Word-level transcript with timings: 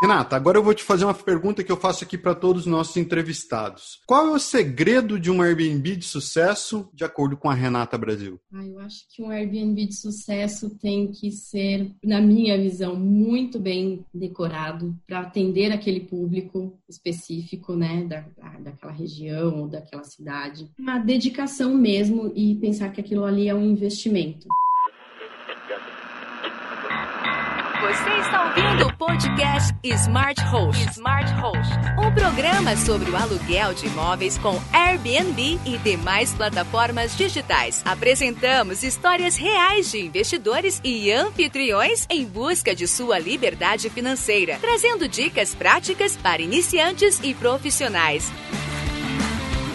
Renata, 0.00 0.36
agora 0.36 0.58
eu 0.58 0.62
vou 0.62 0.74
te 0.74 0.84
fazer 0.84 1.06
uma 1.06 1.14
pergunta 1.14 1.64
que 1.64 1.72
eu 1.72 1.76
faço 1.76 2.04
aqui 2.04 2.18
para 2.18 2.34
todos 2.34 2.62
os 2.62 2.66
nossos 2.66 2.98
entrevistados. 2.98 4.02
Qual 4.06 4.26
é 4.26 4.30
o 4.30 4.38
segredo 4.38 5.18
de 5.18 5.30
um 5.30 5.40
Airbnb 5.40 5.96
de 5.96 6.04
sucesso, 6.04 6.86
de 6.92 7.02
acordo 7.02 7.34
com 7.34 7.48
a 7.48 7.54
Renata 7.54 7.96
Brasil? 7.96 8.38
Ah, 8.52 8.66
eu 8.66 8.78
acho 8.80 9.06
que 9.10 9.22
um 9.22 9.30
Airbnb 9.30 9.86
de 9.86 9.94
sucesso 9.94 10.68
tem 10.78 11.10
que 11.10 11.32
ser, 11.32 11.90
na 12.04 12.20
minha 12.20 12.58
visão, 12.58 12.94
muito 12.94 13.58
bem 13.58 14.04
decorado 14.12 14.94
para 15.06 15.20
atender 15.20 15.72
aquele 15.72 16.00
público 16.00 16.78
específico, 16.90 17.74
né, 17.74 18.04
da, 18.04 18.20
daquela 18.58 18.92
região 18.92 19.62
ou 19.62 19.68
daquela 19.68 20.04
cidade. 20.04 20.70
Uma 20.78 20.98
dedicação 20.98 21.74
mesmo 21.74 22.30
e 22.36 22.54
pensar 22.56 22.92
que 22.92 23.00
aquilo 23.00 23.24
ali 23.24 23.48
é 23.48 23.54
um 23.54 23.64
investimento. 23.64 24.46
Você 27.80 28.10
está 28.20 28.46
ouvindo 28.46 28.86
o 28.86 28.96
podcast 28.96 29.74
Smart 29.84 30.42
Host. 30.44 30.90
Smart 30.92 31.30
Host, 31.34 31.72
um 31.98 32.10
programa 32.10 32.74
sobre 32.74 33.10
o 33.10 33.16
aluguel 33.16 33.74
de 33.74 33.86
imóveis 33.86 34.38
com 34.38 34.58
Airbnb 34.72 35.60
e 35.64 35.76
demais 35.78 36.32
plataformas 36.32 37.14
digitais. 37.16 37.82
Apresentamos 37.84 38.82
histórias 38.82 39.36
reais 39.36 39.90
de 39.90 40.00
investidores 40.00 40.80
e 40.82 41.12
anfitriões 41.12 42.06
em 42.08 42.24
busca 42.24 42.74
de 42.74 42.88
sua 42.88 43.18
liberdade 43.18 43.90
financeira, 43.90 44.58
trazendo 44.58 45.06
dicas 45.06 45.54
práticas 45.54 46.16
para 46.16 46.40
iniciantes 46.40 47.20
e 47.22 47.34
profissionais. 47.34 48.32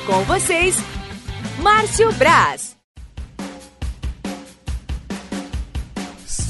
Com 0.08 0.24
vocês, 0.24 0.76
Márcio 1.60 2.12
Braz. 2.14 2.71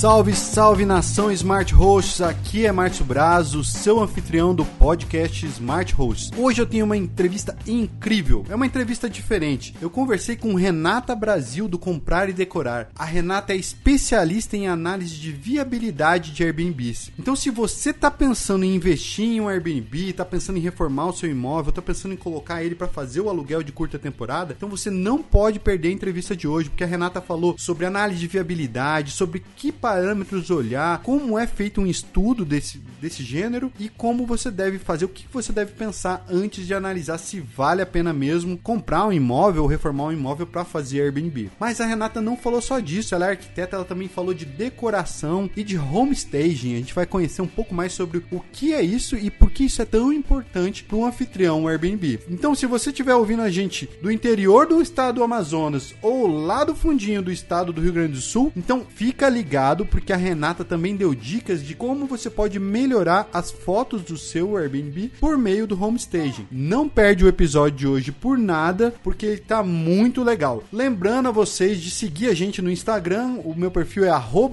Salve, 0.02 0.34
salve 0.34 0.84
nação 0.84 1.32
Smart 1.32 1.72
Hosts, 1.76 2.22
aqui 2.22 2.66
é 2.66 2.72
Márcio 2.72 3.06
Brazo, 3.06 3.64
seu 3.64 4.00
anfitrião 4.00 4.56
do 4.56 4.66
podcast 4.66 5.46
Smart 5.46 5.94
Hosts. 5.94 6.32
Hoje 6.36 6.60
eu 6.60 6.66
tenho 6.66 6.86
uma 6.86 6.98
entrevista 6.98 7.56
incrível, 7.68 8.44
é 8.50 8.56
uma 8.56 8.66
entrevista 8.66 9.08
diferente. 9.08 9.76
Eu 9.80 9.92
conversei 9.92 10.36
com 10.36 10.56
Renata 10.56 11.14
Brasil 11.14 11.68
do 11.68 11.78
Comprar 11.78 12.30
e 12.30 12.34
Decorar. 12.34 12.90
A 12.98 13.06
Renata 13.06 13.54
é 13.54 13.56
especialista 13.56 14.58
em 14.58 14.68
análise 14.68 15.14
de 15.18 15.32
viabilidade 15.32 16.32
de 16.32 16.44
Airbnbs. 16.44 17.12
Então 17.20 17.36
se 17.36 17.52
você 17.52 17.92
está 17.92 18.10
pensando 18.10 18.66
em 18.66 18.74
investir 18.74 19.26
em 19.26 19.40
um 19.40 19.50
Airbnb, 19.50 20.10
está 20.10 20.26
pensando 20.26 20.58
em 20.58 20.62
reformar 20.62 21.10
o 21.10 21.14
seu 21.14 21.30
imóvel, 21.30 21.70
está 21.70 21.82
pensando 21.82 22.16
em 22.16 22.18
colocar 22.18 22.64
ele 22.64 22.74
para 22.74 22.88
fazer 22.88 23.22
o 23.22 23.30
aluguel 23.30 23.62
de 23.62 23.72
curta 23.72 24.00
temporada, 24.00 24.56
então 24.58 24.68
você 24.68 24.90
não 24.90 25.22
pode 25.22 25.60
perder 25.60 25.90
a 25.90 25.94
entrevista 25.94 26.36
de 26.36 26.48
hoje, 26.48 26.72
porque 26.72 26.84
a 26.84 26.88
Renata 26.88 27.22
falou 27.22 27.56
sobre 27.56 27.86
análise 27.86 28.20
de 28.20 28.26
viabilidade, 28.26 29.12
sobre 29.12 29.46
que 29.56 29.72
parâmetros 29.92 30.50
olhar, 30.50 31.02
como 31.02 31.38
é 31.38 31.46
feito 31.46 31.82
um 31.82 31.86
estudo 31.86 32.46
desse, 32.46 32.78
desse 33.02 33.24
gênero 33.24 33.74
e 33.78 33.90
como 33.90 34.26
você 34.26 34.50
deve 34.50 34.80
fazer, 34.80 35.04
o 35.04 35.10
que 35.10 35.26
você 35.30 35.52
deve 35.52 35.74
pensar 35.74 36.26
antes 36.30 36.66
de 36.66 36.74
analisar 36.74 37.18
se 37.18 37.42
vale 37.42 37.82
a 37.82 37.86
pena 37.86 38.14
mesmo 38.14 38.58
comprar 38.58 39.06
um 39.06 39.12
imóvel 39.12 39.64
ou 39.64 39.68
reformar 39.68 40.06
um 40.06 40.12
imóvel 40.14 40.48
para 40.48 40.64
fazer 40.64 41.02
Airbnb. 41.02 41.52
Mas 41.60 41.82
a 41.82 41.86
Renata 41.86 42.22
não 42.22 42.38
falou 42.38 42.62
só 42.62 42.80
disso, 42.80 43.14
ela 43.14 43.26
é 43.28 43.32
arquiteta, 43.32 43.76
ela 43.76 43.84
também 43.84 44.08
falou 44.08 44.34
de 44.34 44.46
decoração 44.46 45.50
e 45.58 45.64
de 45.64 45.78
home 45.78 46.14
staging. 46.14 46.76
A 46.76 46.78
gente 46.78 46.96
vai 46.96 47.06
conhecer 47.06 47.42
um 47.42 47.48
pouco 47.48 47.76
mais 47.76 47.92
sobre 47.92 48.24
o 48.32 48.40
que 48.40 48.74
é 48.74 48.82
isso 48.82 49.18
e 49.18 49.30
por 49.30 49.52
que 49.52 49.66
isso 49.66 49.82
é 49.82 49.86
tão 49.86 50.14
importante 50.14 50.86
para 50.86 50.96
um 50.96 51.06
anfitrião 51.06 51.68
Airbnb. 51.68 52.22
Então, 52.30 52.56
se 52.56 52.66
você 52.66 52.92
estiver 52.92 53.14
ouvindo 53.14 53.42
a 53.42 53.50
gente 53.50 53.90
do 54.02 54.10
interior 54.10 54.66
do 54.66 54.82
estado 54.82 55.16
do 55.16 55.24
Amazonas 55.24 55.94
ou 56.02 56.28
lá 56.28 56.64
do 56.64 56.74
fundinho 56.74 57.22
do 57.22 57.32
estado 57.32 57.74
do 57.74 57.82
Rio 57.82 57.92
Grande 57.92 58.14
do 58.14 58.22
Sul, 58.22 58.54
então 58.56 58.86
fica 58.88 59.28
ligado 59.28 59.81
porque 59.86 60.14
a 60.14 60.18
Renata 60.18 60.64
também 60.64 60.96
deu 60.96 61.14
dicas 61.14 61.64
de 61.64 61.76
como 61.76 62.06
você 62.06 62.30
pode 62.30 62.60
melhorar 62.60 63.30
as 63.34 63.52
fotos 63.52 64.02
do 64.02 64.18
seu 64.18 64.58
Airbnb 64.58 65.12
por 65.20 65.38
meio 65.38 65.68
do 65.68 65.82
homestaging. 65.82 66.48
Não 66.52 66.88
perde 66.88 67.26
o 67.26 67.28
episódio 67.28 67.78
de 67.78 67.88
hoje 67.88 68.12
por 68.12 68.38
nada, 68.38 68.94
porque 69.04 69.26
ele 69.26 69.42
tá 69.42 69.64
muito 69.64 70.24
legal. 70.24 70.64
Lembrando 70.72 71.30
a 71.30 71.32
vocês 71.32 71.80
de 71.80 71.92
seguir 71.92 72.30
a 72.30 72.34
gente 72.34 72.62
no 72.62 72.72
Instagram, 72.72 73.40
o 73.44 73.54
meu 73.56 73.72
perfil 73.72 74.06
é 74.06 74.12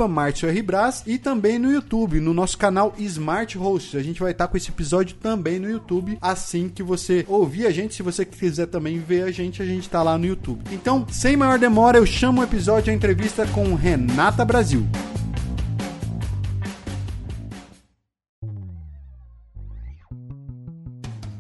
@marciorbras 0.09 1.03
e 1.07 1.19
também 1.19 1.59
no 1.59 1.71
YouTube, 1.71 2.21
no 2.21 2.35
nosso 2.35 2.57
canal 2.57 2.95
Smart 2.99 3.57
Hosts. 3.57 3.95
A 3.95 4.03
gente 4.03 4.21
vai 4.21 4.33
estar 4.33 4.47
tá 4.47 4.51
com 4.51 4.57
esse 4.57 4.71
episódio 4.71 5.17
também 5.17 5.59
no 5.59 5.69
YouTube 5.69 6.19
assim 6.21 6.69
que 6.69 6.83
você 6.83 7.25
ouvir 7.29 7.67
a 7.67 7.71
gente, 7.71 7.95
se 7.95 8.03
você 8.03 8.25
quiser 8.25 8.67
também 8.67 8.99
ver 8.99 9.23
a 9.23 9.31
gente, 9.31 9.63
a 9.63 9.67
gente 9.67 9.89
tá 9.89 10.03
lá 10.03 10.17
no 10.17 10.27
YouTube. 10.27 10.63
Então, 10.73 11.07
sem 11.11 11.37
maior 11.37 11.59
demora, 11.59 11.99
eu 11.99 12.07
chamo 12.07 12.41
o 12.41 12.45
episódio 12.45 12.93
a 12.93 12.97
entrevista 12.97 13.47
com 13.47 13.75
Renata 13.75 14.45
Brasil. 14.45 14.87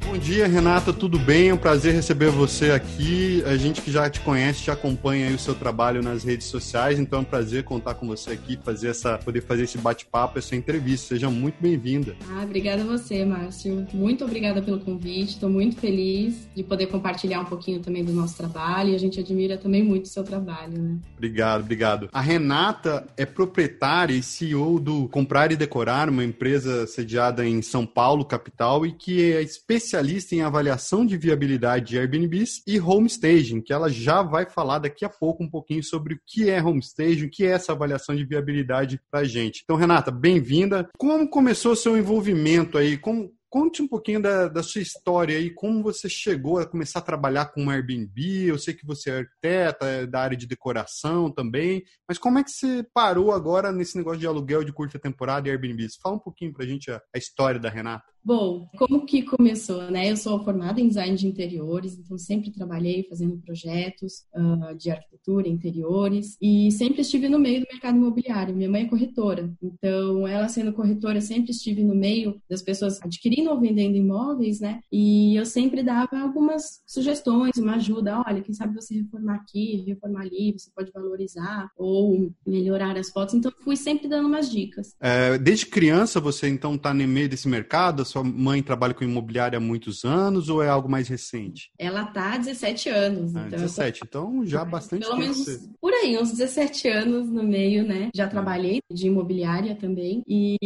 Bom 0.08 0.16
dia, 0.16 0.48
Renata, 0.48 0.90
tudo 0.90 1.18
bem? 1.18 1.50
É 1.50 1.54
um 1.54 1.58
prazer 1.58 1.92
receber 1.92 2.30
você 2.30 2.70
aqui. 2.70 3.42
A 3.44 3.58
gente 3.58 3.82
que 3.82 3.92
já 3.92 4.08
te 4.08 4.20
conhece, 4.20 4.62
te 4.62 4.70
acompanha 4.70 5.30
o 5.34 5.38
seu 5.38 5.54
trabalho 5.54 6.02
nas 6.02 6.24
redes 6.24 6.46
sociais, 6.46 6.98
então 6.98 7.18
é 7.18 7.22
um 7.22 7.24
prazer 7.24 7.62
contar 7.62 7.92
com 7.92 8.06
você 8.06 8.30
aqui, 8.30 8.58
fazer 8.64 8.88
essa, 8.88 9.18
poder 9.18 9.42
fazer 9.42 9.64
esse 9.64 9.76
bate-papo, 9.76 10.38
essa 10.38 10.56
entrevista. 10.56 11.08
Seja 11.08 11.28
muito 11.28 11.56
bem-vinda. 11.60 12.16
Ah, 12.30 12.42
obrigada 12.42 12.80
a 12.80 12.86
você, 12.86 13.22
Márcio. 13.22 13.86
Muito 13.92 14.24
obrigada 14.24 14.62
pelo 14.62 14.80
convite. 14.80 15.34
Estou 15.34 15.50
muito 15.50 15.76
feliz 15.76 16.48
de 16.56 16.64
poder 16.64 16.86
compartilhar 16.86 17.40
um 17.40 17.44
pouquinho 17.44 17.80
também 17.80 18.02
do 18.02 18.12
nosso 18.12 18.34
trabalho 18.34 18.92
e 18.92 18.94
a 18.94 18.98
gente 18.98 19.20
admira 19.20 19.58
também 19.58 19.82
muito 19.82 20.06
o 20.06 20.08
seu 20.08 20.24
trabalho, 20.24 20.72
né? 20.72 20.96
Obrigado, 21.18 21.60
obrigado. 21.60 22.08
A 22.14 22.22
Renata 22.22 23.06
é 23.14 23.26
proprietária 23.26 24.14
e 24.14 24.22
CEO 24.22 24.80
do 24.80 25.06
Comprar 25.08 25.52
e 25.52 25.56
Decorar, 25.56 26.08
uma 26.08 26.24
empresa 26.24 26.86
sediada 26.86 27.46
em 27.46 27.60
São 27.60 27.84
Paulo, 27.84 28.24
capital, 28.24 28.86
e 28.86 28.92
que 28.92 29.32
é 29.34 29.42
especialista 29.42 29.97
especialista 29.98 30.34
em 30.34 30.42
avaliação 30.42 31.04
de 31.04 31.16
viabilidade 31.16 31.86
de 31.86 31.98
Airbnbs 31.98 32.62
e 32.66 32.78
homestaging, 32.78 33.60
que 33.60 33.72
ela 33.72 33.88
já 33.88 34.22
vai 34.22 34.48
falar 34.48 34.78
daqui 34.78 35.04
a 35.04 35.08
pouco 35.08 35.42
um 35.42 35.50
pouquinho 35.50 35.82
sobre 35.82 36.14
o 36.14 36.20
que 36.24 36.48
é 36.48 36.62
homestaging, 36.62 37.26
o 37.26 37.30
que 37.30 37.44
é 37.44 37.50
essa 37.50 37.72
avaliação 37.72 38.14
de 38.14 38.24
viabilidade 38.24 39.00
para 39.10 39.24
gente. 39.24 39.62
Então, 39.64 39.76
Renata, 39.76 40.10
bem-vinda. 40.10 40.88
Como 40.96 41.28
começou 41.28 41.72
o 41.72 41.76
seu 41.76 41.96
envolvimento 41.96 42.78
aí? 42.78 42.96
Como, 42.96 43.32
Conte 43.50 43.80
um 43.80 43.88
pouquinho 43.88 44.20
da, 44.20 44.46
da, 44.46 44.62
sua 44.62 44.82
história 44.82 45.34
aí, 45.34 45.48
como 45.48 45.82
você 45.82 46.06
chegou 46.06 46.58
a 46.58 46.66
começar 46.66 46.98
a 46.98 47.02
trabalhar 47.02 47.46
com 47.46 47.70
Airbnb. 47.70 48.44
Eu 48.44 48.58
sei 48.58 48.74
que 48.74 48.84
você 48.84 49.08
é 49.08 49.18
arquiteta, 49.20 49.86
é 49.86 50.06
da 50.06 50.20
área 50.20 50.36
de 50.36 50.46
decoração 50.46 51.30
também, 51.30 51.82
mas 52.06 52.18
como 52.18 52.38
é 52.38 52.44
que 52.44 52.50
você 52.50 52.86
parou 52.92 53.32
agora 53.32 53.72
nesse 53.72 53.96
negócio 53.96 54.20
de 54.20 54.26
aluguel 54.26 54.62
de 54.62 54.72
curta 54.72 54.98
temporada 54.98 55.48
e 55.48 55.50
Airbnb? 55.50 55.88
Fala 56.02 56.16
um 56.16 56.20
pouquinho 56.20 56.52
gente 56.60 56.90
a, 56.90 57.00
a 57.14 57.16
história 57.16 57.58
da 57.58 57.70
Renata. 57.70 58.04
Bom, 58.28 58.68
como 58.76 59.06
que 59.06 59.22
começou, 59.22 59.90
né? 59.90 60.10
Eu 60.10 60.14
sou 60.14 60.44
formada 60.44 60.78
em 60.82 60.88
design 60.88 61.16
de 61.16 61.26
interiores, 61.26 61.94
então 61.94 62.18
sempre 62.18 62.50
trabalhei 62.50 63.06
fazendo 63.08 63.38
projetos 63.38 64.26
uh, 64.34 64.74
de 64.76 64.90
arquitetura, 64.90 65.48
interiores 65.48 66.36
e 66.38 66.70
sempre 66.72 67.00
estive 67.00 67.26
no 67.26 67.38
meio 67.38 67.62
do 67.62 67.66
mercado 67.72 67.96
imobiliário. 67.96 68.54
Minha 68.54 68.68
mãe 68.68 68.82
é 68.82 68.86
corretora, 68.86 69.50
então 69.62 70.28
ela 70.28 70.46
sendo 70.46 70.74
corretora, 70.74 71.22
sempre 71.22 71.52
estive 71.52 71.82
no 71.82 71.94
meio 71.94 72.38
das 72.50 72.60
pessoas 72.60 73.00
adquirindo 73.00 73.48
ou 73.48 73.58
vendendo 73.58 73.96
imóveis, 73.96 74.60
né? 74.60 74.80
E 74.92 75.34
eu 75.34 75.46
sempre 75.46 75.82
dava 75.82 76.20
algumas 76.20 76.82
sugestões, 76.86 77.56
uma 77.56 77.76
ajuda. 77.76 78.22
Olha, 78.26 78.42
quem 78.42 78.52
sabe 78.52 78.74
você 78.74 78.94
reformar 78.94 79.36
aqui, 79.36 79.84
reformar 79.86 80.20
ali, 80.20 80.52
você 80.52 80.70
pode 80.76 80.92
valorizar 80.92 81.70
ou 81.78 82.30
melhorar 82.46 82.94
as 82.98 83.08
fotos. 83.08 83.34
Então 83.34 83.50
fui 83.64 83.74
sempre 83.74 84.06
dando 84.06 84.28
umas 84.28 84.50
dicas. 84.50 84.94
É, 85.00 85.38
desde 85.38 85.64
criança 85.64 86.20
você 86.20 86.46
então 86.46 86.74
está 86.74 86.92
no 86.92 87.08
meio 87.08 87.26
desse 87.26 87.48
mercado? 87.48 88.04
sua 88.17 88.17
mãe 88.24 88.62
trabalha 88.62 88.94
com 88.94 89.04
imobiliária 89.04 89.56
há 89.56 89.60
muitos 89.60 90.04
anos 90.04 90.48
ou 90.48 90.62
é 90.62 90.68
algo 90.68 90.88
mais 90.88 91.08
recente? 91.08 91.70
Ela 91.78 92.04
tá 92.04 92.34
há 92.34 92.38
17 92.38 92.88
anos. 92.88 93.36
Ah, 93.36 93.44
então 93.46 93.58
17, 93.58 94.00
então 94.04 94.46
já 94.46 94.64
bastante 94.64 95.02
Pelo 95.02 95.18
menos 95.18 95.44
por 95.80 95.92
aí, 95.92 96.18
uns 96.18 96.32
17 96.32 96.88
anos 96.88 97.30
no 97.30 97.42
meio, 97.42 97.86
né? 97.86 98.08
Já 98.14 98.28
trabalhei 98.28 98.80
de 98.90 99.06
imobiliária 99.06 99.74
também. 99.74 100.22
E, 100.26 100.56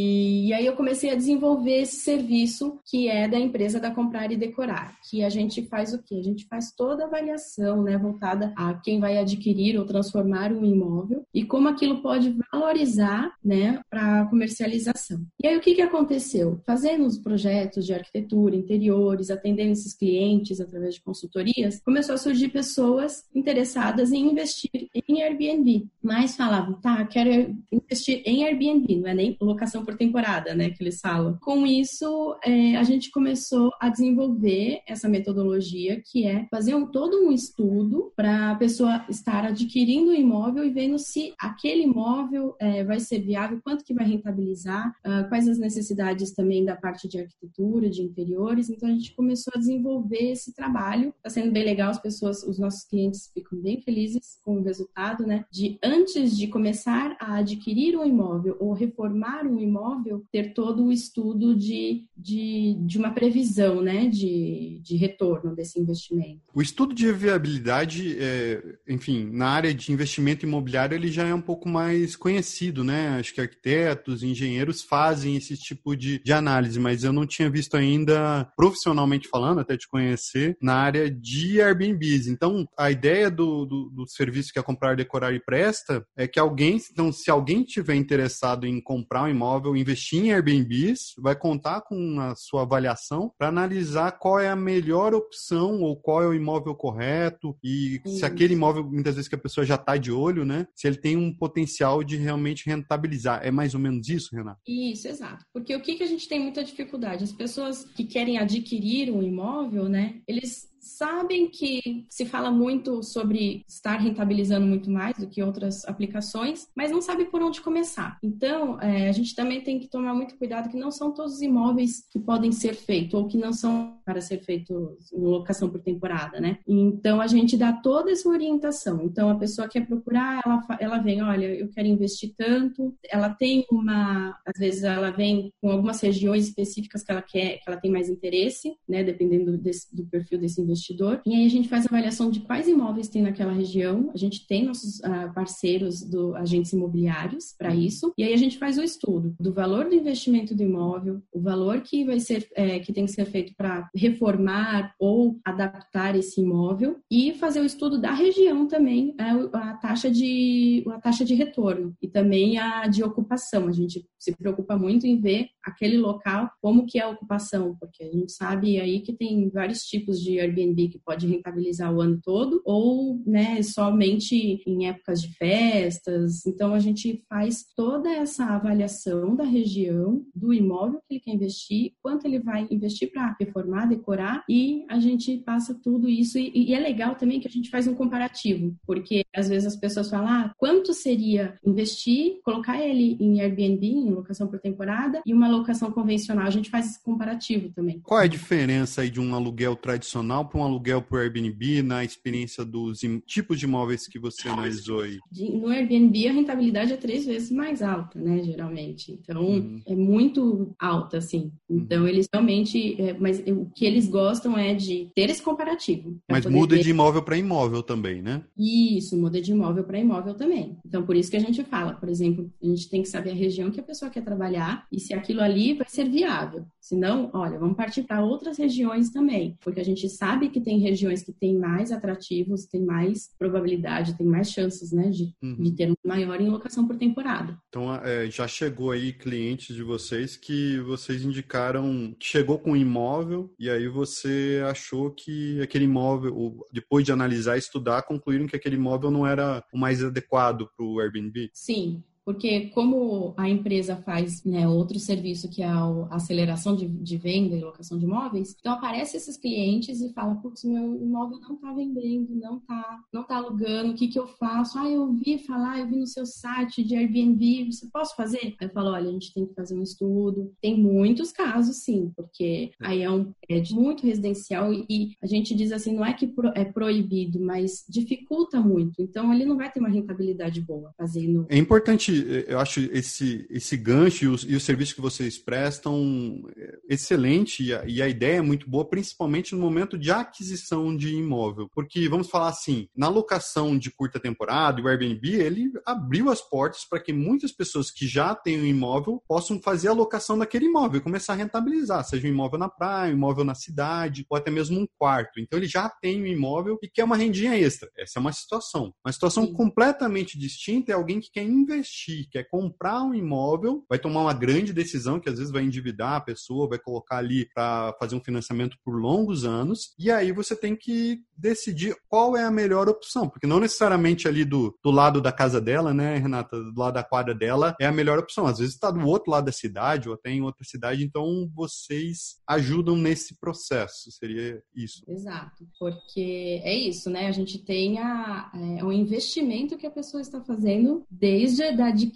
e 0.49 0.53
aí 0.53 0.67
eu 0.67 0.75
comecei 0.75 1.11
a 1.11 1.15
desenvolver 1.15 1.83
esse 1.83 1.97
serviço 1.97 2.79
que 2.85 3.09
é 3.09 3.29
da 3.29 3.39
empresa 3.39 3.81
da 3.81 3.91
Comprar 3.91 4.31
e 4.31 4.37
Decorar, 4.37 4.97
que 5.09 5.25
a 5.25 5.29
gente 5.29 5.67
faz 5.67 5.93
o 5.93 6.03
quê? 6.03 6.17
A 6.17 6.23
gente 6.23 6.47
faz 6.47 6.73
toda 6.73 7.05
a 7.05 7.07
avaliação, 7.07 7.83
né, 7.83 7.97
voltada 7.97 8.53
a 8.57 8.75
quem 8.75 9.01
vai 9.01 9.19
adquirir 9.19 9.79
ou 9.79 9.85
transformar 9.85 10.53
um 10.53 10.65
imóvel 10.65 11.25
e 11.33 11.45
como 11.45 11.69
aquilo 11.69 12.03
pode 12.03 12.37
valorizar, 12.53 13.33
né, 13.45 13.81
para 13.91 14.27
comercialização. 14.27 15.25
E 15.43 15.47
aí 15.47 15.57
o 15.57 15.61
que 15.61 15.75
que 15.75 15.83
aconteceu? 15.83 16.61
Fazendo 16.67 17.07
os 17.07 17.19
projetos 17.33 17.87
de 17.87 17.95
arquitetura, 17.95 18.55
interiores, 18.55 19.31
atendendo 19.31 19.73
esses 19.73 19.95
clientes 19.95 20.61
através 20.61 20.97
de 20.97 21.01
consultorias, 21.03 21.81
começou 21.83 22.15
a 22.15 22.19
surgir 22.19 22.51
pessoas 22.51 23.25
interessadas 23.35 24.13
em 24.13 24.31
investir 24.31 24.91
em 25.09 25.23
Airbnb, 25.23 25.87
mas 26.03 26.37
falavam, 26.37 26.79
tá, 26.79 27.03
quero 27.07 27.57
investir 27.73 28.23
em 28.27 28.45
Airbnb, 28.45 28.97
não 28.97 29.09
é 29.09 29.15
nem 29.15 29.37
locação 29.41 29.83
por 29.83 29.97
temporada, 29.97 30.55
né, 30.55 30.69
que 30.69 30.83
eles 30.83 31.01
falam. 31.01 31.39
Com 31.41 31.67
isso, 31.67 32.37
é, 32.45 32.77
a 32.77 32.83
gente 32.83 33.11
começou 33.11 33.71
a 33.81 33.89
desenvolver 33.89 34.83
essa 34.87 35.09
metodologia 35.09 36.03
que 36.05 36.27
é 36.27 36.47
fazer 36.51 36.75
um, 36.75 36.87
todo 36.87 37.27
um 37.27 37.33
estudo 37.33 38.13
para 38.15 38.51
a 38.51 38.57
pessoa 38.57 39.07
estar 39.09 39.47
adquirindo 39.47 40.11
o 40.11 40.15
imóvel 40.15 40.65
e 40.65 40.71
vendo 40.71 40.99
se 40.99 41.33
aquele 41.41 41.85
imóvel 41.85 42.55
é, 42.61 42.85
vai 42.85 43.01
ser 43.01 43.21
viável, 43.21 43.59
quanto 43.65 43.85
que 43.87 43.95
vai 43.95 44.07
rentabilizar, 44.07 44.91
uh, 45.07 45.27
quais 45.31 45.49
as 45.49 45.59
necessidades 45.59 46.33
também 46.33 46.63
da 46.63 46.77
parte 46.77 47.09
de 47.09 47.22
arquitetura, 47.23 47.89
de 47.89 48.03
interiores. 48.03 48.71
Então 48.71 48.89
a 48.89 48.93
gente 48.93 49.15
começou 49.15 49.53
a 49.55 49.59
desenvolver 49.59 50.33
esse 50.33 50.55
trabalho. 50.55 51.15
Está 51.17 51.31
sendo 51.31 51.53
bem 51.53 51.65
legal, 51.65 51.91
as 51.91 52.01
pessoas, 52.01 52.43
os 52.43 52.59
nossos 52.59 52.85
clientes 52.85 53.31
ficam 53.33 53.59
bem 53.59 53.81
felizes 53.81 54.39
com 54.43 54.59
o 54.59 54.63
resultado, 54.63 55.27
né? 55.27 55.45
De 55.51 55.79
antes 55.83 56.37
de 56.37 56.47
começar 56.47 57.17
a 57.21 57.37
adquirir 57.37 57.97
um 57.97 58.05
imóvel 58.05 58.57
ou 58.61 58.73
reformar 58.73 59.47
um 59.47 59.59
imóvel, 59.59 60.25
ter 60.31 60.53
todo 60.55 60.85
o 60.85 60.93
estudo 60.93 61.55
de, 61.55 62.07
de, 62.17 62.77
de 62.81 62.99
uma 62.99 63.13
previsão, 63.13 63.81
né? 63.81 64.09
De, 64.09 64.81
de 64.83 64.97
retorno 64.97 65.55
desse 65.55 65.81
investimento. 65.81 66.41
O 66.55 66.63
estudo 66.63 66.95
de 66.95 67.11
viabilidade, 67.13 68.17
é, 68.19 68.77
enfim, 68.89 69.29
na 69.33 69.49
área 69.49 69.75
de 69.75 69.93
investimento 69.93 70.45
imobiliário, 70.45 70.95
ele 70.95 71.09
já 71.09 71.27
é 71.27 71.35
um 71.35 71.41
pouco 71.41 71.69
mais 71.69 72.17
conhecido, 72.17 72.85
né? 72.85 73.09
Acho 73.19 73.35
que 73.35 73.41
arquitetos, 73.41 74.23
engenheiros 74.23 74.83
fazem 74.83 75.37
esse 75.37 75.57
tipo 75.57 75.97
de, 75.97 76.19
de 76.19 76.33
análise, 76.33 76.79
mas 76.79 77.05
eu 77.05 77.12
não 77.13 77.27
tinha 77.27 77.51
visto 77.51 77.77
ainda, 77.77 78.51
profissionalmente 78.57 79.29
falando, 79.29 79.61
até 79.61 79.77
te 79.77 79.89
conhecer, 79.89 80.57
na 80.61 80.75
área 80.75 81.11
de 81.11 81.61
Airbnbs. 81.61 82.27
Então, 82.27 82.67
a 82.79 82.91
ideia 82.91 83.31
do, 83.31 83.65
do, 83.65 83.91
do 83.91 84.09
serviço 84.09 84.53
que 84.53 84.59
é 84.59 84.63
comprar, 84.63 84.97
decorar 84.97 85.33
e 85.33 85.41
presta 85.41 86.05
é 86.17 86.27
que 86.27 86.39
alguém, 86.39 86.81
então, 86.91 87.13
se 87.13 87.31
alguém 87.31 87.63
tiver 87.65 87.95
interessado 87.95 88.67
em 88.67 88.81
comprar 88.81 89.25
um 89.25 89.29
imóvel, 89.29 89.77
investir 89.77 90.25
em 90.25 90.33
Airbnbs, 90.33 91.15
vai 91.19 91.37
contar 91.37 91.83
com 91.83 92.21
a 92.21 92.35
sua 92.35 92.63
avaliação 92.63 93.33
para 93.39 93.49
analisar 93.49 94.13
qual 94.13 94.39
é 94.39 94.49
a 94.49 94.57
melhor 94.57 95.15
opção 95.15 95.83
ou 95.83 95.97
qual 95.97 96.23
é 96.23 96.27
o 96.27 96.35
imóvel 96.35 96.75
correto 96.75 97.57
e 97.63 98.01
se 98.07 98.25
aquele 98.25 98.55
imóvel, 98.55 98.85
muitas 98.85 99.15
vezes 99.15 99.29
que 99.29 99.35
a 99.35 99.39
pessoa 99.39 99.65
já 99.65 99.75
está 99.75 99.97
de 99.97 100.11
olho, 100.11 100.45
né? 100.45 100.67
Se 100.75 100.87
ele 100.87 100.97
tem 100.97 101.17
um 101.17 101.35
potencial 101.35 102.03
de 102.03 102.17
realmente 102.17 102.67
rentabilizar. 102.67 103.41
É 103.45 103.51
mais 103.51 103.75
ou 103.75 103.81
menos 103.81 104.09
isso, 104.09 104.35
Renato? 104.35 104.61
Isso, 104.67 105.09
exato. 105.09 105.45
Porque 105.53 105.75
o 105.75 105.81
que, 105.81 105.97
que 105.97 106.03
a 106.03 106.07
gente 106.07 106.29
tem 106.29 106.41
muita 106.41 106.63
dificuldade? 106.65 107.02
As 107.03 107.33
pessoas 107.33 107.85
que 107.85 108.05
querem 108.05 108.39
adquirir 108.39 109.11
um 109.11 109.23
imóvel, 109.23 109.89
né? 109.89 110.21
Eles 110.27 110.72
sabem 110.83 111.49
que 111.49 112.05
se 112.11 112.27
fala 112.27 112.51
muito 112.51 113.03
sobre 113.05 113.65
estar 113.69 113.97
rentabilizando 113.99 114.67
muito 114.67 114.91
mais 114.91 115.17
do 115.17 115.29
que 115.29 115.43
outras 115.43 115.85
aplicações, 115.85 116.69
mas 116.75 116.91
não 116.91 117.01
sabe 117.01 117.27
por 117.27 117.41
onde 117.41 117.61
começar. 117.61 118.19
Então, 118.23 118.81
é, 118.81 119.09
a 119.09 119.13
gente 119.13 119.35
também 119.35 119.61
tem 119.63 119.79
que 119.79 119.87
tomar 119.87 120.13
muito 120.13 120.37
cuidado 120.37 120.69
que 120.69 120.77
não 120.77 120.91
são 120.91 121.13
todos 121.13 121.35
os 121.35 121.43
imóveis 121.43 122.05
que 122.11 122.19
podem 122.19 122.51
ser 122.51 122.75
feitos 122.75 123.15
ou 123.15 123.29
que 123.29 123.39
não 123.39 123.53
são 123.53 123.97
para 124.05 124.21
ser 124.21 124.41
feitos 124.41 125.13
em 125.13 125.21
locação 125.21 125.71
por 125.71 125.81
temporada, 125.81 126.41
né? 126.41 126.59
Então, 126.67 127.21
a 127.21 127.29
gente 127.29 127.57
dá 127.57 127.73
toda 127.73 128.11
essa 128.11 128.29
orientação. 128.29 129.03
Então, 129.05 129.31
a 129.31 129.37
pessoa 129.37 129.69
quer 129.69 129.87
procurar, 129.87 130.41
ela, 130.45 130.67
ela 130.81 130.99
vem, 130.99 131.23
olha, 131.23 131.47
eu 131.47 131.69
quero 131.69 131.87
investir 131.87 132.35
tanto, 132.37 132.95
ela 133.09 133.31
tem 133.31 133.65
uma, 133.71 134.37
às 134.45 134.59
vezes 134.59 134.83
ela 134.83 135.11
vem 135.11 135.53
com 135.61 135.71
algumas 135.71 136.01
regiões 136.01 136.49
específicas 136.49 137.05
que 137.05 137.13
ela 137.13 137.23
quer, 137.23 137.59
que 137.59 137.65
ela 137.69 137.77
tem 137.77 137.91
mais 137.91 138.09
interesse, 138.09 138.75
né? 138.89 139.05
Dependendo 139.05 139.57
desse, 139.57 139.95
do 139.95 140.05
perfil 140.07 140.39
desse 140.39 140.61
investidor 140.61 140.72
investidor. 140.73 141.21
E 141.25 141.35
aí 141.35 141.47
a 141.47 141.51
gente 141.51 141.69
faz 141.69 141.87
avaliação 141.87 142.31
de 142.31 142.41
quais 142.41 142.69
imóveis 142.69 143.09
tem 143.09 143.23
naquela 143.23 143.53
região. 143.53 144.11
A 144.15 144.19
gente 144.19 144.47
tem 144.47 144.65
nossos 144.65 144.99
uh, 145.01 145.33
parceiros 145.35 146.03
do 146.03 146.35
agentes 146.35 146.73
imobiliários 146.73 147.55
para 147.57 147.75
isso. 147.75 148.13
E 148.19 148.25
aí 148.25 148.33
a 148.33 148.37
gente 148.37 148.59
faz 148.59 148.79
o 148.79 148.83
estudo 148.83 149.35
do 149.39 149.53
valor 149.53 149.89
do 149.89 149.95
investimento 149.95 150.55
do 150.55 150.63
imóvel, 150.63 151.23
o 151.33 151.41
valor 151.41 151.81
que 151.83 152.05
vai 152.05 152.19
ser 152.19 152.49
é, 152.55 152.79
que 152.79 152.93
tem 152.93 153.05
que 153.05 153.13
ser 153.13 153.27
feito 153.27 153.55
para 153.57 153.89
reformar 153.95 154.95
ou 154.99 155.39
adaptar 155.45 156.17
esse 156.17 156.41
imóvel 156.41 156.99
e 157.11 157.35
fazer 157.35 157.61
o 157.61 157.67
estudo 157.67 158.01
da 158.01 158.13
região 158.13 158.67
também, 158.67 159.15
a, 159.19 159.29
é, 159.29 159.49
a 159.53 159.75
taxa 159.75 160.11
de 160.11 160.85
a 160.89 161.01
taxa 161.01 161.25
de 161.25 161.35
retorno 161.35 161.95
e 162.01 162.09
também 162.09 162.59
a 162.59 162.87
de 162.87 163.05
ocupação. 163.05 163.69
A 163.69 163.73
gente 163.73 164.05
se 164.19 164.35
preocupa 164.37 164.77
muito 164.77 165.07
em 165.07 165.21
ver 165.21 165.49
aquele 165.63 165.99
local 165.99 166.51
como 166.61 166.87
que 166.87 166.99
é 166.99 167.03
a 167.03 167.09
ocupação, 167.09 167.77
porque 167.79 168.03
a 168.03 168.11
gente 168.11 168.33
sabe 168.33 168.81
aí 168.81 169.01
que 169.01 169.13
tem 169.13 169.49
vários 169.51 169.83
tipos 169.83 170.21
de 170.21 170.41
Airbnb 170.41 170.62
Airbnb 170.63 170.89
que 170.89 170.99
pode 170.99 171.27
rentabilizar 171.27 171.93
o 171.93 172.01
ano 172.01 172.21
todo, 172.23 172.63
ou 172.65 173.21
né, 173.27 173.63
somente 173.63 174.63
em 174.67 174.87
épocas 174.87 175.23
de 175.23 175.29
festas. 175.35 176.47
Então, 176.47 176.75
a 176.75 176.79
gente 176.79 177.23
faz 177.29 177.65
toda 177.77 178.11
essa 178.11 178.45
avaliação 178.45 179.35
da 179.35 179.45
região, 179.45 180.25
do 180.35 180.53
imóvel 180.53 181.01
que 181.09 181.15
ele 181.15 181.21
quer 181.21 181.33
investir, 181.33 181.93
quanto 182.03 182.27
ele 182.27 182.39
vai 182.39 182.67
investir 182.71 183.11
para 183.11 183.37
reformar, 183.39 183.87
decorar, 183.87 184.45
e 184.49 184.85
a 184.89 184.99
gente 184.99 185.39
passa 185.39 185.75
tudo 185.83 186.09
isso. 186.09 186.39
E, 186.39 186.53
e, 186.55 186.75
é 186.75 186.79
legal 186.79 187.15
também 187.15 187.41
que 187.41 187.49
a 187.49 187.51
gente 187.51 187.71
faz 187.71 187.87
um 187.87 187.95
comparativo, 187.95 188.75
porque 188.87 189.25
às 189.35 189.49
vezes 189.49 189.67
as 189.67 189.77
pessoas 189.77 190.11
falam, 190.11 190.29
ah, 190.29 190.55
quanto 190.57 190.93
seria 190.93 191.59
investir, 191.65 192.41
colocar 192.45 192.81
ele 192.81 193.17
em 193.21 193.41
Airbnb, 193.41 193.87
em 193.87 194.11
locação 194.11 194.47
por 194.47 194.59
temporada, 194.59 195.23
e 195.27 195.33
uma 195.33 195.49
locação 195.49 195.91
convencional. 195.91 196.47
A 196.47 196.51
gente 196.51 196.71
faz 196.71 196.87
esse 196.87 197.03
comparativo 197.03 197.71
também. 197.71 198.01
Qual 198.01 198.21
é 198.21 198.25
a 198.25 198.29
diferença 198.29 199.03
aí 199.03 199.11
de 199.11 199.21
um 199.21 199.35
aluguel 199.35 199.77
tradicional 199.77 200.49
para 200.53 200.61
um 200.61 200.65
aluguel 200.65 201.01
por 201.01 201.21
Airbnb 201.21 201.83
na 201.83 202.05
experiência 202.05 202.63
dos 202.65 203.01
tipos 203.27 203.59
de 203.59 203.65
imóveis 203.65 204.07
que 204.07 204.19
você 204.19 204.49
analisou 204.49 205.01
aí? 205.01 205.19
No 205.33 205.69
Airbnb 205.69 206.29
a 206.29 206.33
rentabilidade 206.33 206.93
é 206.93 206.97
três 206.97 207.25
vezes 207.25 207.51
mais 207.51 207.83
alta, 207.83 208.21
né, 208.21 208.43
geralmente. 208.43 209.19
Então 209.19 209.43
uhum. 209.43 209.81
é 209.87 209.95
muito 209.95 210.75
alta, 210.79 211.17
assim. 211.17 211.51
Então 211.71 212.03
uhum. 212.03 212.09
eles 212.09 212.29
realmente, 212.33 213.01
é, 213.01 213.15
mas 213.15 213.43
o 213.47 213.67
que 213.75 213.87
eles 213.87 214.07
gostam 214.09 214.59
é 214.59 214.75
de 214.75 215.09
ter 215.15 215.31
esse 215.31 215.43
comparativo. 215.43 216.19
Mas 216.31 216.45
muda 216.45 216.77
ter... 216.77 216.83
de 216.83 216.91
imóvel 216.91 217.23
para 217.23 217.39
imóvel 217.39 217.83
também, 217.83 218.21
né? 218.21 218.45
Isso, 218.59 219.17
muda 219.17 219.41
de 219.41 219.53
imóvel 219.53 219.85
para 219.85 219.99
imóvel 219.99 220.35
também. 220.35 220.77
Então 220.85 221.03
por 221.05 221.17
isso 221.17 221.31
que 221.31 221.37
a 221.37 221.41
gente 221.41 221.65
fala, 221.65 221.95
por 221.95 222.11
exemplo, 222.11 222.53
a 222.63 222.67
gente 222.67 222.91
tem 222.91 223.03
que 223.03 223.09
saber 223.09 223.31
a 223.31 223.35
região 223.35 223.71
que 223.71 223.81
a 223.81 223.85
pessoa 223.85 224.11
quer 224.11 224.23
trabalhar 224.23 224.87
e 224.93 225.01
se 225.01 225.15
aquilo 225.15 225.41
ali 225.41 225.73
vai 225.73 225.89
ser 225.89 226.09
viável. 226.11 226.67
Se 226.79 226.95
não, 226.95 227.31
olha, 227.33 227.59
vamos 227.59 227.77
partir 227.77 228.03
para 228.03 228.23
outras 228.23 228.59
regiões 228.59 229.11
também, 229.11 229.57
porque 229.61 229.81
a 229.81 229.85
gente 229.85 230.09
sabe 230.09 230.42
que 230.49 230.61
tem 230.61 230.79
regiões 230.79 231.23
que 231.23 231.33
têm 231.33 231.59
mais 231.59 231.93
atrativos, 231.93 232.67
tem 232.67 232.83
mais 232.83 233.31
probabilidade, 233.39 234.17
tem 234.17 234.27
mais 234.27 234.51
chances, 234.51 234.93
né, 234.93 235.11
de, 235.11 235.35
uhum. 235.43 235.63
de 235.63 235.73
ter 235.73 235.91
um 235.91 235.95
maior 236.05 236.41
em 236.41 236.49
locação 236.49 236.87
por 236.87 236.97
temporada. 236.97 237.59
Então, 237.69 237.95
é, 237.97 238.31
já 238.31 238.47
chegou 238.47 238.91
aí 238.91 239.13
clientes 239.13 239.75
de 239.75 239.83
vocês 239.83 240.37
que 240.37 240.79
vocês 240.81 241.25
indicaram 241.25 242.15
que 242.19 242.27
chegou 242.27 242.59
com 242.59 242.73
um 242.73 242.77
imóvel 242.77 243.53
e 243.59 243.71
aí 243.71 243.89
você 243.89 244.63
achou 244.69 245.11
que 245.11 245.61
aquele 245.61 245.85
imóvel, 245.85 246.65
depois 246.73 247.05
de 247.05 247.13
analisar 247.13 247.57
e 247.57 247.59
estudar, 247.59 248.03
concluíram 248.03 248.47
que 248.47 248.57
aquele 248.57 248.77
imóvel 248.77 249.11
não 249.11 249.27
era 249.27 249.65
o 249.73 249.79
mais 249.79 250.03
adequado 250.03 250.69
para 250.77 250.85
o 250.85 251.01
Airbnb? 251.01 251.51
Sim, 251.53 252.03
porque 252.25 252.69
como 252.69 253.35
a 253.37 253.49
empresa 253.49 253.97
faz 253.97 254.45
né, 254.45 254.67
outro 254.69 254.99
serviço 254.99 255.49
que 255.51 255.63
é 255.63 255.67
a 255.67 256.07
aceleração 256.11 256.77
de, 256.77 256.89
de, 256.89 257.17
venda 257.17 257.57
e 257.57 257.61
locação 257.61 257.99
de 257.99 258.05
imóveis, 258.05 258.57
então 258.59 258.73
aparece 258.73 259.17
esses 259.17 259.37
clientes 259.37 260.01
e 260.01 260.13
fala, 260.13 260.35
putz, 260.37 260.65
meu 260.65 260.97
imóvel 260.97 261.41
não 261.41 261.55
está 261.55 261.73
vendendo, 261.73 262.35
não 262.35 262.59
está 262.59 263.01
não 263.13 263.25
tá 263.25 263.37
alugando, 263.37 263.93
o 263.93 263.95
que 263.95 264.09
que 264.09 264.19
eu 264.19 264.27
faço? 264.27 264.79
Ah, 264.79 264.89
eu 264.89 265.03
ouvi 265.03 265.39
falar, 265.39 265.81
eu 265.81 265.89
vi 265.89 265.97
no 265.97 266.07
seu 266.07 266.25
site 266.25 266.83
de 266.83 266.97
Airbnb, 266.97 267.73
você 267.73 267.87
posso 267.93 268.15
fazer? 268.17 268.55
Aí 268.61 268.67
eu 268.67 268.71
falo, 268.71 268.91
olha, 268.91 269.09
a 269.09 269.13
gente 269.13 269.33
tem 269.35 269.47
que 269.47 269.55
fazer 269.55 269.75
um 269.75 269.83
estudo. 269.83 270.53
Tem 270.61 270.79
muitos 270.79 271.33
casos, 271.33 271.77
sim, 271.77 272.13
porque 272.17 272.71
aí 272.81 273.03
é 273.03 273.11
um 273.11 273.33
prédio 273.47 273.77
muito 273.77 274.07
residencial 274.07 274.73
e, 274.73 274.87
e 274.89 275.17
a 275.23 275.27
gente 275.27 275.55
diz 275.55 275.73
assim, 275.73 275.95
não 275.95 276.05
é 276.05 276.13
que 276.13 276.27
pro, 276.27 276.49
é 276.55 276.65
proibido, 276.65 277.41
mas 277.41 277.85
dificulta 277.89 278.61
muito. 278.61 279.03
Então 279.03 279.33
ele 279.33 279.45
não 279.45 279.57
vai 279.57 279.71
ter 279.71 279.81
uma 279.81 279.89
rentabilidade 279.89 280.61
boa 280.61 280.93
fazendo. 280.97 281.47
É 281.49 281.59
importante 281.59 282.12
eu 282.47 282.59
acho 282.59 282.81
esse, 282.93 283.47
esse 283.51 283.77
gancho 283.77 284.25
e 284.25 284.29
o, 284.29 284.37
e 284.49 284.57
o 284.57 284.61
serviço 284.61 284.95
que 284.95 285.01
vocês 285.01 285.39
prestam 285.39 286.43
é, 286.57 286.79
excelente 286.89 287.63
e 287.63 287.75
a, 287.75 287.85
e 287.87 288.03
a, 288.03 288.09
ideia 288.09 288.39
é 288.39 288.43
muito 288.43 288.69
boa, 288.69 288.89
principalmente 288.89 289.55
no 289.55 289.61
momento 289.61 289.99
de 289.99 290.11
aquisição 290.11 290.97
de 290.97 291.15
imóvel. 291.15 291.69
Porque, 291.75 292.09
vamos 292.09 292.29
falar 292.29 292.49
assim, 292.49 292.89
na 292.97 293.09
locação 293.09 293.79
de 293.79 293.91
curta 293.91 294.21
temporada, 294.21 294.83
o 294.83 294.89
Airbnb, 294.89 295.29
ele 295.33 295.73
abriu 295.87 296.31
as 296.31 296.41
portas 296.41 296.85
para 296.85 297.01
que 297.01 297.13
muitas 297.13 297.53
pessoas 297.53 297.91
que 297.91 298.07
já 298.07 298.35
têm 298.35 298.61
um 298.61 298.67
imóvel 298.67 299.23
possam 299.27 299.61
fazer 299.61 299.89
a 299.89 299.93
locação 299.93 300.39
daquele 300.39 300.67
imóvel 300.67 301.01
e 301.01 301.03
começar 301.03 301.33
a 301.35 301.37
rentabilizar, 301.37 302.05
seja 302.05 302.27
um 302.27 302.31
imóvel 302.31 302.59
na 302.59 302.69
praia, 302.69 303.13
um 303.13 303.17
imóvel 303.17 303.45
na 303.45 303.55
cidade, 303.55 304.27
ou 304.29 304.37
até 304.37 304.51
mesmo 304.51 304.79
um 304.79 304.87
quarto. 304.99 305.41
Então, 305.41 305.59
ele 305.59 305.69
já 305.69 305.89
tem 305.89 306.23
um 306.23 306.27
imóvel 306.27 306.79
e 306.83 306.89
quer 306.89 307.05
uma 307.05 307.17
rendinha 307.17 307.57
extra. 307.59 307.89
Essa 307.97 308.19
é 308.19 308.21
uma 308.21 308.33
situação. 308.33 308.93
Uma 309.05 309.13
situação 309.13 309.47
Sim. 309.47 309.53
completamente 309.53 310.39
distinta 310.39 310.93
é 310.93 310.95
alguém 310.95 311.21
que 311.21 311.31
quer 311.31 311.45
investir 311.45 312.02
investir, 312.03 312.29
quer 312.31 312.49
comprar 312.49 313.03
um 313.03 313.15
imóvel, 313.15 313.85
vai 313.89 313.99
tomar 313.99 314.23
uma 314.23 314.35
grande 314.35 314.73
decisão 314.73 315.21
que 315.21 315.29
às 315.29 315.39
vezes 315.39 315.53
vai 315.53 315.63
endividar 315.63 316.15
a 316.15 316.21
pessoa, 316.21 316.69
vai 316.69 316.79
colocar 316.79 317.19
ali 317.19 317.49
para 317.55 317.95
fazer 317.99 318.17
um 318.17 318.23
financiamento 318.23 318.77
por 318.85 318.95
longos 319.01 319.45
anos, 319.45 319.95
e 319.99 320.11
aí 320.11 320.33
você 320.33 320.57
tem 320.57 320.77
que 320.77 321.21
decidir 321.37 321.97
qual 322.09 322.37
é 322.37 322.45
a 322.45 322.51
melhor 322.51 322.89
opção, 322.89 323.29
porque 323.29 323.47
não 323.47 323.61
necessariamente 323.61 324.29
ali 324.29 324.45
do, 324.45 324.77
do 324.83 324.91
lado 324.91 325.21
da 325.21 325.33
casa 325.33 325.61
dela, 325.61 325.93
né, 325.93 326.19
Renata, 326.19 326.57
do 326.57 326.79
lado 326.79 326.95
da 326.95 327.05
quadra 327.05 327.35
dela 327.35 327.75
é 327.81 327.87
a 327.87 327.93
melhor 327.93 328.19
opção. 328.19 328.47
Às 328.47 328.59
vezes 328.59 328.75
está 328.75 328.91
do 328.91 329.07
outro 329.07 329.31
lado 329.31 329.47
da 329.47 329.53
cidade 329.53 330.09
ou 330.09 330.15
até 330.15 330.31
em 330.31 330.43
outra 330.43 330.65
cidade, 330.65 331.05
então 331.05 331.51
vocês 331.55 332.37
ajudam 332.47 332.97
nesse 332.97 333.39
processo, 333.39 334.11
seria 334.13 334.63
isso. 334.75 335.03
Exato, 335.09 335.67
porque 335.79 336.61
é 336.65 336.75
isso, 336.75 337.11
né? 337.11 337.27
A 337.27 337.33
gente 337.33 337.59
tem 337.59 337.99
a, 337.99 338.51
é, 338.55 338.85
um 338.85 338.93
investimento 338.93 339.77
que 339.77 339.87
a 339.87 339.91
pessoa 339.91 340.21
está 340.21 340.41
fazendo 340.41 341.05
desde 341.11 341.63
a 341.63 341.73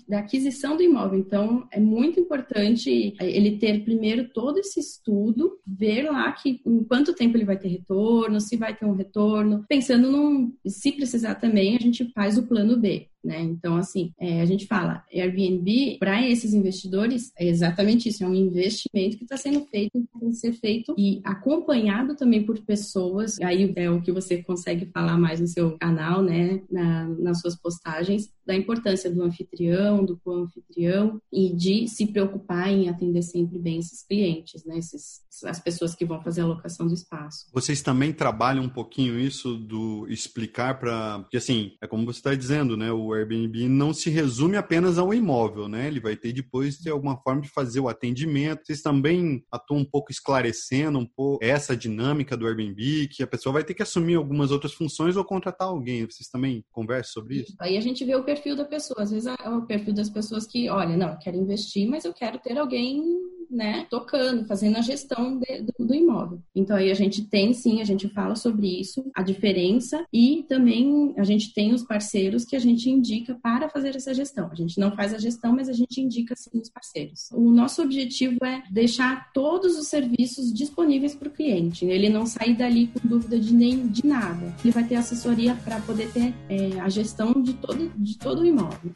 da, 0.08 0.18
aquisição 0.18 0.76
do 0.76 0.82
imóvel. 0.82 1.18
Então, 1.18 1.66
é 1.70 1.80
muito 1.80 2.20
importante 2.20 3.14
ele 3.20 3.58
ter 3.58 3.84
primeiro 3.84 4.28
todo 4.28 4.58
esse 4.58 4.80
estudo, 4.80 5.58
ver 5.66 6.10
lá 6.10 6.30
que 6.32 6.60
em 6.66 6.84
quanto 6.84 7.14
tempo 7.14 7.36
ele 7.36 7.44
vai 7.44 7.58
ter 7.58 7.68
retorno, 7.68 8.40
se 8.40 8.56
vai 8.56 8.76
ter 8.76 8.84
um 8.84 8.94
retorno, 8.94 9.64
pensando 9.68 10.10
num, 10.10 10.52
se 10.66 10.92
precisar 10.92 11.36
também, 11.36 11.76
a 11.76 11.80
gente 11.80 12.10
faz 12.12 12.38
o 12.38 12.46
plano 12.46 12.76
B. 12.76 13.08
Né? 13.26 13.42
Então, 13.42 13.76
assim, 13.76 14.12
é, 14.20 14.40
a 14.40 14.44
gente 14.46 14.66
fala, 14.66 15.02
Airbnb, 15.12 15.96
para 15.98 16.24
esses 16.26 16.54
investidores, 16.54 17.32
é 17.36 17.48
exatamente 17.48 18.08
isso, 18.08 18.22
é 18.22 18.28
um 18.28 18.34
investimento 18.34 19.16
que 19.16 19.24
está 19.24 19.36
sendo 19.36 19.66
feito, 19.66 19.92
tem 20.20 20.30
que 20.30 20.36
ser 20.36 20.52
feito 20.52 20.94
e 20.96 21.20
acompanhado 21.24 22.14
também 22.14 22.44
por 22.44 22.56
pessoas, 22.60 23.36
aí 23.40 23.72
é 23.74 23.90
o 23.90 24.00
que 24.00 24.12
você 24.12 24.42
consegue 24.42 24.86
falar 24.86 25.18
mais 25.18 25.40
no 25.40 25.48
seu 25.48 25.76
canal, 25.76 26.22
né, 26.22 26.62
na, 26.70 27.08
nas 27.08 27.40
suas 27.40 27.56
postagens, 27.56 28.30
da 28.46 28.54
importância 28.54 29.10
do 29.10 29.24
anfitrião, 29.24 30.04
do 30.04 30.16
co-anfitrião 30.18 31.20
e 31.32 31.52
de 31.52 31.88
se 31.88 32.06
preocupar 32.06 32.68
em 32.68 32.88
atender 32.88 33.22
sempre 33.22 33.58
bem 33.58 33.80
esses 33.80 34.04
clientes, 34.04 34.64
né, 34.64 34.78
esses, 34.78 35.22
as 35.44 35.58
pessoas 35.58 35.96
que 35.96 36.04
vão 36.04 36.22
fazer 36.22 36.42
a 36.42 36.46
locação 36.46 36.86
do 36.86 36.94
espaço. 36.94 37.46
Vocês 37.52 37.82
também 37.82 38.12
trabalham 38.12 38.62
um 38.62 38.68
pouquinho 38.68 39.18
isso 39.18 39.56
do 39.56 40.06
explicar 40.08 40.78
para, 40.78 41.18
porque 41.20 41.36
assim, 41.36 41.72
é 41.82 41.88
como 41.88 42.06
você 42.06 42.20
está 42.20 42.34
dizendo, 42.36 42.76
né, 42.76 42.92
o 42.92 43.15
Airbnb 43.16 43.68
não 43.68 43.92
se 43.92 44.10
resume 44.10 44.56
apenas 44.56 44.98
ao 44.98 45.12
imóvel, 45.12 45.68
né? 45.68 45.86
Ele 45.86 46.00
vai 46.00 46.16
ter 46.16 46.32
depois 46.32 46.78
ter 46.78 46.90
alguma 46.90 47.16
forma 47.16 47.42
de 47.42 47.48
fazer 47.48 47.80
o 47.80 47.88
atendimento. 47.88 48.64
Vocês 48.64 48.82
também 48.82 49.44
atuam 49.50 49.80
um 49.80 49.84
pouco 49.84 50.10
esclarecendo 50.10 50.98
um 50.98 51.06
pouco 51.06 51.44
essa 51.44 51.76
dinâmica 51.76 52.36
do 52.36 52.46
Airbnb, 52.46 53.08
que 53.08 53.22
a 53.22 53.26
pessoa 53.26 53.52
vai 53.52 53.64
ter 53.64 53.74
que 53.74 53.82
assumir 53.82 54.14
algumas 54.14 54.50
outras 54.50 54.72
funções 54.72 55.16
ou 55.16 55.24
contratar 55.24 55.68
alguém. 55.68 56.04
Vocês 56.04 56.28
também 56.28 56.64
conversam 56.70 57.12
sobre 57.14 57.36
isso? 57.36 57.54
Aí 57.60 57.76
a 57.76 57.80
gente 57.80 58.04
vê 58.04 58.14
o 58.14 58.24
perfil 58.24 58.56
da 58.56 58.64
pessoa. 58.64 59.02
Às 59.02 59.10
vezes 59.10 59.26
é 59.26 59.48
o 59.48 59.66
perfil 59.66 59.94
das 59.94 60.10
pessoas 60.10 60.46
que, 60.46 60.68
olha, 60.68 60.96
não, 60.96 61.18
quero 61.18 61.36
investir, 61.36 61.88
mas 61.88 62.04
eu 62.04 62.12
quero 62.12 62.38
ter 62.38 62.58
alguém 62.58 63.02
né, 63.50 63.86
tocando, 63.90 64.44
fazendo 64.46 64.76
a 64.76 64.80
gestão 64.80 65.38
de, 65.38 65.62
do, 65.62 65.86
do, 65.86 65.94
imóvel. 65.94 66.40
Então 66.54 66.76
aí 66.76 66.90
a 66.90 66.94
gente 66.94 67.24
tem 67.24 67.52
sim, 67.52 67.80
a 67.80 67.84
gente 67.84 68.08
fala 68.08 68.34
sobre 68.34 68.80
isso, 68.80 69.10
a 69.14 69.22
diferença 69.22 70.04
e 70.12 70.44
também 70.48 71.14
a 71.16 71.24
gente 71.24 71.52
tem 71.52 71.72
os 71.72 71.82
parceiros 71.82 72.44
que 72.44 72.56
a 72.56 72.58
gente 72.58 72.90
indica 72.90 73.34
para 73.42 73.68
fazer 73.68 73.94
essa 73.96 74.14
gestão. 74.14 74.48
A 74.50 74.54
gente 74.54 74.78
não 74.78 74.94
faz 74.94 75.14
a 75.14 75.18
gestão, 75.18 75.52
mas 75.52 75.68
a 75.68 75.72
gente 75.72 76.00
indica 76.00 76.34
sim 76.36 76.58
os 76.58 76.68
parceiros. 76.68 77.28
O 77.32 77.50
nosso 77.50 77.82
objetivo 77.82 78.44
é 78.44 78.62
deixar 78.70 79.32
todos 79.32 79.78
os 79.78 79.88
serviços 79.88 80.52
disponíveis 80.52 81.14
para 81.14 81.28
o 81.28 81.32
cliente. 81.32 81.84
Ele 81.84 82.08
não 82.08 82.26
sair 82.26 82.56
dali 82.56 82.88
com 82.88 83.06
dúvida 83.06 83.38
de 83.38 83.54
nem 83.54 83.86
de 83.88 84.06
nada. 84.06 84.54
Ele 84.62 84.72
vai 84.72 84.84
ter 84.84 84.96
assessoria 84.96 85.54
para 85.64 85.80
poder 85.80 86.10
ter 86.12 86.34
é, 86.48 86.80
a 86.80 86.88
gestão 86.88 87.32
de 87.42 87.54
todo, 87.54 87.92
de 87.96 88.18
todo 88.18 88.40
o 88.40 88.46
imóvel. 88.46 88.92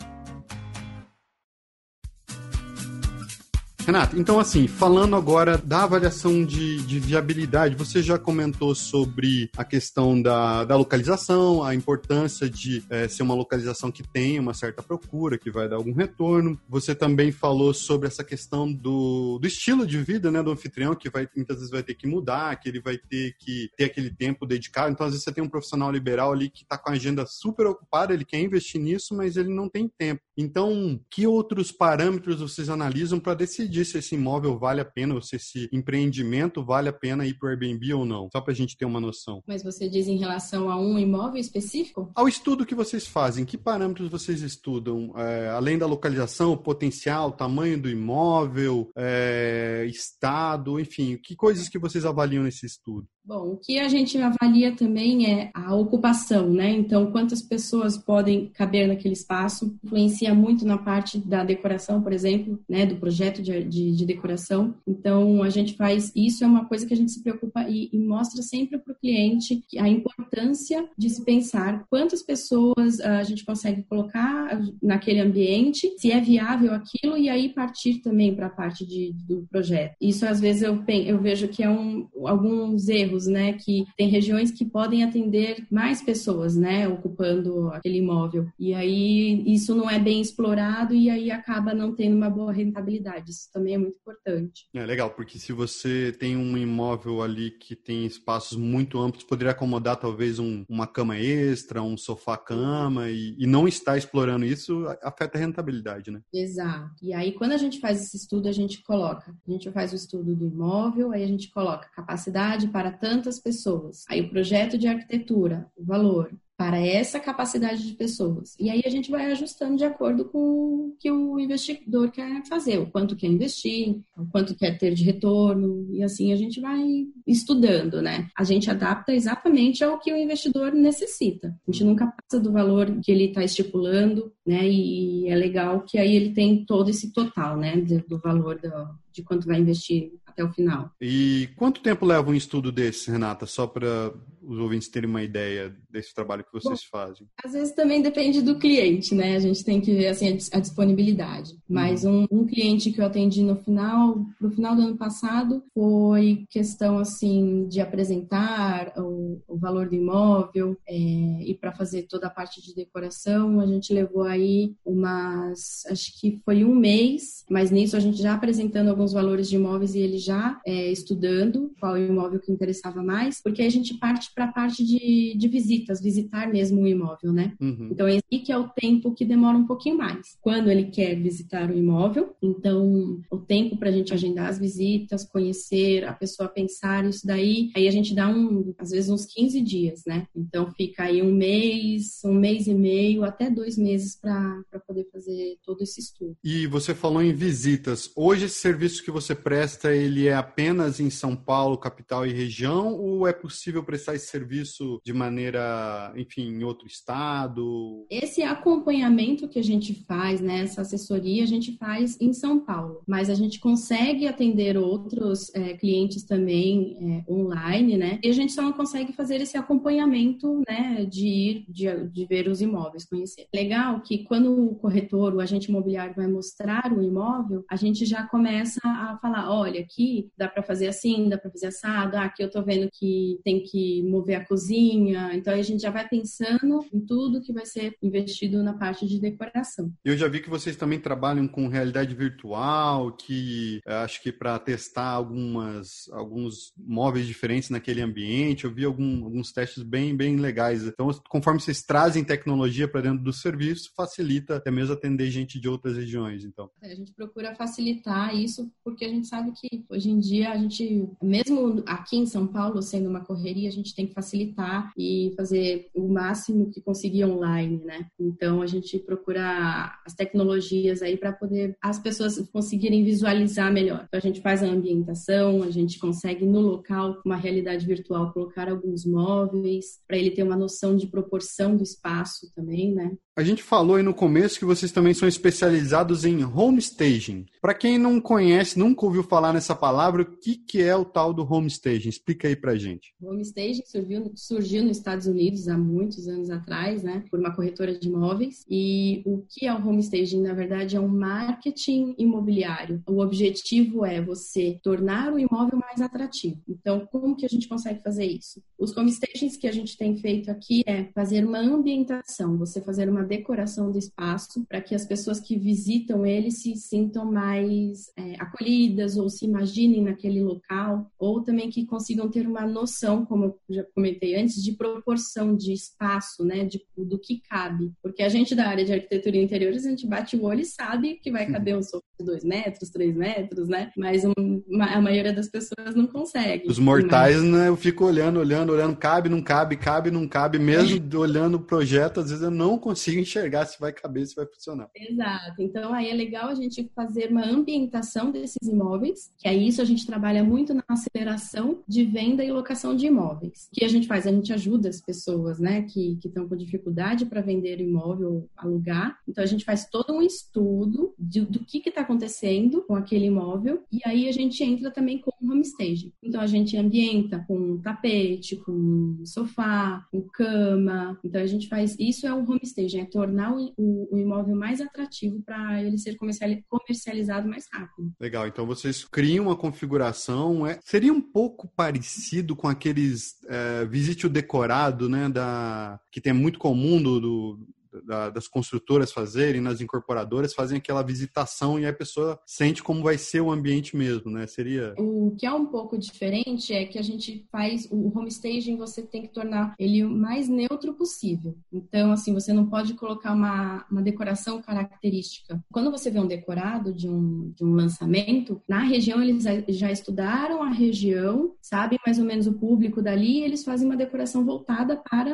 Renato, 3.90 4.16
então 4.16 4.38
assim, 4.38 4.68
falando 4.68 5.16
agora 5.16 5.59
da 5.59 5.82
avaliação 5.82 6.44
de, 6.44 6.80
de 6.82 7.00
viabilidade, 7.00 7.75
você 7.75 8.00
já 8.00 8.16
comentou 8.16 8.73
sobre 8.73 9.50
a 9.56 9.64
questão 9.64 10.23
da, 10.23 10.64
da 10.64 10.76
localização, 10.76 11.64
a 11.64 11.75
importância 11.75 12.49
de 12.49 12.85
é, 12.88 13.09
ser 13.09 13.25
uma 13.25 13.35
localização 13.35 13.90
que 13.90 14.04
tenha 14.04 14.40
uma 14.40 14.54
certa 14.54 14.80
procura, 14.80 15.37
que 15.37 15.50
vai 15.50 15.68
dar 15.68 15.75
algum 15.75 15.92
retorno. 15.92 16.56
Você 16.68 16.94
também 16.94 17.32
falou 17.32 17.75
sobre 17.75 18.06
essa 18.06 18.23
questão 18.23 18.73
do, 18.73 19.40
do 19.40 19.49
estilo 19.49 19.85
de 19.85 19.99
vida 19.99 20.30
né, 20.30 20.40
do 20.40 20.52
anfitrião, 20.52 20.94
que 20.94 21.11
vai, 21.11 21.28
muitas 21.35 21.56
vezes 21.56 21.73
vai 21.73 21.82
ter 21.82 21.94
que 21.94 22.06
mudar, 22.06 22.61
que 22.61 22.68
ele 22.68 22.80
vai 22.80 22.97
ter 22.97 23.35
que 23.40 23.70
ter 23.76 23.87
aquele 23.87 24.11
tempo 24.11 24.47
dedicado. 24.47 24.92
Então, 24.92 25.04
às 25.04 25.14
vezes, 25.14 25.25
você 25.25 25.32
tem 25.32 25.42
um 25.42 25.49
profissional 25.49 25.90
liberal 25.90 26.32
ali 26.32 26.49
que 26.49 26.62
está 26.62 26.78
com 26.78 26.90
a 26.90 26.92
agenda 26.92 27.26
super 27.26 27.66
ocupada, 27.66 28.14
ele 28.14 28.25
quer 28.25 28.38
investir 28.38 28.80
nisso, 28.80 29.16
mas 29.16 29.37
ele 29.37 29.52
não 29.52 29.68
tem 29.68 29.88
tempo. 29.88 30.23
Então, 30.37 31.00
que 31.11 31.26
outros 31.26 31.73
parâmetros 31.73 32.40
vocês 32.40 32.70
analisam 32.70 33.18
para 33.18 33.35
decidir? 33.35 33.79
Decidir 33.80 33.84
se 33.84 33.99
esse 33.99 34.14
imóvel 34.14 34.58
vale 34.58 34.80
a 34.80 34.84
pena 34.84 35.14
ou 35.14 35.22
se 35.22 35.37
esse 35.37 35.68
empreendimento 35.72 36.64
vale 36.64 36.88
a 36.88 36.92
pena 36.92 37.26
ir 37.26 37.34
para 37.34 37.49
o 37.49 37.50
Airbnb 37.50 37.94
ou 37.94 38.04
não, 38.04 38.28
só 38.32 38.40
para 38.40 38.52
a 38.52 38.56
gente 38.56 38.76
ter 38.76 38.84
uma 38.84 39.00
noção. 39.00 39.42
Mas 39.46 39.62
você 39.62 39.88
diz 39.88 40.06
em 40.06 40.16
relação 40.16 40.70
a 40.70 40.78
um 40.78 40.99
imóvel 40.99 41.40
específico? 41.40 42.10
Ao 42.14 42.28
estudo 42.28 42.66
que 42.66 42.75
vocês 42.75 43.06
fazem, 43.06 43.44
que 43.44 43.58
parâmetros 43.58 44.08
vocês 44.08 44.42
estudam? 44.42 45.12
É, 45.16 45.49
além 45.49 45.78
da 45.78 45.87
localização, 45.87 46.56
potencial, 46.56 47.32
tamanho 47.32 47.80
do 47.80 47.88
imóvel, 47.88 48.90
é, 48.96 49.87
estado, 49.88 50.78
enfim, 50.78 51.18
que 51.22 51.34
coisas 51.34 51.68
que 51.68 51.78
vocês 51.78 52.04
avaliam 52.04 52.44
nesse 52.44 52.66
estudo? 52.66 53.06
Bom, 53.22 53.52
o 53.52 53.56
que 53.58 53.78
a 53.78 53.87
gente 53.87 54.18
avalia 54.18 54.75
também 54.75 55.30
é 55.30 55.50
a 55.54 55.75
ocupação, 55.75 56.50
né? 56.50 56.70
Então, 56.70 57.12
quantas 57.12 57.42
pessoas 57.42 57.96
podem 57.96 58.49
caber 58.49 58.88
naquele 58.88 59.12
espaço, 59.12 59.78
influencia 59.84 60.34
muito 60.34 60.64
na 60.64 60.78
parte 60.78 61.18
da 61.18 61.44
decoração, 61.44 62.02
por 62.02 62.12
exemplo, 62.12 62.58
né? 62.68 62.87
Do 62.87 62.96
projeto 62.96 63.42
de, 63.42 63.62
de, 63.70 63.96
de 63.96 64.04
decoração. 64.04 64.74
Então, 64.86 65.42
a 65.42 65.48
gente 65.48 65.74
faz 65.74 66.12
isso, 66.14 66.42
é 66.42 66.46
uma 66.46 66.64
coisa 66.64 66.86
que 66.86 66.94
a 66.94 66.96
gente 66.96 67.12
se 67.12 67.22
preocupa 67.22 67.62
e, 67.68 67.88
e 67.92 67.98
mostra 67.98 68.42
sempre 68.42 68.78
para 68.78 68.92
o 68.92 68.96
cliente 68.96 69.62
a 69.78 69.88
importância 69.88 70.88
de 70.98 71.08
se 71.08 71.24
pensar 71.24 71.86
quantas 71.88 72.22
pessoas 72.22 73.00
a 73.00 73.22
gente 73.22 73.44
consegue 73.44 73.82
colocar 73.84 74.60
naquele 74.82 75.20
ambiente, 75.20 75.94
se 75.98 76.10
é 76.10 76.20
viável 76.20 76.72
aquilo, 76.74 77.16
e 77.16 77.28
aí 77.28 77.48
partir 77.48 78.00
também 78.00 78.34
para 78.34 78.46
a 78.46 78.50
parte 78.50 78.84
de, 78.84 79.12
do 79.26 79.46
projeto. 79.50 79.94
Isso, 80.00 80.26
às 80.26 80.40
vezes, 80.40 80.62
eu, 80.62 80.82
eu 80.88 81.20
vejo 81.20 81.48
que 81.48 81.62
é 81.62 81.70
um, 81.70 82.08
alguns 82.24 82.88
erros 82.88 83.20
erros, 83.20 83.26
né? 83.26 83.52
Que 83.52 83.84
tem 83.96 84.08
regiões 84.08 84.50
que 84.50 84.64
podem 84.64 85.02
atender 85.02 85.66
mais 85.70 86.02
pessoas, 86.02 86.56
né? 86.56 86.88
Ocupando 86.88 87.68
aquele 87.68 87.98
imóvel. 87.98 88.48
E 88.58 88.74
aí 88.74 89.42
isso 89.46 89.74
não 89.74 89.90
é 89.90 89.98
bem 89.98 90.20
explorado 90.20 90.94
e 90.94 91.10
aí 91.10 91.30
acaba 91.30 91.74
não 91.74 91.94
tendo 91.94 92.16
uma 92.16 92.30
boa 92.30 92.52
rentabilidade. 92.52 93.30
Isso 93.50 93.52
também 93.52 93.75
é 93.75 93.78
muito 93.78 93.97
importante. 93.97 94.69
É 94.73 94.87
legal, 94.87 95.11
porque 95.11 95.38
se 95.38 95.52
você 95.52 96.12
tem 96.12 96.37
um 96.37 96.57
imóvel 96.57 97.21
ali 97.21 97.50
que 97.50 97.75
tem 97.75 98.07
espaços 98.07 98.57
muito 98.57 98.99
amplos, 98.99 99.25
poderia 99.25 99.50
acomodar 99.50 99.97
talvez 99.97 100.38
um, 100.38 100.64
uma 100.69 100.87
cama 100.87 101.19
extra, 101.19 101.83
um 101.83 101.97
sofá-cama 101.97 103.11
e, 103.11 103.35
e 103.38 103.47
não 103.47 103.66
está 103.66 103.99
explorando 103.99 104.45
isso, 104.45 104.87
afeta 105.02 105.37
a 105.37 105.40
rentabilidade, 105.40 106.11
né? 106.11 106.23
Exato. 106.33 106.95
E 107.02 107.12
aí 107.12 107.33
quando 107.33 107.52
a 107.52 107.59
gente 107.59 107.80
faz 107.80 108.02
esse 108.02 108.16
estudo, 108.16 108.49
a 108.49 108.52
gente 108.52 108.83
coloca, 108.83 109.35
a 109.47 109.50
gente 109.50 109.71
faz 109.73 109.92
o 109.92 109.97
estudo 109.97 110.35
do 110.35 110.47
imóvel, 110.47 111.12
aí 111.12 111.25
a 111.25 111.28
gente 111.28 111.50
coloca 111.50 111.90
capacidade 111.95 112.69
para 112.69 112.92
tantas 112.92 113.40
pessoas. 113.40 114.04
Aí 114.09 114.21
o 114.21 114.30
projeto 114.30 114.78
de 114.78 114.87
arquitetura, 114.87 115.66
o 115.76 115.85
valor 115.85 116.30
para 116.60 116.78
essa 116.78 117.18
capacidade 117.18 117.86
de 117.86 117.94
pessoas. 117.94 118.54
E 118.60 118.68
aí 118.68 118.82
a 118.84 118.90
gente 118.90 119.10
vai 119.10 119.32
ajustando 119.32 119.78
de 119.78 119.84
acordo 119.86 120.26
com 120.26 120.38
o 120.38 120.96
que 121.00 121.10
o 121.10 121.40
investidor 121.40 122.10
quer 122.10 122.44
fazer, 122.46 122.76
o 122.76 122.86
quanto 122.86 123.16
quer 123.16 123.28
investir, 123.28 123.98
o 124.14 124.26
quanto 124.26 124.54
quer 124.54 124.76
ter 124.76 124.92
de 124.92 125.02
retorno, 125.02 125.88
e 125.90 126.02
assim 126.02 126.34
a 126.34 126.36
gente 126.36 126.60
vai 126.60 126.84
estudando, 127.26 128.02
né? 128.02 128.28
A 128.36 128.44
gente 128.44 128.70
adapta 128.70 129.10
exatamente 129.14 129.82
ao 129.82 129.98
que 129.98 130.12
o 130.12 130.16
investidor 130.18 130.74
necessita. 130.74 131.48
A 131.66 131.72
gente 131.72 131.82
nunca 131.82 132.06
passa 132.08 132.38
do 132.38 132.52
valor 132.52 132.94
que 133.02 133.10
ele 133.10 133.28
está 133.28 133.42
estipulando, 133.42 134.30
né? 134.50 134.69
E 134.69 135.28
é 135.28 135.37
legal 135.37 135.83
que 135.83 135.97
aí 135.97 136.16
ele 136.16 136.35
tem 136.35 136.64
todo 136.64 136.90
esse 136.90 137.12
total, 137.12 137.57
né? 137.57 137.76
Do 138.09 138.19
valor 138.19 138.59
do, 138.61 138.69
de 139.12 139.23
quanto 139.23 139.47
vai 139.47 139.61
investir 139.61 140.11
até 140.26 140.45
o 140.45 140.52
final. 140.52 140.90
E 141.00 141.49
quanto 141.57 141.83
tempo 141.83 142.07
leva 142.07 142.30
um 142.30 142.35
estudo 142.35 142.73
desse, 142.73 143.11
Renata? 143.11 143.47
Só 143.47 143.66
para 143.66 144.12
os 144.42 144.59
ouvintes 144.59 144.88
terem 144.88 145.09
uma 145.09 145.23
ideia 145.23 145.75
desse 145.90 146.14
trabalho 146.14 146.45
que 146.45 146.52
vocês 146.52 146.80
Bom, 146.80 146.99
fazem? 146.99 147.26
Às 147.45 147.52
vezes 147.52 147.75
também 147.75 148.00
depende 148.00 148.40
do 148.40 148.59
cliente, 148.59 149.14
né? 149.14 149.37
A 149.37 149.38
gente 149.38 149.64
tem 149.64 149.80
que 149.80 149.92
ver 149.92 150.09
assim, 150.09 150.38
a 150.52 150.59
disponibilidade. 150.59 151.52
Mas 151.69 152.04
uhum. 152.04 152.26
um, 152.30 152.40
um, 152.40 152.47
cliente 152.47 152.90
que 152.90 153.00
eu 153.00 153.04
atendi 153.04 153.42
no 153.42 153.57
final, 153.57 154.19
no 154.40 154.50
final 154.50 154.75
do 154.75 154.83
ano 154.83 154.97
passado, 154.97 155.62
foi 155.75 156.45
questão 156.50 156.99
assim 156.99 157.69
de 157.69 157.80
apresentar 157.80 158.92
o, 158.97 159.42
o 159.47 159.59
valor 159.59 159.88
do 159.88 159.95
imóvel 159.95 160.76
é, 160.88 160.95
e 160.95 161.57
para 161.61 161.73
fazer 161.73 162.07
toda 162.09 162.26
a 162.26 162.30
parte 162.30 162.62
de 162.62 162.75
decoração, 162.75 163.61
a 163.61 163.66
gente 163.66 163.92
levou 163.92 164.23
aí 164.23 164.39
umas, 164.85 165.85
acho 165.87 166.18
que 166.20 166.40
foi 166.44 166.64
um 166.64 166.75
mês, 166.75 167.44
mas 167.50 167.70
nisso 167.70 167.97
a 167.97 168.00
gente 168.00 168.20
já 168.20 168.35
apresentando 168.35 168.88
alguns 168.88 169.12
valores 169.12 169.49
de 169.49 169.56
imóveis 169.56 169.94
e 169.94 170.00
ele 170.00 170.18
já 170.18 170.61
é, 170.66 170.90
estudando 170.90 171.73
qual 171.78 171.97
imóvel 171.97 172.40
que 172.40 172.52
interessava 172.52 173.02
mais, 173.02 173.40
porque 173.42 173.62
aí 173.62 173.68
a 173.68 173.70
gente 173.70 173.94
parte 173.94 174.30
para 174.35 174.44
a 174.44 174.52
parte 174.52 174.85
de, 174.85 175.35
de 175.37 175.49
visitas, 175.49 176.00
visitar 176.00 176.49
mesmo 176.49 176.82
o 176.82 176.87
imóvel, 176.87 177.32
né? 177.32 177.54
Uhum. 177.61 177.88
Então, 177.90 178.09
esse 178.09 178.23
que 178.44 178.52
é 178.52 178.59
o 178.59 178.68
tempo 178.68 179.12
que 179.12 179.25
demora 179.25 179.56
um 179.56 179.66
pouquinho 179.66 179.99
mais. 179.99 180.37
Quando 180.40 180.70
ele 180.70 180.85
quer 180.87 181.14
visitar 181.20 181.70
o 181.70 181.76
imóvel, 181.76 182.35
então 182.42 183.20
o 183.30 183.38
tempo 183.38 183.76
para 183.76 183.88
a 183.88 183.92
gente 183.92 184.12
agendar 184.12 184.49
as 184.49 184.59
visitas, 184.59 185.25
conhecer 185.25 186.04
a 186.04 186.12
pessoa, 186.12 186.49
pensar 186.49 187.04
isso 187.09 187.26
daí, 187.26 187.70
aí 187.75 187.88
a 187.88 187.90
gente 187.90 188.14
dá 188.14 188.28
um, 188.28 188.75
às 188.78 188.90
vezes 188.90 189.11
uns 189.11 189.26
15 189.26 189.61
dias, 189.61 190.02
né? 190.06 190.26
Então 190.35 190.70
fica 190.73 191.04
aí 191.04 191.23
um 191.23 191.32
mês, 191.32 192.20
um 192.25 192.35
mês 192.35 192.66
e 192.66 192.75
meio, 192.75 193.25
até 193.25 193.50
dois 193.50 193.76
meses 193.76 194.18
para 194.20 194.62
poder 194.86 195.08
fazer 195.12 195.58
todo 195.64 195.82
esse 195.82 196.00
estudo. 196.00 196.36
E 196.44 196.66
você 196.66 196.94
falou 196.94 197.22
em 197.22 197.32
visitas. 197.32 198.10
Hoje 198.16 198.46
esse 198.46 198.56
serviço 198.56 199.02
que 199.02 199.10
você 199.10 199.34
presta, 199.34 199.94
ele 199.94 200.28
é 200.28 200.34
apenas 200.34 201.00
em 201.00 201.10
São 201.10 201.34
Paulo, 201.34 201.78
capital 201.78 202.26
e 202.26 202.32
região, 202.32 202.94
ou 202.94 203.26
é 203.26 203.32
possível 203.32 203.82
prestar 203.82 204.14
esse 204.14 204.26
serviço 204.26 205.00
de 205.04 205.12
maneira, 205.12 206.12
enfim, 206.16 206.48
em 206.48 206.64
outro 206.64 206.86
estado? 206.86 208.06
Esse 208.10 208.42
acompanhamento 208.42 209.48
que 209.48 209.58
a 209.58 209.62
gente 209.62 209.94
faz, 210.04 210.40
né, 210.40 210.60
essa 210.60 210.82
assessoria, 210.82 211.42
a 211.42 211.46
gente 211.46 211.76
faz 211.76 212.20
em 212.20 212.32
São 212.32 212.60
Paulo, 212.60 213.02
mas 213.06 213.30
a 213.30 213.34
gente 213.34 213.58
consegue 213.58 214.26
atender 214.26 214.76
outros 214.76 215.52
é, 215.54 215.74
clientes 215.74 216.24
também 216.24 216.96
é, 217.00 217.32
online, 217.32 217.96
né? 217.96 218.18
E 218.22 218.28
a 218.28 218.32
gente 218.32 218.52
só 218.52 218.62
não 218.62 218.72
consegue 218.72 219.12
fazer 219.12 219.40
esse 219.40 219.56
acompanhamento, 219.56 220.62
né, 220.68 221.04
de 221.04 221.26
ir, 221.26 221.64
de, 221.68 222.08
de 222.08 222.26
ver 222.26 222.48
os 222.48 222.60
imóveis, 222.60 223.04
conhecer. 223.04 223.46
Legal 223.54 224.00
que 224.02 224.09
quando 224.18 224.70
o 224.70 224.74
corretor, 224.76 225.34
o 225.34 225.40
agente 225.40 225.68
imobiliário 225.68 226.14
vai 226.14 226.26
mostrar 226.26 226.92
o 226.92 227.02
imóvel, 227.02 227.64
a 227.70 227.76
gente 227.76 228.04
já 228.04 228.26
começa 228.26 228.80
a 228.84 229.18
falar, 229.20 229.50
olha, 229.50 229.80
aqui 229.80 230.30
dá 230.36 230.48
para 230.48 230.62
fazer 230.62 230.88
assim, 230.88 231.28
dá 231.28 231.38
para 231.38 231.50
fazer 231.50 231.66
assado, 231.66 232.16
ah, 232.16 232.24
aqui 232.24 232.42
eu 232.42 232.50
tô 232.50 232.62
vendo 232.62 232.88
que 232.92 233.38
tem 233.44 233.62
que 233.62 234.02
mover 234.08 234.36
a 234.36 234.44
cozinha, 234.44 235.34
então 235.34 235.52
a 235.52 235.62
gente 235.62 235.82
já 235.82 235.90
vai 235.90 236.08
pensando 236.08 236.84
em 236.92 237.00
tudo 237.00 237.40
que 237.40 237.52
vai 237.52 237.66
ser 237.66 237.94
investido 238.02 238.62
na 238.62 238.74
parte 238.74 239.06
de 239.06 239.20
decoração. 239.20 239.92
Eu 240.04 240.16
já 240.16 240.28
vi 240.28 240.40
que 240.40 240.50
vocês 240.50 240.76
também 240.76 240.98
trabalham 240.98 241.46
com 241.46 241.68
realidade 241.68 242.14
virtual, 242.14 243.12
que 243.12 243.80
eh, 243.86 243.94
acho 243.94 244.22
que 244.22 244.32
para 244.32 244.58
testar 244.58 245.10
algumas 245.10 246.08
alguns 246.12 246.72
móveis 246.76 247.26
diferentes 247.26 247.70
naquele 247.70 248.00
ambiente, 248.00 248.64
eu 248.64 248.74
vi 248.74 248.84
algum, 248.84 249.24
alguns 249.24 249.52
testes 249.52 249.82
bem 249.82 250.16
bem 250.16 250.36
legais. 250.36 250.84
Então, 250.84 251.10
conforme 251.28 251.60
vocês 251.60 251.82
trazem 251.82 252.24
tecnologia 252.24 252.88
para 252.88 253.02
dentro 253.02 253.22
do 253.22 253.32
serviço, 253.32 253.90
facilita 254.00 254.57
até 254.57 254.71
mesmo 254.71 254.95
atender 254.95 255.30
gente 255.30 255.61
de 255.61 255.69
outras 255.69 255.97
regiões, 255.97 256.45
então. 256.45 256.71
A 256.83 256.88
gente 256.95 257.12
procura 257.12 257.54
facilitar 257.54 258.35
isso 258.35 258.71
porque 258.85 259.04
a 259.04 259.09
gente 259.09 259.26
sabe 259.26 259.52
que 259.52 259.85
hoje 259.88 260.11
em 260.11 260.19
dia 260.19 260.50
a 260.50 260.57
gente, 260.57 261.09
mesmo 261.23 261.83
aqui 261.87 262.16
em 262.16 262.26
São 262.26 262.47
Paulo 262.47 262.83
sendo 262.83 263.09
uma 263.09 263.25
correria, 263.25 263.69
a 263.69 263.73
gente 263.73 263.95
tem 263.95 264.07
que 264.07 264.14
facilitar 264.14 264.92
e 264.97 265.33
fazer 265.37 265.88
o 265.95 266.09
máximo 266.09 266.71
que 266.71 266.80
conseguir 266.80 267.25
online, 267.25 267.78
né? 267.85 268.07
Então 268.19 268.62
a 268.62 268.66
gente 268.66 268.99
procura 268.99 269.99
as 270.04 270.14
tecnologias 270.14 271.02
aí 271.02 271.16
para 271.16 271.33
poder 271.33 271.76
as 271.83 271.99
pessoas 271.99 272.38
conseguirem 272.52 273.04
visualizar 273.04 273.73
melhor. 273.73 274.04
Então 274.07 274.19
a 274.19 274.23
gente 274.23 274.40
faz 274.40 274.62
a 274.62 274.66
ambientação, 274.66 275.62
a 275.62 275.71
gente 275.71 275.99
consegue 275.99 276.45
no 276.45 276.61
local, 276.61 277.21
uma 277.25 277.37
realidade 277.37 277.87
virtual, 277.87 278.33
colocar 278.33 278.69
alguns 278.69 279.04
móveis 279.04 280.00
para 280.07 280.16
ele 280.16 280.30
ter 280.30 280.42
uma 280.42 280.57
noção 280.57 280.97
de 280.97 281.07
proporção 281.07 281.76
do 281.76 281.83
espaço 281.83 282.52
também, 282.54 282.95
né? 282.95 283.16
A 283.40 283.42
gente 283.42 283.62
falou 283.62 283.97
aí 283.97 284.02
no 284.02 284.12
começo 284.12 284.59
que 284.59 284.66
vocês 284.66 284.92
também 284.92 285.14
são 285.14 285.26
especializados 285.26 286.26
em 286.26 286.44
home 286.44 286.78
staging. 286.78 287.47
Para 287.59 287.73
quem 287.73 287.97
não 287.97 288.20
conhece, 288.20 288.78
nunca 288.78 289.06
ouviu 289.06 289.23
falar 289.23 289.50
nessa 289.50 289.75
palavra, 289.75 290.20
o 290.20 290.26
que, 290.26 290.56
que 290.56 290.82
é 290.82 290.94
o 290.94 291.06
tal 291.06 291.32
do 291.32 291.42
home 291.50 291.66
staging? 291.66 292.11
Explica 292.11 292.49
aí 292.49 292.54
pra 292.54 292.76
gente. 292.76 293.14
Home 293.18 293.40
staging 293.40 293.82
surgiu, 293.87 294.30
surgiu 294.37 294.85
nos 294.85 294.99
Estados 294.99 295.26
Unidos 295.26 295.68
há 295.68 295.78
muitos 295.78 296.28
anos 296.28 296.50
atrás, 296.50 297.02
né, 297.02 297.25
por 297.30 297.40
uma 297.40 297.56
corretora 297.56 297.99
de 297.99 298.09
imóveis. 298.09 298.62
E 298.68 299.23
o 299.25 299.42
que 299.49 299.66
é 299.66 299.73
o 299.73 299.88
home 299.88 300.00
staging? 300.00 300.42
Na 300.42 300.52
verdade, 300.52 300.97
é 300.97 301.00
um 301.00 301.09
marketing 301.09 302.14
imobiliário. 302.18 303.02
O 303.09 303.23
objetivo 303.23 304.04
é 304.04 304.20
você 304.20 304.78
tornar 304.82 305.32
o 305.32 305.38
imóvel 305.38 305.78
mais 305.78 306.02
atrativo. 306.02 306.61
Então, 306.68 307.09
como 307.11 307.35
que 307.35 307.47
a 307.47 307.49
gente 307.49 307.66
consegue 307.66 308.02
fazer 308.02 308.26
isso? 308.26 308.62
Os 308.78 308.94
home 308.94 309.09
stagings 309.09 309.56
que 309.56 309.66
a 309.66 309.73
gente 309.73 309.97
tem 309.97 310.14
feito 310.18 310.50
aqui 310.50 310.82
é 310.87 311.04
fazer 311.14 311.42
uma 311.42 311.59
ambientação, 311.59 312.59
você 312.59 312.82
fazer 312.82 313.09
uma 313.09 313.29
decoração 313.30 313.92
do 313.92 313.99
espaço 313.99 314.64
para 314.68 314.80
que 314.80 314.94
as 314.94 315.04
pessoas 315.04 315.38
que 315.38 315.56
visitam 315.56 316.26
ele 316.26 316.50
se 316.50 316.75
sintam 316.75 317.30
mais 317.30 318.10
é, 318.16 318.34
acolhidas 318.38 319.16
ou 319.16 319.30
se 319.30 319.44
imaginem 319.44 320.02
naquele 320.02 320.42
local, 320.42 321.10
ou 321.18 321.42
também 321.42 321.70
que 321.70 321.87
consigam 321.87 322.28
ter 322.28 322.46
uma 322.46 322.66
noção, 322.66 323.25
como 323.25 323.44
eu 323.44 323.58
já 323.70 323.84
comentei 323.94 324.34
antes, 324.34 324.62
de 324.62 324.72
proporção 324.72 325.56
de 325.56 325.72
espaço, 325.72 326.44
né, 326.44 326.64
de, 326.64 326.82
do 326.96 327.18
que 327.18 327.40
cabe. 327.49 327.92
Porque 328.02 328.22
a 328.22 328.28
gente 328.28 328.54
da 328.54 328.66
área 328.66 328.84
de 328.84 328.92
arquitetura 328.92 329.37
e 329.37 329.44
interiores, 329.44 329.87
a 329.87 329.90
gente 329.90 330.06
bate 330.06 330.37
o 330.37 330.44
olho 330.44 330.60
e 330.60 330.66
sabe 330.66 331.14
que 331.22 331.30
vai 331.30 331.46
caber 331.46 331.76
um 331.76 331.82
sofá 331.82 332.04
de 332.18 332.26
dois 332.26 332.44
metros, 332.44 332.90
três 332.90 333.14
metros, 333.14 333.68
né? 333.68 333.90
Mas 333.96 334.25
um, 334.25 334.62
a 334.80 335.00
maioria 335.00 335.32
das 335.32 335.49
pessoas 335.49 335.94
não 335.94 336.06
consegue. 336.06 336.68
Os 336.68 336.78
mortais, 336.78 337.37
mas... 337.37 337.44
né? 337.44 337.68
Eu 337.68 337.76
fico 337.76 338.04
olhando, 338.04 338.40
olhando, 338.40 338.72
olhando, 338.72 338.96
cabe, 338.96 339.28
não 339.28 339.42
cabe, 339.42 339.76
cabe, 339.76 340.10
não 340.10 340.26
cabe, 340.26 340.58
mesmo 340.58 341.00
olhando 341.19 341.56
o 341.56 341.60
projeto, 341.60 342.21
às 342.21 342.30
vezes 342.30 342.43
eu 342.43 342.50
não 342.50 342.78
consigo 342.78 343.09
enxergar 343.18 343.66
se 343.66 343.80
vai 343.80 343.92
caber, 343.92 344.26
se 344.26 344.34
vai 344.34 344.46
funcionar. 344.46 344.90
Exato. 344.94 345.62
Então 345.62 345.92
aí 345.92 346.10
é 346.10 346.14
legal 346.14 346.49
a 346.49 346.54
gente 346.54 346.90
fazer 346.94 347.30
uma 347.30 347.44
ambientação 347.44 348.30
desses 348.30 348.68
imóveis, 348.68 349.32
que 349.38 349.49
é 349.49 349.54
isso 349.54 349.80
a 349.80 349.84
gente 349.84 350.06
trabalha 350.06 350.44
muito 350.44 350.75
na 350.75 350.84
aceleração 350.88 351.82
de 351.86 352.04
venda 352.04 352.44
e 352.44 352.52
locação 352.52 352.94
de 352.94 353.06
imóveis. 353.06 353.68
O 353.73 353.75
que 353.75 353.84
a 353.84 353.88
gente 353.88 354.06
faz? 354.06 354.26
A 354.26 354.30
gente 354.30 354.52
ajuda 354.52 354.88
as 354.88 355.00
pessoas, 355.00 355.58
né, 355.58 355.82
que 355.82 356.18
estão 356.25 356.49
com 356.49 356.56
dificuldade 356.56 357.26
para 357.26 357.40
vender 357.40 357.80
imóvel, 357.80 358.49
alugar. 358.56 359.18
Então 359.28 359.42
a 359.42 359.46
gente 359.46 359.64
faz 359.64 359.86
todo 359.86 360.12
um 360.12 360.23
estudo 360.23 361.14
de, 361.18 361.40
do 361.40 361.60
que 361.60 361.82
está 361.88 362.02
acontecendo 362.02 362.82
com 362.82 362.94
aquele 362.94 363.26
imóvel 363.26 363.82
e 363.90 364.00
aí 364.04 364.28
a 364.28 364.32
gente 364.32 364.62
entra 364.62 364.90
também 364.90 365.18
com 365.18 365.30
o 365.40 365.50
homestaging. 365.50 366.12
Então 366.23 366.40
a 366.40 366.46
gente 366.46 366.76
ambienta 366.76 367.44
com 367.46 367.78
tapete, 367.78 368.56
com 368.56 369.20
sofá, 369.25 370.06
com 370.10 370.23
cama. 370.23 371.18
Então 371.25 371.40
a 371.40 371.46
gente 371.46 371.68
faz 371.68 371.96
isso 371.99 372.26
é 372.26 372.32
o 372.32 372.44
homestaging, 372.49 373.00
tornar 373.04 373.54
o, 373.54 373.73
o, 373.76 374.15
o 374.15 374.19
imóvel 374.19 374.56
mais 374.56 374.80
atrativo 374.80 375.43
para 375.43 375.82
ele 375.82 375.99
ser 375.99 376.17
comercializado 376.17 377.49
mais 377.49 377.67
rápido. 377.73 378.13
Legal, 378.19 378.47
então 378.47 378.67
vocês 378.67 379.04
criam 379.04 379.47
uma 379.47 379.56
configuração, 379.56 380.67
é, 380.67 380.78
seria 380.82 381.13
um 381.13 381.21
pouco 381.21 381.69
parecido 381.69 382.56
com 382.56 382.69
aqueles 382.69 383.36
é, 383.49 383.84
visite 383.84 384.26
o 384.26 384.30
decorado, 384.30 385.08
né, 385.08 385.28
da, 385.28 385.99
que 386.10 386.21
tem 386.21 386.32
muito 386.32 386.58
comum 386.58 387.02
do, 387.02 387.21
do 387.21 387.69
da, 388.04 388.30
das 388.30 388.48
construtoras 388.48 389.12
fazerem, 389.12 389.60
nas 389.60 389.80
incorporadoras, 389.80 390.54
fazem 390.54 390.78
aquela 390.78 391.02
visitação 391.02 391.78
e 391.78 391.86
a 391.86 391.92
pessoa 391.92 392.38
sente 392.46 392.82
como 392.82 393.02
vai 393.02 393.18
ser 393.18 393.40
o 393.40 393.50
ambiente 393.50 393.96
mesmo, 393.96 394.30
né? 394.30 394.46
Seria. 394.46 394.94
O 394.98 395.34
que 395.38 395.46
é 395.46 395.52
um 395.52 395.66
pouco 395.66 395.98
diferente 395.98 396.72
é 396.72 396.84
que 396.84 396.98
a 396.98 397.02
gente 397.02 397.46
faz 397.50 397.88
o 397.90 398.16
homestaging, 398.16 398.76
você 398.76 399.02
tem 399.02 399.22
que 399.22 399.28
tornar 399.28 399.74
ele 399.78 400.04
o 400.04 400.10
mais 400.10 400.48
neutro 400.48 400.94
possível. 400.94 401.56
Então, 401.72 402.12
assim, 402.12 402.32
você 402.32 402.52
não 402.52 402.66
pode 402.66 402.94
colocar 402.94 403.32
uma, 403.32 403.84
uma 403.90 404.02
decoração 404.02 404.60
característica. 404.60 405.62
Quando 405.72 405.90
você 405.90 406.10
vê 406.10 406.20
um 406.20 406.26
decorado 406.26 406.92
de 406.92 407.08
um, 407.08 407.52
de 407.56 407.64
um 407.64 407.74
lançamento, 407.74 408.60
na 408.68 408.80
região 408.80 409.22
eles 409.22 409.44
já 409.68 409.90
estudaram 409.90 410.62
a 410.62 410.70
região, 410.70 411.54
sabem 411.60 411.98
mais 412.04 412.18
ou 412.18 412.24
menos 412.24 412.46
o 412.46 412.54
público 412.54 413.02
dali, 413.02 413.38
e 413.38 413.44
eles 413.44 413.64
fazem 413.64 413.86
uma 413.86 413.96
decoração 413.96 414.44
voltada 414.44 414.96
para 414.96 415.32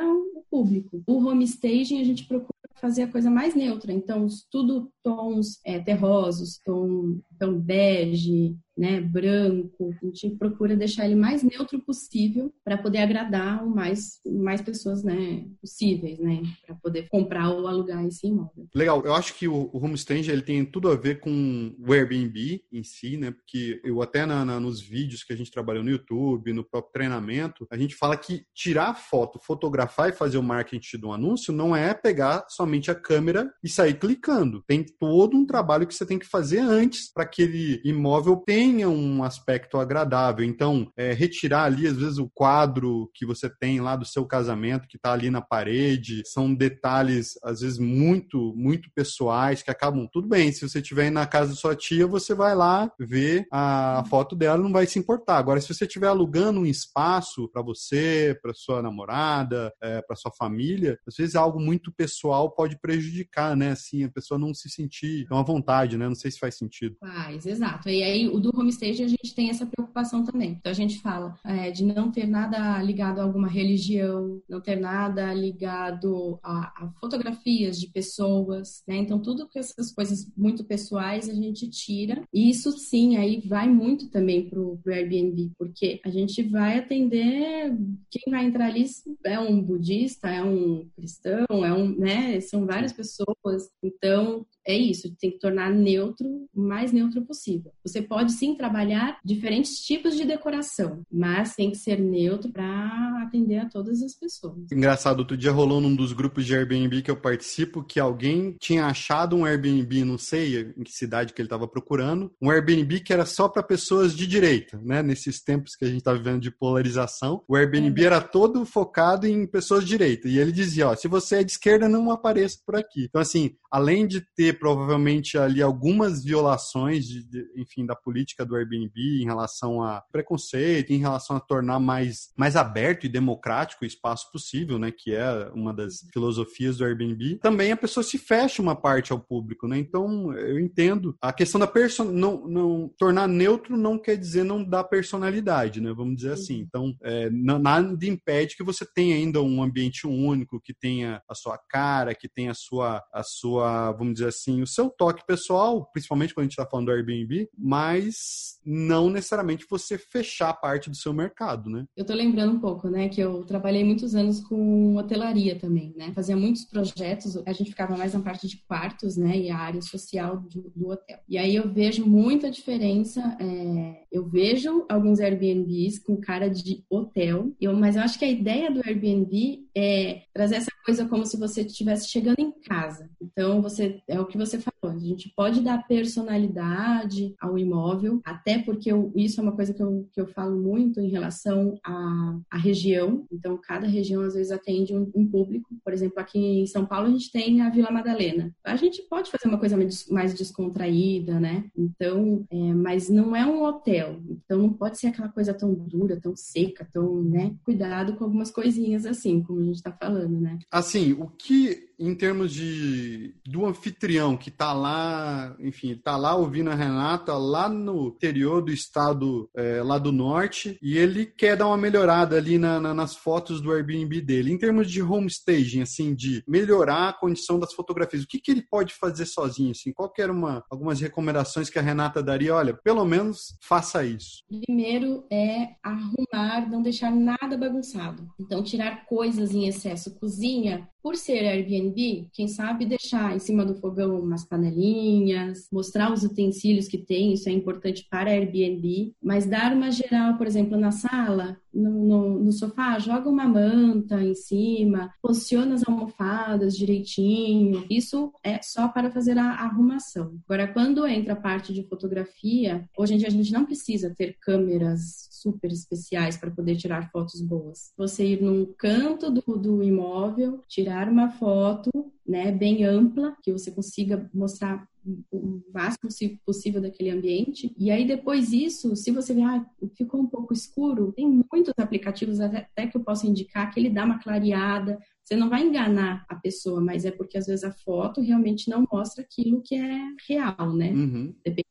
público. 0.50 1.02
O 1.06 1.18
homestaging 1.24 2.00
a 2.00 2.04
gente 2.04 2.26
procura 2.26 2.52
fazer 2.76 3.02
a 3.02 3.10
coisa 3.10 3.30
mais 3.30 3.54
neutra. 3.54 3.92
Então, 3.92 4.26
tudo 4.50 4.90
tons 5.02 5.60
é, 5.64 5.78
terrosos, 5.80 6.60
tom, 6.64 7.20
tom 7.38 7.58
bege, 7.58 8.56
né, 8.76 9.00
branco. 9.00 9.94
A 10.02 10.06
gente 10.06 10.30
procura 10.36 10.76
deixar 10.76 11.06
ele 11.06 11.14
mais 11.14 11.42
neutro 11.42 11.80
possível 11.80 12.52
para 12.64 12.76
poder 12.76 12.98
agradar 12.98 13.64
o 13.64 13.70
mais, 13.70 14.20
mais 14.26 14.60
pessoas, 14.60 15.02
né, 15.02 15.46
possíveis, 15.60 16.18
né, 16.18 16.42
para 16.66 16.74
poder 16.76 17.08
comprar 17.08 17.50
ou 17.50 17.66
alugar 17.66 18.04
esse 18.04 18.26
imóvel. 18.26 18.68
Legal. 18.74 19.02
Eu 19.04 19.14
acho 19.14 19.34
que 19.34 19.48
o, 19.48 19.70
o 19.72 19.84
Homestand 19.84 20.28
ele 20.28 20.42
tem 20.42 20.64
tudo 20.64 20.88
a 20.88 20.96
ver 20.96 21.20
com 21.20 21.74
o 21.78 21.92
Airbnb 21.92 22.62
em 22.70 22.82
si, 22.82 23.16
né, 23.16 23.30
porque 23.30 23.80
eu 23.84 24.02
até 24.02 24.26
na, 24.26 24.44
na, 24.44 24.60
nos 24.60 24.80
vídeos 24.80 25.24
que 25.24 25.32
a 25.32 25.36
gente 25.36 25.50
trabalhou 25.50 25.82
no 25.82 25.90
YouTube, 25.90 26.52
no 26.52 26.64
próprio 26.64 26.92
treinamento, 26.92 27.66
a 27.70 27.78
gente 27.78 27.94
fala 27.94 28.16
que 28.16 28.44
tirar 28.54 28.94
foto, 28.94 29.38
fotografar 29.38 30.10
e 30.10 30.12
fazer 30.12 30.38
o 30.38 30.42
marketing 30.42 30.98
de 30.98 31.06
um 31.06 31.12
anúncio 31.12 31.52
não 31.52 31.74
é 31.74 31.94
pegar 31.94 32.44
somente 32.48 32.90
a 32.90 32.94
câmera 32.94 33.50
e 33.62 33.68
sair 33.68 33.98
clicando. 33.98 34.62
Tem 34.66 34.84
todo 34.84 35.36
um 35.36 35.46
trabalho 35.46 35.86
que 35.86 35.94
você 35.94 36.04
tem 36.04 36.18
que 36.18 36.26
fazer 36.26 36.58
antes 36.58 37.12
para 37.12 37.24
que 37.24 37.46
aquele 37.46 37.80
imóvel 37.84 38.36
tenha 38.36 38.65
tenha 38.66 38.88
um 38.88 39.22
aspecto 39.22 39.78
agradável. 39.78 40.44
Então, 40.44 40.90
é, 40.96 41.12
retirar 41.12 41.64
ali, 41.64 41.86
às 41.86 41.96
vezes, 41.96 42.18
o 42.18 42.28
quadro 42.28 43.08
que 43.14 43.24
você 43.24 43.48
tem 43.48 43.80
lá 43.80 43.94
do 43.94 44.04
seu 44.04 44.24
casamento, 44.24 44.88
que 44.88 44.96
está 44.96 45.12
ali 45.12 45.30
na 45.30 45.40
parede, 45.40 46.22
são 46.26 46.52
detalhes, 46.52 47.38
às 47.44 47.60
vezes, 47.60 47.78
muito, 47.78 48.52
muito 48.56 48.90
pessoais, 48.92 49.62
que 49.62 49.70
acabam. 49.70 50.08
Tudo 50.12 50.26
bem, 50.26 50.50
se 50.50 50.68
você 50.68 50.80
estiver 50.80 51.10
na 51.10 51.26
casa 51.26 51.50
da 51.50 51.56
sua 51.56 51.76
tia, 51.76 52.06
você 52.06 52.34
vai 52.34 52.56
lá 52.56 52.90
ver 52.98 53.46
a 53.52 54.02
foto 54.10 54.34
dela, 54.34 54.62
não 54.62 54.72
vai 54.72 54.86
se 54.86 54.98
importar. 54.98 55.38
Agora, 55.38 55.60
se 55.60 55.72
você 55.72 55.84
estiver 55.84 56.08
alugando 56.08 56.60
um 56.60 56.66
espaço 56.66 57.48
para 57.52 57.62
você, 57.62 58.36
para 58.42 58.52
sua 58.52 58.82
namorada, 58.82 59.72
é, 59.80 60.02
para 60.02 60.16
sua 60.16 60.32
família, 60.32 60.98
às 61.06 61.14
vezes 61.16 61.36
algo 61.36 61.60
muito 61.60 61.92
pessoal 61.92 62.50
pode 62.50 62.78
prejudicar, 62.80 63.56
né? 63.56 63.70
Assim, 63.70 64.02
a 64.04 64.10
pessoa 64.10 64.38
não 64.38 64.52
se 64.52 64.68
sentir 64.68 65.26
tão 65.28 65.38
à 65.38 65.42
vontade, 65.42 65.96
né? 65.96 66.08
Não 66.08 66.16
sei 66.16 66.32
se 66.32 66.38
faz 66.38 66.56
sentido. 66.56 66.96
Faz, 66.98 67.46
exato. 67.46 67.88
E 67.88 68.02
aí, 68.02 68.28
o 68.28 68.40
do 68.40 68.55
homestage, 68.58 69.02
a 69.02 69.08
gente 69.08 69.34
tem 69.34 69.50
essa 69.50 69.66
preocupação 69.66 70.24
também. 70.24 70.50
Então, 70.50 70.70
a 70.70 70.74
gente 70.74 71.00
fala 71.00 71.38
é, 71.44 71.70
de 71.70 71.84
não 71.84 72.10
ter 72.10 72.26
nada 72.26 72.80
ligado 72.82 73.20
a 73.20 73.24
alguma 73.24 73.48
religião, 73.48 74.40
não 74.48 74.60
ter 74.60 74.76
nada 74.76 75.32
ligado 75.32 76.38
a, 76.42 76.84
a 76.84 76.92
fotografias 77.00 77.78
de 77.78 77.88
pessoas, 77.88 78.82
né? 78.86 78.96
Então, 78.96 79.20
tudo 79.20 79.48
que 79.48 79.58
essas 79.58 79.92
coisas 79.92 80.30
muito 80.36 80.64
pessoais 80.64 81.28
a 81.28 81.34
gente 81.34 81.68
tira. 81.68 82.22
E 82.32 82.50
isso, 82.50 82.72
sim, 82.72 83.16
aí 83.16 83.40
vai 83.46 83.68
muito 83.68 84.08
também 84.10 84.48
pro, 84.48 84.78
pro 84.82 84.92
Airbnb, 84.92 85.52
porque 85.58 86.00
a 86.04 86.10
gente 86.10 86.42
vai 86.42 86.78
atender 86.78 87.76
quem 88.10 88.32
vai 88.32 88.44
entrar 88.44 88.66
ali 88.66 88.86
é 89.24 89.38
um 89.38 89.60
budista, 89.62 90.28
é 90.28 90.42
um 90.42 90.88
cristão, 90.96 91.46
é 91.50 91.72
um, 91.72 91.96
né? 91.96 92.40
São 92.40 92.66
várias 92.66 92.92
pessoas. 92.92 93.70
Então, 93.82 94.46
é 94.66 94.76
isso, 94.76 95.14
tem 95.18 95.30
que 95.30 95.38
tornar 95.38 95.70
neutro, 95.70 96.26
o 96.54 96.60
mais 96.60 96.92
neutro 96.92 97.22
possível. 97.22 97.72
Você 97.84 98.02
pode 98.02 98.32
sim 98.32 98.54
trabalhar 98.54 99.18
diferentes 99.24 99.80
tipos 99.80 100.16
de 100.16 100.24
decoração, 100.24 101.02
mas 101.10 101.54
tem 101.54 101.70
que 101.70 101.78
ser 101.78 101.98
neutro 102.00 102.50
para 102.50 103.22
atender 103.22 103.58
a 103.58 103.68
todas 103.68 104.02
as 104.02 104.14
pessoas. 104.14 104.70
Engraçado, 104.72 105.20
outro 105.20 105.36
dia 105.36 105.52
rolou 105.52 105.80
num 105.80 105.94
dos 105.94 106.12
grupos 106.12 106.44
de 106.44 106.54
Airbnb 106.54 107.02
que 107.02 107.10
eu 107.10 107.16
participo 107.16 107.84
que 107.84 108.00
alguém 108.00 108.56
tinha 108.58 108.86
achado 108.86 109.36
um 109.36 109.44
Airbnb, 109.44 110.04
não 110.04 110.18
sei 110.18 110.72
em 110.76 110.82
que 110.82 110.92
cidade 110.92 111.32
que 111.32 111.40
ele 111.40 111.46
estava 111.46 111.68
procurando, 111.68 112.32
um 112.40 112.50
Airbnb 112.50 113.00
que 113.00 113.12
era 113.12 113.24
só 113.24 113.48
para 113.48 113.62
pessoas 113.62 114.14
de 114.14 114.26
direita, 114.26 114.80
né? 114.82 115.02
Nesses 115.02 115.42
tempos 115.42 115.76
que 115.76 115.84
a 115.84 115.88
gente 115.88 115.98
está 115.98 116.12
vivendo 116.12 116.40
de 116.40 116.50
polarização, 116.50 117.42
o 117.46 117.56
Airbnb 117.56 118.02
é. 118.02 118.06
era 118.06 118.20
todo 118.20 118.64
focado 118.64 119.26
em 119.26 119.46
pessoas 119.46 119.84
de 119.84 119.90
direita. 119.90 120.28
E 120.28 120.38
ele 120.38 120.52
dizia, 120.52 120.88
ó, 120.88 120.96
se 120.96 121.08
você 121.08 121.36
é 121.36 121.44
de 121.44 121.52
esquerda, 121.52 121.88
não 121.88 122.10
apareça 122.10 122.58
por 122.64 122.76
aqui. 122.76 123.04
Então, 123.04 123.20
assim, 123.20 123.54
além 123.70 124.06
de 124.06 124.20
ter 124.56 124.58
provavelmente 124.58 125.38
ali 125.38 125.62
algumas 125.62 126.24
violações, 126.24 127.06
de, 127.06 127.22
de, 127.24 127.46
enfim, 127.56 127.84
da 127.84 127.94
política 127.94 128.44
do 128.44 128.56
Airbnb 128.56 128.92
em 128.96 129.24
relação 129.24 129.82
a 129.82 130.02
preconceito, 130.12 130.92
em 130.92 130.98
relação 130.98 131.36
a 131.36 131.40
tornar 131.40 131.78
mais, 131.78 132.30
mais 132.36 132.56
aberto 132.56 133.04
e 133.04 133.08
democrático 133.08 133.84
o 133.84 133.86
espaço 133.86 134.30
possível, 134.32 134.78
né, 134.78 134.90
que 134.90 135.14
é 135.14 135.50
uma 135.54 135.72
das 135.72 136.06
filosofias 136.12 136.78
do 136.78 136.84
Airbnb, 136.84 137.38
também 137.38 137.72
a 137.72 137.76
pessoa 137.76 138.02
se 138.02 138.18
fecha 138.18 138.62
uma 138.62 138.74
parte 138.74 139.12
ao 139.12 139.20
público, 139.20 139.66
né? 139.68 139.78
Então, 139.78 140.32
eu 140.36 140.58
entendo. 140.58 141.16
A 141.20 141.32
questão 141.32 141.58
da 141.58 141.66
person 141.66 142.04
não, 142.04 142.46
não 142.46 142.90
tornar 142.98 143.28
neutro 143.28 143.76
não 143.76 143.98
quer 143.98 144.16
dizer 144.16 144.44
não 144.44 144.64
dar 144.64 144.84
personalidade, 144.84 145.80
né? 145.80 145.92
Vamos 145.92 146.16
dizer 146.16 146.32
assim. 146.32 146.58
Então, 146.60 146.94
é, 147.02 147.28
nada 147.30 148.06
impede 148.06 148.56
que 148.56 148.62
você 148.62 148.86
tenha 148.94 149.16
ainda 149.16 149.42
um 149.42 149.62
ambiente 149.62 150.06
único, 150.06 150.60
que 150.60 150.72
tenha 150.72 151.20
a 151.28 151.34
sua 151.34 151.58
cara, 151.68 152.14
que 152.14 152.28
tenha 152.28 152.52
a 152.52 152.54
sua 152.54 153.02
a 153.12 153.22
sua 153.22 153.56
sua, 153.56 153.92
vamos 153.92 154.14
dizer 154.14 154.28
assim, 154.28 154.45
o 154.62 154.66
seu 154.66 154.90
toque 154.90 155.26
pessoal, 155.26 155.88
principalmente 155.92 156.34
quando 156.34 156.42
a 156.42 156.46
gente 156.46 156.52
está 156.52 156.66
falando 156.66 156.86
do 156.86 156.92
Airbnb, 156.92 157.48
mas 157.56 158.58
não 158.64 159.10
necessariamente 159.10 159.66
você 159.68 159.98
fechar 159.98 160.52
parte 160.54 160.90
do 160.90 160.96
seu 160.96 161.12
mercado, 161.12 161.70
né? 161.70 161.86
Eu 161.96 162.04
tô 162.04 162.14
lembrando 162.14 162.54
um 162.54 162.60
pouco, 162.60 162.88
né, 162.88 163.08
que 163.08 163.20
eu 163.20 163.44
trabalhei 163.44 163.84
muitos 163.84 164.14
anos 164.14 164.40
com 164.40 164.96
hotelaria 164.96 165.58
também, 165.58 165.94
né? 165.96 166.12
Fazia 166.14 166.36
muitos 166.36 166.64
projetos, 166.64 167.36
a 167.46 167.52
gente 167.52 167.70
ficava 167.70 167.96
mais 167.96 168.14
na 168.14 168.20
parte 168.20 168.46
de 168.48 168.58
quartos, 168.66 169.16
né, 169.16 169.36
e 169.36 169.50
a 169.50 169.58
área 169.58 169.82
social 169.82 170.38
do, 170.40 170.72
do 170.74 170.88
hotel. 170.88 171.18
E 171.28 171.38
aí 171.38 171.54
eu 171.54 171.72
vejo 171.72 172.06
muita 172.06 172.50
diferença, 172.50 173.36
é, 173.40 174.04
eu 174.10 174.26
vejo 174.28 174.84
alguns 174.88 175.20
Airbnbs 175.20 175.98
com 175.98 176.16
cara 176.16 176.48
de 176.48 176.84
hotel, 176.88 177.52
eu, 177.60 177.72
mas 177.74 177.96
eu 177.96 178.02
acho 178.02 178.18
que 178.18 178.24
a 178.24 178.30
ideia 178.30 178.70
do 178.70 178.80
Airbnb 178.84 179.66
é 179.76 180.22
trazer 180.32 180.56
essa 180.56 180.70
coisa 180.86 181.04
como 181.04 181.26
se 181.26 181.36
você 181.36 181.62
estivesse 181.62 182.08
chegando 182.08 182.38
em 182.38 182.52
casa. 182.52 183.10
Então, 183.20 183.60
você 183.60 184.00
é 184.06 184.20
o 184.20 184.26
que 184.26 184.38
você 184.38 184.60
falou, 184.60 184.96
a 184.96 185.00
gente 185.00 185.32
pode 185.36 185.60
dar 185.60 185.84
personalidade 185.88 187.34
ao 187.40 187.58
imóvel, 187.58 188.20
até 188.24 188.58
porque 188.58 188.92
eu, 188.92 189.12
isso 189.16 189.40
é 189.40 189.42
uma 189.42 189.52
coisa 189.52 189.74
que 189.74 189.82
eu, 189.82 190.08
que 190.12 190.20
eu 190.20 190.28
falo 190.28 190.56
muito 190.56 191.00
em 191.00 191.08
relação 191.08 191.76
à, 191.84 192.38
à 192.52 192.56
região. 192.56 193.26
Então, 193.32 193.58
cada 193.60 193.88
região 193.88 194.22
às 194.22 194.34
vezes 194.34 194.52
atende 194.52 194.94
um, 194.94 195.10
um, 195.12 195.26
público. 195.26 195.74
Por 195.82 195.92
exemplo, 195.92 196.20
aqui 196.20 196.38
em 196.38 196.66
São 196.66 196.86
Paulo 196.86 197.08
a 197.08 197.10
gente 197.10 197.32
tem 197.32 197.62
a 197.62 197.68
Vila 197.70 197.90
Madalena. 197.90 198.54
A 198.64 198.76
gente 198.76 199.02
pode 199.02 199.30
fazer 199.32 199.48
uma 199.48 199.58
coisa 199.58 199.76
mais 200.08 200.34
descontraída, 200.34 201.40
né? 201.40 201.64
Então, 201.76 202.46
é, 202.48 202.74
mas 202.74 203.08
não 203.08 203.34
é 203.34 203.44
um 203.44 203.64
hotel. 203.64 204.20
Então, 204.30 204.58
não 204.58 204.72
pode 204.72 205.00
ser 205.00 205.08
aquela 205.08 205.28
coisa 205.28 205.52
tão 205.52 205.74
dura, 205.74 206.20
tão 206.20 206.36
seca, 206.36 206.88
tão, 206.92 207.22
né? 207.24 207.56
Cuidado 207.64 208.14
com 208.14 208.22
algumas 208.22 208.52
coisinhas 208.52 209.04
assim, 209.04 209.42
como 209.42 209.60
a 209.60 209.64
gente 209.64 209.76
está 209.76 209.90
falando, 209.90 210.40
né? 210.40 210.58
Assim, 210.76 211.14
o 211.14 211.26
que 211.26 211.88
em 211.98 212.14
termos 212.14 212.52
de 212.52 213.34
do 213.46 213.66
anfitrião 213.66 214.36
que 214.36 214.48
está 214.48 214.72
lá, 214.72 215.56
enfim, 215.60 215.92
está 215.92 216.16
lá 216.16 216.34
ouvindo 216.34 216.70
a 216.70 216.74
Renata 216.74 217.34
lá 217.36 217.68
no 217.68 218.08
interior 218.08 218.62
do 218.62 218.72
estado, 218.72 219.48
é, 219.56 219.82
lá 219.82 219.98
do 219.98 220.12
norte, 220.12 220.78
e 220.82 220.96
ele 220.96 221.26
quer 221.26 221.56
dar 221.56 221.66
uma 221.66 221.76
melhorada 221.76 222.36
ali 222.36 222.58
na, 222.58 222.80
na, 222.80 222.94
nas 222.94 223.16
fotos 223.16 223.60
do 223.60 223.72
Airbnb 223.72 224.20
dele. 224.20 224.52
Em 224.52 224.58
termos 224.58 224.90
de 224.90 225.02
homestaging, 225.02 225.82
assim, 225.82 226.14
de 226.14 226.42
melhorar 226.46 227.08
a 227.08 227.12
condição 227.12 227.58
das 227.58 227.72
fotografias, 227.72 228.22
o 228.22 228.26
que, 228.26 228.40
que 228.40 228.50
ele 228.50 228.62
pode 228.62 228.94
fazer 228.94 229.26
sozinho, 229.26 229.70
assim? 229.70 229.92
Qual 229.92 230.10
que 230.10 230.22
era 230.22 230.32
uma, 230.32 230.64
algumas 230.70 231.00
recomendações 231.00 231.70
que 231.70 231.78
a 231.78 231.82
Renata 231.82 232.22
daria? 232.22 232.54
Olha, 232.54 232.74
pelo 232.74 233.04
menos 233.04 233.56
faça 233.60 234.04
isso. 234.04 234.42
Primeiro 234.48 235.24
é 235.30 235.70
arrumar, 235.82 236.68
não 236.68 236.82
deixar 236.82 237.10
nada 237.10 237.56
bagunçado. 237.56 238.26
Então, 238.38 238.62
tirar 238.62 239.06
coisas 239.06 239.54
em 239.54 239.66
excesso. 239.66 240.14
Cozinha, 240.18 240.88
por 241.06 241.14
ser 241.16 241.46
Airbnb, 241.46 242.26
quem 242.32 242.48
sabe 242.48 242.84
deixar 242.84 243.32
em 243.32 243.38
cima 243.38 243.64
do 243.64 243.76
fogão 243.76 244.18
umas 244.18 244.44
panelinhas, 244.44 245.68
mostrar 245.70 246.12
os 246.12 246.24
utensílios 246.24 246.88
que 246.88 246.98
tem, 246.98 247.32
isso 247.32 247.48
é 247.48 247.52
importante 247.52 248.04
para 248.10 248.28
Airbnb, 248.28 249.14
mas 249.22 249.46
dar 249.46 249.72
uma 249.72 249.92
geral, 249.92 250.36
por 250.36 250.48
exemplo, 250.48 250.76
na 250.76 250.90
sala, 250.90 251.60
no, 251.76 251.90
no, 251.90 252.44
no, 252.44 252.52
sofá, 252.52 252.98
joga 252.98 253.28
uma 253.28 253.46
manta 253.46 254.22
em 254.22 254.34
cima, 254.34 255.12
posiciona 255.22 255.74
as 255.74 255.86
almofadas 255.86 256.76
direitinho. 256.76 257.86
Isso 257.90 258.32
é 258.42 258.60
só 258.62 258.88
para 258.88 259.10
fazer 259.10 259.38
a 259.38 259.50
arrumação. 259.50 260.38
Agora, 260.48 260.66
quando 260.72 261.06
entra 261.06 261.34
a 261.34 261.40
parte 261.40 261.72
de 261.72 261.86
fotografia, 261.86 262.88
hoje 262.96 263.14
em 263.14 263.18
dia 263.18 263.28
a 263.28 263.30
gente 263.30 263.52
não 263.52 263.64
precisa 263.64 264.14
ter 264.16 264.36
câmeras 264.40 265.28
super 265.30 265.70
especiais 265.70 266.36
para 266.36 266.50
poder 266.50 266.76
tirar 266.76 267.10
fotos 267.10 267.40
boas. 267.40 267.92
Você 267.96 268.24
ir 268.26 268.42
num 268.42 268.66
canto 268.78 269.30
do, 269.30 269.42
do 269.56 269.82
imóvel, 269.82 270.62
tirar 270.66 271.08
uma 271.08 271.30
foto, 271.30 271.90
né, 272.26 272.50
bem 272.50 272.84
ampla, 272.84 273.36
que 273.42 273.52
você 273.52 273.70
consiga 273.70 274.28
mostrar 274.34 274.86
o 275.30 275.62
máximo 275.72 276.10
possível 276.44 276.80
daquele 276.80 277.10
ambiente. 277.10 277.72
E 277.78 277.90
aí, 277.90 278.06
depois 278.06 278.50
disso, 278.50 278.96
se 278.96 279.10
você 279.12 279.32
ver, 279.32 279.42
ah, 279.42 279.64
ficou 279.94 280.20
um 280.20 280.26
pouco 280.26 280.52
escuro, 280.52 281.12
tem 281.12 281.26
muitos 281.28 281.72
aplicativos 281.76 282.40
até, 282.40 282.86
que 282.86 282.96
eu 282.96 283.04
posso 283.04 283.26
indicar 283.26 283.72
que 283.72 283.78
ele 283.78 283.90
dá 283.90 284.04
uma 284.04 284.18
clareada. 284.18 284.98
Você 285.24 285.36
não 285.36 285.48
vai 285.48 285.62
enganar 285.62 286.24
a 286.28 286.34
pessoa, 286.34 286.80
mas 286.80 287.04
é 287.04 287.10
porque 287.10 287.38
às 287.38 287.46
vezes 287.46 287.64
a 287.64 287.72
foto 287.72 288.20
realmente 288.20 288.68
não 288.68 288.86
mostra 288.90 289.22
aquilo 289.22 289.62
que 289.64 289.76
é 289.76 290.00
real, 290.28 290.72
né? 290.74 290.90
Uhum. 290.90 291.34
Depende 291.44 291.66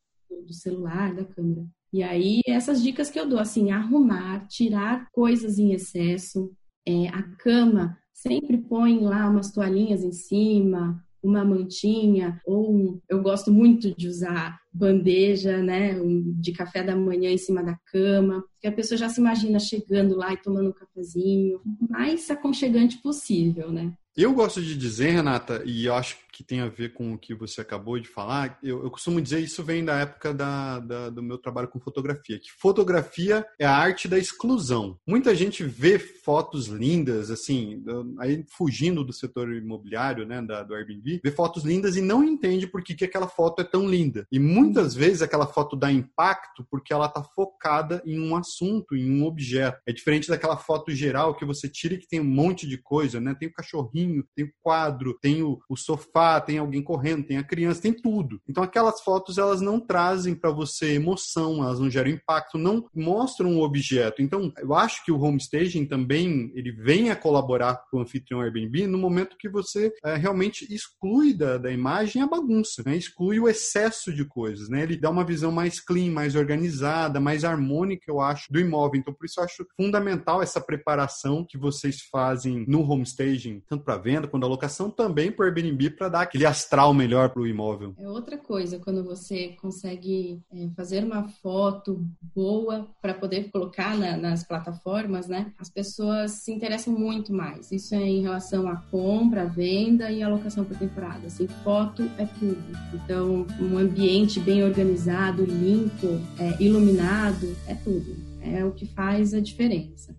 do 0.46 0.54
celular, 0.54 1.14
da 1.14 1.26
câmera. 1.26 1.66
E 1.92 2.04
aí, 2.04 2.42
essas 2.46 2.82
dicas 2.82 3.10
que 3.10 3.20
eu 3.20 3.28
dou, 3.28 3.40
assim, 3.40 3.72
arrumar, 3.72 4.48
tirar 4.48 5.10
coisas 5.12 5.58
em 5.58 5.74
excesso, 5.74 6.52
é, 6.86 7.08
a 7.08 7.24
cama, 7.24 7.98
sempre 8.28 8.58
põe 8.58 9.00
lá 9.00 9.30
umas 9.30 9.52
toalhinhas 9.52 10.04
em 10.04 10.12
cima, 10.12 11.00
uma 11.22 11.46
mantinha, 11.46 12.42
ou 12.46 13.02
eu 13.08 13.22
gosto 13.22 13.52
muito 13.52 13.96
de 13.96 14.08
usar 14.08 14.60
bandeja, 14.74 15.62
né, 15.62 16.00
de 16.40 16.52
café 16.52 16.84
da 16.84 16.96
manhã 16.96 17.32
em 17.32 17.38
cima 17.38 17.64
da 17.64 17.78
cama, 17.92 18.44
que 18.60 18.68
a 18.68 18.72
pessoa 18.72 18.98
já 18.98 19.10
se 19.10 19.20
imagina 19.20 19.60
chegando 19.60 20.16
lá 20.16 20.34
e 20.34 20.38
tomando 20.38 20.70
um 20.70 20.74
cafezinho, 20.74 21.62
mais 21.90 22.30
aconchegante 22.30 22.98
possível, 22.98 23.72
né? 23.72 23.94
Eu 24.16 24.34
gosto 24.34 24.62
de 24.62 24.78
dizer, 24.78 25.12
Renata, 25.12 25.62
e 25.66 25.86
eu 25.86 25.94
acho 25.94 26.18
que 26.36 26.44
tem 26.44 26.60
a 26.60 26.68
ver 26.68 26.94
com 26.94 27.14
o 27.14 27.18
que 27.18 27.34
você 27.34 27.62
acabou 27.62 27.98
de 27.98 28.10
falar. 28.10 28.60
Eu, 28.62 28.84
eu 28.84 28.92
costumo 28.92 29.22
dizer 29.22 29.40
isso 29.40 29.64
vem 29.64 29.86
da 29.86 30.00
época 30.00 30.34
da, 30.34 30.80
da, 30.80 31.10
do 31.10 31.24
meu 31.24 31.38
trabalho 31.38 31.70
com 31.70 31.80
fotografia, 31.80 32.38
que 32.38 32.52
fotografia 32.52 33.46
é 33.58 33.66
a 33.66 33.74
arte 33.74 34.08
da 34.10 34.20
exclusão. 34.20 35.00
Muita 35.08 35.34
gente 35.34 35.64
vê 35.64 35.98
fotos 35.98 36.68
lindas, 36.68 37.32
assim, 37.32 37.82
aí 38.20 38.44
fugindo 38.50 39.04
do 39.04 39.14
setor 39.14 39.54
imobiliário, 39.54 40.26
né, 40.26 40.42
da, 40.42 40.62
do 40.62 40.76
Airbnb, 40.76 41.22
vê 41.24 41.32
fotos 41.32 41.64
lindas 41.64 41.96
e 41.96 42.02
não 42.02 42.22
entende 42.22 42.68
por 42.68 42.84
que, 42.84 42.94
que 42.94 43.06
aquela 43.06 43.28
foto 43.28 43.62
é 43.62 43.64
tão 43.64 43.88
linda. 43.88 44.28
E 44.30 44.38
muitas 44.38 44.94
vezes 44.94 45.22
aquela 45.22 45.48
foto 45.48 45.78
dá 45.78 45.90
impacto 45.90 46.68
porque 46.70 46.92
ela 46.92 47.06
está 47.06 47.24
focada 47.24 48.02
em 48.06 48.20
um 48.20 48.36
assunto, 48.36 48.96
em 48.96 49.10
um 49.10 49.24
objeto. 49.24 49.80
É 49.88 49.94
diferente 49.94 50.28
daquela 50.28 50.58
foto 50.58 50.92
geral 50.92 51.36
que 51.36 51.46
você 51.46 51.70
tira 51.70 51.94
e 51.94 51.98
que 51.98 52.08
tem 52.08 52.20
um 52.20 52.26
monte 52.26 52.68
de 52.68 52.78
coisa, 52.78 53.22
né? 53.22 53.34
Tem 53.40 53.48
o 53.48 53.54
cachorrinho, 53.54 54.26
tem 54.36 54.46
o 54.46 54.52
quadro, 54.62 55.18
tem 55.22 55.42
o, 55.42 55.60
o 55.70 55.78
sofá, 55.78 56.25
tem 56.46 56.58
alguém 56.58 56.82
correndo, 56.82 57.26
tem 57.26 57.38
a 57.38 57.44
criança, 57.44 57.82
tem 57.82 57.94
tudo. 57.94 58.40
Então 58.48 58.64
aquelas 58.64 59.02
fotos 59.02 59.38
elas 59.38 59.62
não 59.62 59.80
trazem 59.80 60.36
para 60.36 60.52
você 60.52 60.94
emoção, 60.94 61.64
elas 61.64 61.80
não 61.80 61.90
geram 61.90 62.10
impacto, 62.10 62.58
não 62.58 62.86
mostram 62.94 63.58
o 63.58 63.64
objeto. 63.64 64.22
Então 64.22 64.52
eu 64.58 64.74
acho 64.74 65.04
que 65.04 65.12
o 65.12 65.20
homestaging 65.20 65.86
também 65.86 66.52
ele 66.56 66.72
vem 66.72 67.10
a 67.10 67.16
colaborar 67.16 67.84
com 67.90 67.98
o 67.98 68.02
anfitrião 68.02 68.42
Airbnb 68.42 68.88
no 68.88 68.98
momento 68.98 69.38
que 69.38 69.50
você 69.50 69.92
é, 70.04 70.16
realmente 70.16 70.66
exclui 70.74 71.34
da, 71.34 71.58
da 71.58 71.72
imagem 71.72 72.22
a 72.22 72.28
bagunça, 72.28 72.84
né? 72.86 72.96
exclui 72.96 73.40
o 73.40 73.48
excesso 73.48 74.14
de 74.14 74.26
coisas, 74.26 74.70
né? 74.70 74.84
Ele 74.84 74.98
dá 74.98 75.10
uma 75.10 75.24
visão 75.24 75.52
mais 75.52 75.80
clean, 75.80 76.12
mais 76.12 76.36
organizada, 76.36 77.20
mais 77.20 77.44
harmônica, 77.44 78.04
eu 78.08 78.20
acho, 78.20 78.52
do 78.52 78.60
imóvel. 78.60 79.00
Então 79.00 79.14
por 79.14 79.26
isso 79.26 79.40
eu 79.40 79.44
acho 79.44 79.66
fundamental 79.76 80.42
essa 80.42 80.62
preparação 80.62 81.46
que 81.48 81.58
vocês 81.58 82.02
fazem 82.12 82.66
no 82.68 82.82
homestaging, 82.82 83.62
tanto 83.68 83.84
para 83.84 83.98
venda 83.98 84.28
quanto 84.28 84.46
a 84.46 84.50
locação, 84.50 84.90
também 84.90 85.32
para 85.32 85.46
Airbnb 85.46 85.92
para 85.92 86.10
dar 86.16 86.22
aquele 86.22 86.46
astral 86.46 86.94
melhor 86.94 87.30
para 87.30 87.42
o 87.42 87.48
imóvel. 87.48 87.94
É 87.98 88.08
outra 88.08 88.38
coisa 88.38 88.80
quando 88.80 89.04
você 89.04 89.50
consegue 89.62 90.42
é, 90.50 90.70
fazer 90.76 91.04
uma 91.04 91.28
foto 91.28 92.02
boa 92.34 92.88
para 93.02 93.14
poder 93.14 93.52
colocar 93.52 93.98
na, 93.98 94.16
nas 94.16 94.42
plataformas, 94.42 95.28
né? 95.28 95.52
As 95.60 95.70
pessoas 95.70 96.32
se 96.44 96.54
interessam 96.54 96.94
muito 96.94 97.34
mais. 97.34 97.70
Isso 97.70 97.94
é 97.94 98.02
em 98.02 98.22
relação 98.22 98.66
à 98.70 98.78
compra, 98.78 99.42
à 99.42 99.46
venda 99.46 100.10
e 100.10 100.24
à 100.24 100.30
locação 100.30 100.64
por 100.64 100.78
temporada. 100.78 101.28
Assim, 101.28 101.48
foto 101.66 102.10
é 102.18 102.26
tudo. 102.26 102.64
Então, 102.94 103.46
um 103.60 103.78
ambiente 103.78 104.40
bem 104.40 104.64
organizado, 104.64 105.44
limpo, 105.44 106.08
é, 106.40 106.64
iluminado, 106.64 107.54
é 107.68 107.76
tudo. 107.76 108.16
É 108.42 108.64
o 108.64 108.72
que 108.72 108.86
faz 108.86 109.34
a 109.34 109.42
diferença. 109.42 110.15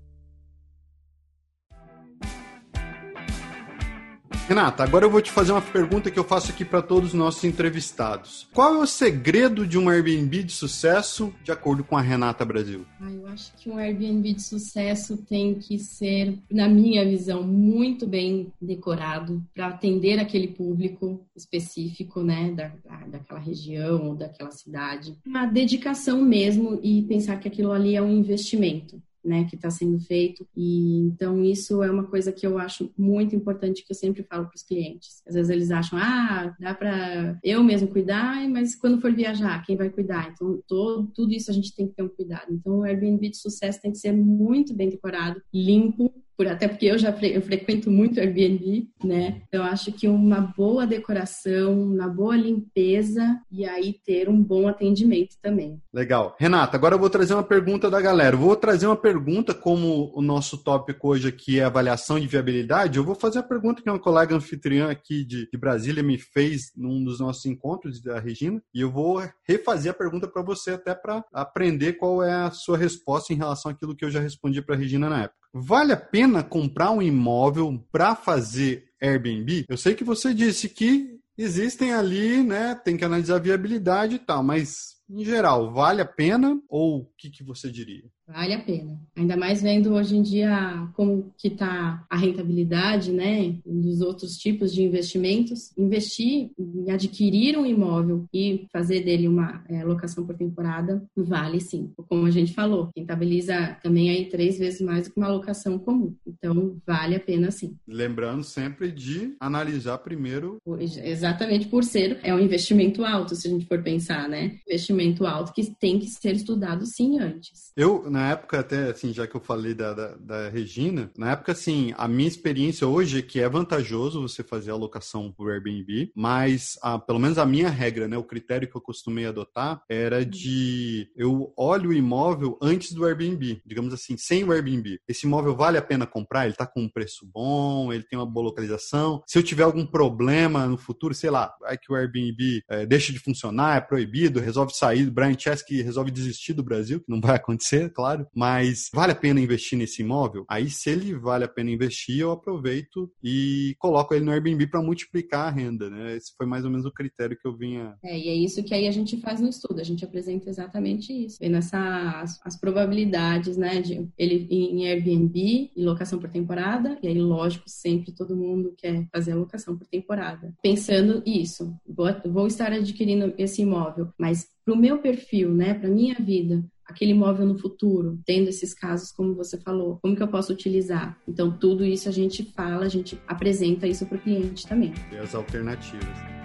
Renata, 4.48 4.84
agora 4.84 5.04
eu 5.04 5.10
vou 5.10 5.20
te 5.20 5.32
fazer 5.32 5.50
uma 5.50 5.60
pergunta 5.60 6.08
que 6.08 6.16
eu 6.16 6.22
faço 6.22 6.52
aqui 6.52 6.64
para 6.64 6.80
todos 6.80 7.08
os 7.08 7.14
nossos 7.14 7.42
entrevistados. 7.42 8.48
Qual 8.54 8.74
é 8.74 8.78
o 8.78 8.86
segredo 8.86 9.66
de 9.66 9.76
um 9.76 9.88
Airbnb 9.88 10.44
de 10.44 10.52
sucesso, 10.52 11.34
de 11.42 11.50
acordo 11.50 11.82
com 11.82 11.96
a 11.96 12.00
Renata 12.00 12.44
Brasil? 12.44 12.86
Ah, 13.00 13.10
eu 13.10 13.26
acho 13.26 13.52
que 13.56 13.68
um 13.68 13.76
Airbnb 13.76 14.34
de 14.34 14.42
sucesso 14.42 15.16
tem 15.16 15.56
que 15.56 15.80
ser, 15.80 16.38
na 16.48 16.68
minha 16.68 17.04
visão, 17.04 17.42
muito 17.42 18.06
bem 18.06 18.52
decorado 18.62 19.42
para 19.52 19.66
atender 19.66 20.20
aquele 20.20 20.46
público 20.46 21.26
específico, 21.34 22.22
né, 22.22 22.52
da, 22.52 22.70
daquela 23.08 23.40
região 23.40 24.10
ou 24.10 24.14
daquela 24.14 24.52
cidade. 24.52 25.18
Uma 25.26 25.46
dedicação 25.46 26.22
mesmo 26.22 26.78
e 26.84 27.02
pensar 27.02 27.40
que 27.40 27.48
aquilo 27.48 27.72
ali 27.72 27.96
é 27.96 28.00
um 28.00 28.16
investimento 28.16 29.02
né, 29.26 29.44
que 29.44 29.56
está 29.56 29.68
sendo 29.70 29.98
feito. 30.00 30.46
E 30.56 31.00
então 31.00 31.44
isso 31.44 31.82
é 31.82 31.90
uma 31.90 32.04
coisa 32.04 32.32
que 32.32 32.46
eu 32.46 32.58
acho 32.58 32.90
muito 32.96 33.34
importante 33.34 33.84
que 33.84 33.92
eu 33.92 33.96
sempre 33.96 34.22
falo 34.22 34.46
para 34.46 34.56
os 34.56 34.62
clientes. 34.62 35.22
Às 35.26 35.34
vezes 35.34 35.50
eles 35.50 35.70
acham, 35.70 35.98
ah, 35.98 36.54
dá 36.60 36.74
para 36.74 37.38
eu 37.42 37.62
mesmo 37.62 37.88
cuidar, 37.88 38.48
mas 38.48 38.74
quando 38.74 39.00
for 39.00 39.12
viajar, 39.12 39.64
quem 39.64 39.76
vai 39.76 39.90
cuidar? 39.90 40.30
Então 40.32 40.62
todo, 40.66 41.08
tudo 41.14 41.32
isso 41.32 41.50
a 41.50 41.54
gente 41.54 41.74
tem 41.74 41.88
que 41.88 41.94
ter 41.94 42.02
um 42.02 42.08
cuidado. 42.08 42.46
Então 42.50 42.78
o 42.78 42.84
Airbnb 42.84 43.28
de 43.28 43.36
sucesso 43.36 43.80
tem 43.80 43.90
que 43.90 43.98
ser 43.98 44.12
muito 44.12 44.74
bem 44.74 44.88
decorado, 44.88 45.42
limpo 45.52 46.12
por, 46.36 46.46
até 46.46 46.68
porque 46.68 46.86
eu 46.86 46.98
já 46.98 47.12
fre, 47.12 47.34
eu 47.34 47.42
frequento 47.42 47.90
muito 47.90 48.20
Airbnb, 48.20 48.88
né? 49.02 49.42
Então 49.48 49.64
acho 49.64 49.92
que 49.92 50.06
uma 50.06 50.40
boa 50.40 50.86
decoração, 50.86 51.82
uma 51.82 52.08
boa 52.08 52.36
limpeza 52.36 53.40
e 53.50 53.64
aí 53.64 53.94
ter 54.04 54.28
um 54.28 54.42
bom 54.42 54.68
atendimento 54.68 55.36
também. 55.40 55.80
Legal. 55.92 56.36
Renata, 56.38 56.76
agora 56.76 56.94
eu 56.94 56.98
vou 56.98 57.10
trazer 57.10 57.34
uma 57.34 57.42
pergunta 57.42 57.90
da 57.90 58.00
galera. 58.00 58.36
vou 58.36 58.54
trazer 58.54 58.86
uma 58.86 58.96
pergunta 58.96 59.54
como 59.54 60.12
o 60.14 60.20
nosso 60.20 60.58
tópico 60.58 61.08
hoje 61.08 61.28
aqui 61.28 61.58
é 61.58 61.64
avaliação 61.64 62.20
de 62.20 62.26
viabilidade. 62.26 62.98
Eu 62.98 63.04
vou 63.04 63.14
fazer 63.14 63.38
a 63.38 63.42
pergunta 63.42 63.82
que 63.82 63.90
uma 63.90 63.98
colega 63.98 64.34
anfitriã 64.34 64.90
aqui 64.90 65.24
de, 65.24 65.48
de 65.50 65.58
Brasília 65.58 66.02
me 66.02 66.18
fez 66.18 66.72
num 66.76 67.02
dos 67.02 67.20
nossos 67.20 67.46
encontros 67.46 68.00
da 68.00 68.20
Regina 68.20 68.62
e 68.74 68.80
eu 68.80 68.90
vou 68.90 69.22
refazer 69.46 69.90
a 69.90 69.94
pergunta 69.94 70.28
para 70.28 70.42
você 70.42 70.72
até 70.72 70.94
para 70.94 71.24
aprender 71.32 71.94
qual 71.94 72.22
é 72.22 72.32
a 72.32 72.50
sua 72.50 72.76
resposta 72.76 73.32
em 73.32 73.36
relação 73.36 73.70
àquilo 73.70 73.96
que 73.96 74.04
eu 74.04 74.10
já 74.10 74.20
respondi 74.20 74.60
para 74.60 74.74
a 74.74 74.78
Regina 74.78 75.08
na 75.08 75.22
época. 75.22 75.45
Vale 75.58 75.92
a 75.92 75.96
pena 75.96 76.44
comprar 76.44 76.90
um 76.90 77.00
imóvel 77.00 77.82
para 77.90 78.14
fazer 78.14 78.90
Airbnb? 79.00 79.64
Eu 79.66 79.78
sei 79.78 79.94
que 79.94 80.04
você 80.04 80.34
disse 80.34 80.68
que 80.68 81.18
existem 81.36 81.94
ali, 81.94 82.42
né? 82.42 82.74
Tem 82.74 82.94
que 82.94 83.04
analisar 83.04 83.36
a 83.36 83.40
viabilidade 83.40 84.16
e 84.16 84.18
tal, 84.18 84.42
mas 84.42 84.96
em 85.08 85.24
geral, 85.24 85.72
vale 85.72 86.02
a 86.02 86.06
pena 86.06 86.60
ou 86.68 87.00
o 87.00 87.06
que, 87.16 87.30
que 87.30 87.42
você 87.42 87.70
diria? 87.70 88.04
Vale 88.28 88.54
a 88.54 88.60
pena. 88.60 89.00
Ainda 89.14 89.36
mais 89.36 89.62
vendo 89.62 89.94
hoje 89.94 90.16
em 90.16 90.22
dia 90.22 90.88
como 90.94 91.32
que 91.38 91.48
está 91.48 92.04
a 92.10 92.16
rentabilidade, 92.16 93.12
né, 93.12 93.56
dos 93.64 94.00
outros 94.00 94.36
tipos 94.36 94.72
de 94.74 94.82
investimentos. 94.82 95.72
Investir 95.76 96.50
em 96.58 96.90
adquirir 96.90 97.56
um 97.56 97.64
imóvel 97.64 98.26
e 98.32 98.66
fazer 98.72 99.02
dele 99.02 99.28
uma 99.28 99.64
é, 99.68 99.84
locação 99.84 100.26
por 100.26 100.36
temporada 100.36 101.02
vale 101.16 101.60
sim. 101.60 101.92
Como 102.08 102.26
a 102.26 102.30
gente 102.30 102.52
falou, 102.52 102.90
rentabiliza 102.96 103.78
também 103.82 104.10
aí 104.10 104.28
três 104.28 104.58
vezes 104.58 104.80
mais 104.80 105.06
do 105.06 105.14
que 105.14 105.18
uma 105.18 105.28
locação 105.28 105.78
comum. 105.78 106.14
Então, 106.26 106.76
vale 106.86 107.16
a 107.16 107.20
pena 107.20 107.50
sim. 107.50 107.76
Lembrando 107.86 108.42
sempre 108.42 108.90
de 108.90 109.34
analisar 109.40 109.98
primeiro. 109.98 110.58
Exatamente 110.78 111.68
por 111.68 111.84
ser, 111.84 112.18
é 112.22 112.34
um 112.34 112.40
investimento 112.40 113.04
alto, 113.04 113.34
se 113.34 113.48
a 113.48 113.50
gente 113.50 113.66
for 113.66 113.82
pensar, 113.82 114.28
né? 114.28 114.58
Investimento 114.66 115.24
alto 115.24 115.52
que 115.52 115.70
tem 115.78 115.98
que 115.98 116.06
ser 116.06 116.34
estudado 116.34 116.84
sim 116.84 117.18
antes. 117.18 117.72
Eu, 117.76 118.10
na 118.16 118.30
época, 118.30 118.60
até 118.60 118.88
assim, 118.88 119.12
já 119.12 119.26
que 119.26 119.34
eu 119.34 119.40
falei 119.42 119.74
da, 119.74 119.92
da, 119.92 120.14
da, 120.16 120.48
Regina, 120.48 121.10
na 121.18 121.32
época, 121.32 121.52
assim, 121.52 121.92
a 121.98 122.08
minha 122.08 122.26
experiência 122.26 122.88
hoje 122.88 123.18
é 123.18 123.22
que 123.22 123.40
é 123.40 123.48
vantajoso 123.48 124.22
você 124.22 124.42
fazer 124.42 124.70
a 124.70 124.74
alocação 124.74 125.30
por 125.30 125.50
Airbnb, 125.50 126.10
mas 126.16 126.78
a, 126.82 126.98
pelo 126.98 127.18
menos 127.18 127.36
a 127.36 127.44
minha 127.44 127.68
regra, 127.68 128.08
né, 128.08 128.16
o 128.16 128.24
critério 128.24 128.66
que 128.66 128.74
eu 128.74 128.80
costumei 128.80 129.26
adotar 129.26 129.82
era 129.86 130.24
de 130.24 131.10
eu 131.14 131.52
olho 131.58 131.90
o 131.90 131.92
imóvel 131.92 132.58
antes 132.62 132.94
do 132.94 133.04
Airbnb, 133.04 133.60
digamos 133.66 133.92
assim, 133.92 134.16
sem 134.16 134.42
o 134.44 134.50
Airbnb. 134.50 134.98
Esse 135.06 135.26
imóvel 135.26 135.54
vale 135.54 135.76
a 135.76 135.82
pena 135.82 136.06
comprar? 136.06 136.46
Ele 136.46 136.54
tá 136.54 136.66
com 136.66 136.80
um 136.80 136.88
preço 136.88 137.28
bom, 137.30 137.92
ele 137.92 138.02
tem 138.02 138.18
uma 138.18 138.24
boa 138.24 138.46
localização. 138.46 139.22
Se 139.26 139.38
eu 139.38 139.42
tiver 139.42 139.64
algum 139.64 139.84
problema 139.84 140.66
no 140.66 140.78
futuro, 140.78 141.12
sei 141.12 141.28
lá, 141.28 141.54
vai 141.60 141.76
que 141.76 141.92
o 141.92 141.94
Airbnb 141.94 142.62
é, 142.66 142.86
deixa 142.86 143.12
de 143.12 143.18
funcionar, 143.18 143.76
é 143.76 143.80
proibido, 143.82 144.40
resolve 144.40 144.72
sair, 144.74 145.10
Brian 145.10 145.38
Chesky 145.38 145.82
resolve 145.82 146.10
desistir 146.10 146.54
do 146.54 146.62
Brasil, 146.62 146.98
que 147.00 147.10
não 147.10 147.20
vai 147.20 147.36
acontecer, 147.36 147.92
claro 147.92 148.05
claro, 148.06 148.26
mas 148.34 148.88
vale 148.94 149.12
a 149.12 149.16
pena 149.16 149.40
investir 149.40 149.76
nesse 149.76 150.02
imóvel? 150.02 150.44
Aí, 150.48 150.70
se 150.70 150.90
ele 150.90 151.14
vale 151.14 151.44
a 151.44 151.48
pena 151.48 151.70
investir, 151.70 152.20
eu 152.20 152.30
aproveito 152.30 153.10
e 153.22 153.74
coloco 153.78 154.14
ele 154.14 154.24
no 154.24 154.30
Airbnb 154.30 154.68
para 154.68 154.82
multiplicar 154.82 155.48
a 155.48 155.50
renda, 155.50 155.90
né? 155.90 156.16
Esse 156.16 156.32
foi 156.36 156.46
mais 156.46 156.64
ou 156.64 156.70
menos 156.70 156.86
o 156.86 156.92
critério 156.92 157.36
que 157.36 157.46
eu 157.46 157.56
vinha. 157.56 157.96
É, 158.04 158.16
e 158.16 158.28
é 158.28 158.34
isso 158.34 158.62
que 158.62 158.74
aí 158.74 158.86
a 158.86 158.92
gente 158.92 159.16
faz 159.20 159.40
no 159.40 159.48
estudo, 159.48 159.80
a 159.80 159.84
gente 159.84 160.04
apresenta 160.04 160.48
exatamente 160.48 161.12
isso, 161.12 161.38
vendo 161.40 161.56
essa, 161.56 162.20
as, 162.20 162.38
as 162.44 162.58
probabilidades, 162.58 163.56
né, 163.56 163.80
de 163.80 164.08
ele 164.16 164.46
em 164.50 164.88
Airbnb 164.88 165.70
e 165.74 165.84
locação 165.84 166.18
por 166.18 166.30
temporada, 166.30 166.98
e 167.02 167.08
aí, 167.08 167.20
lógico, 167.20 167.64
sempre 167.66 168.12
todo 168.12 168.36
mundo 168.36 168.74
quer 168.76 169.06
fazer 169.12 169.32
a 169.32 169.36
locação 169.36 169.76
por 169.76 169.86
temporada. 169.86 170.54
Pensando 170.62 171.22
isso, 171.26 171.74
vou, 171.86 172.06
vou 172.26 172.46
estar 172.46 172.72
adquirindo 172.72 173.34
esse 173.36 173.62
imóvel, 173.62 174.08
mas 174.18 174.48
para 174.64 174.74
o 174.74 174.76
meu 174.76 174.98
perfil, 174.98 175.54
né, 175.54 175.74
para 175.74 175.88
minha 175.88 176.14
vida, 176.14 176.64
aquele 176.86 177.10
imóvel 177.10 177.46
no 177.46 177.58
futuro, 177.58 178.18
tendo 178.24 178.48
esses 178.48 178.72
casos 178.72 179.10
como 179.10 179.34
você 179.34 179.58
falou, 179.58 179.98
como 180.00 180.14
que 180.14 180.22
eu 180.22 180.28
posso 180.28 180.52
utilizar? 180.52 181.18
Então, 181.26 181.50
tudo 181.50 181.84
isso 181.84 182.08
a 182.08 182.12
gente 182.12 182.44
fala, 182.52 182.84
a 182.84 182.88
gente 182.88 183.20
apresenta 183.26 183.86
isso 183.86 184.06
para 184.06 184.16
o 184.16 184.20
cliente 184.20 184.66
também. 184.66 184.94
E 185.12 185.16
as 185.16 185.34
alternativas. 185.34 186.36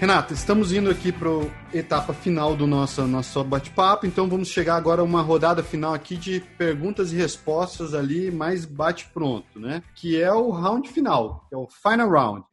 Renata, 0.00 0.32
estamos 0.32 0.72
indo 0.72 0.88
aqui 0.88 1.10
para 1.10 1.28
a 1.28 1.76
etapa 1.76 2.12
final 2.12 2.54
do 2.54 2.68
nosso, 2.68 3.04
nosso 3.08 3.42
bate-papo, 3.42 4.06
então 4.06 4.28
vamos 4.28 4.46
chegar 4.46 4.76
agora 4.76 5.00
a 5.00 5.04
uma 5.04 5.20
rodada 5.20 5.60
final 5.60 5.92
aqui 5.92 6.16
de 6.16 6.38
perguntas 6.56 7.12
e 7.12 7.16
respostas 7.16 7.94
ali, 7.94 8.30
mais 8.30 8.64
bate-pronto, 8.64 9.58
né? 9.58 9.82
Que 9.96 10.22
é 10.22 10.32
o 10.32 10.50
round 10.50 10.88
final, 10.88 11.44
que 11.48 11.54
é 11.56 11.58
o 11.58 11.66
final 11.66 12.08
round. 12.08 12.44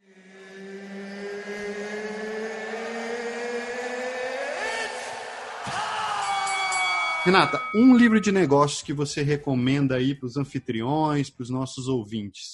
Renata, 7.26 7.60
um 7.74 7.96
livro 7.96 8.20
de 8.20 8.30
negócios 8.30 8.82
que 8.82 8.92
você 8.92 9.20
recomenda 9.20 9.96
aí 9.96 10.14
para 10.14 10.28
os 10.28 10.36
anfitriões, 10.36 11.28
para 11.28 11.42
os 11.42 11.50
nossos 11.50 11.88
ouvintes? 11.88 12.52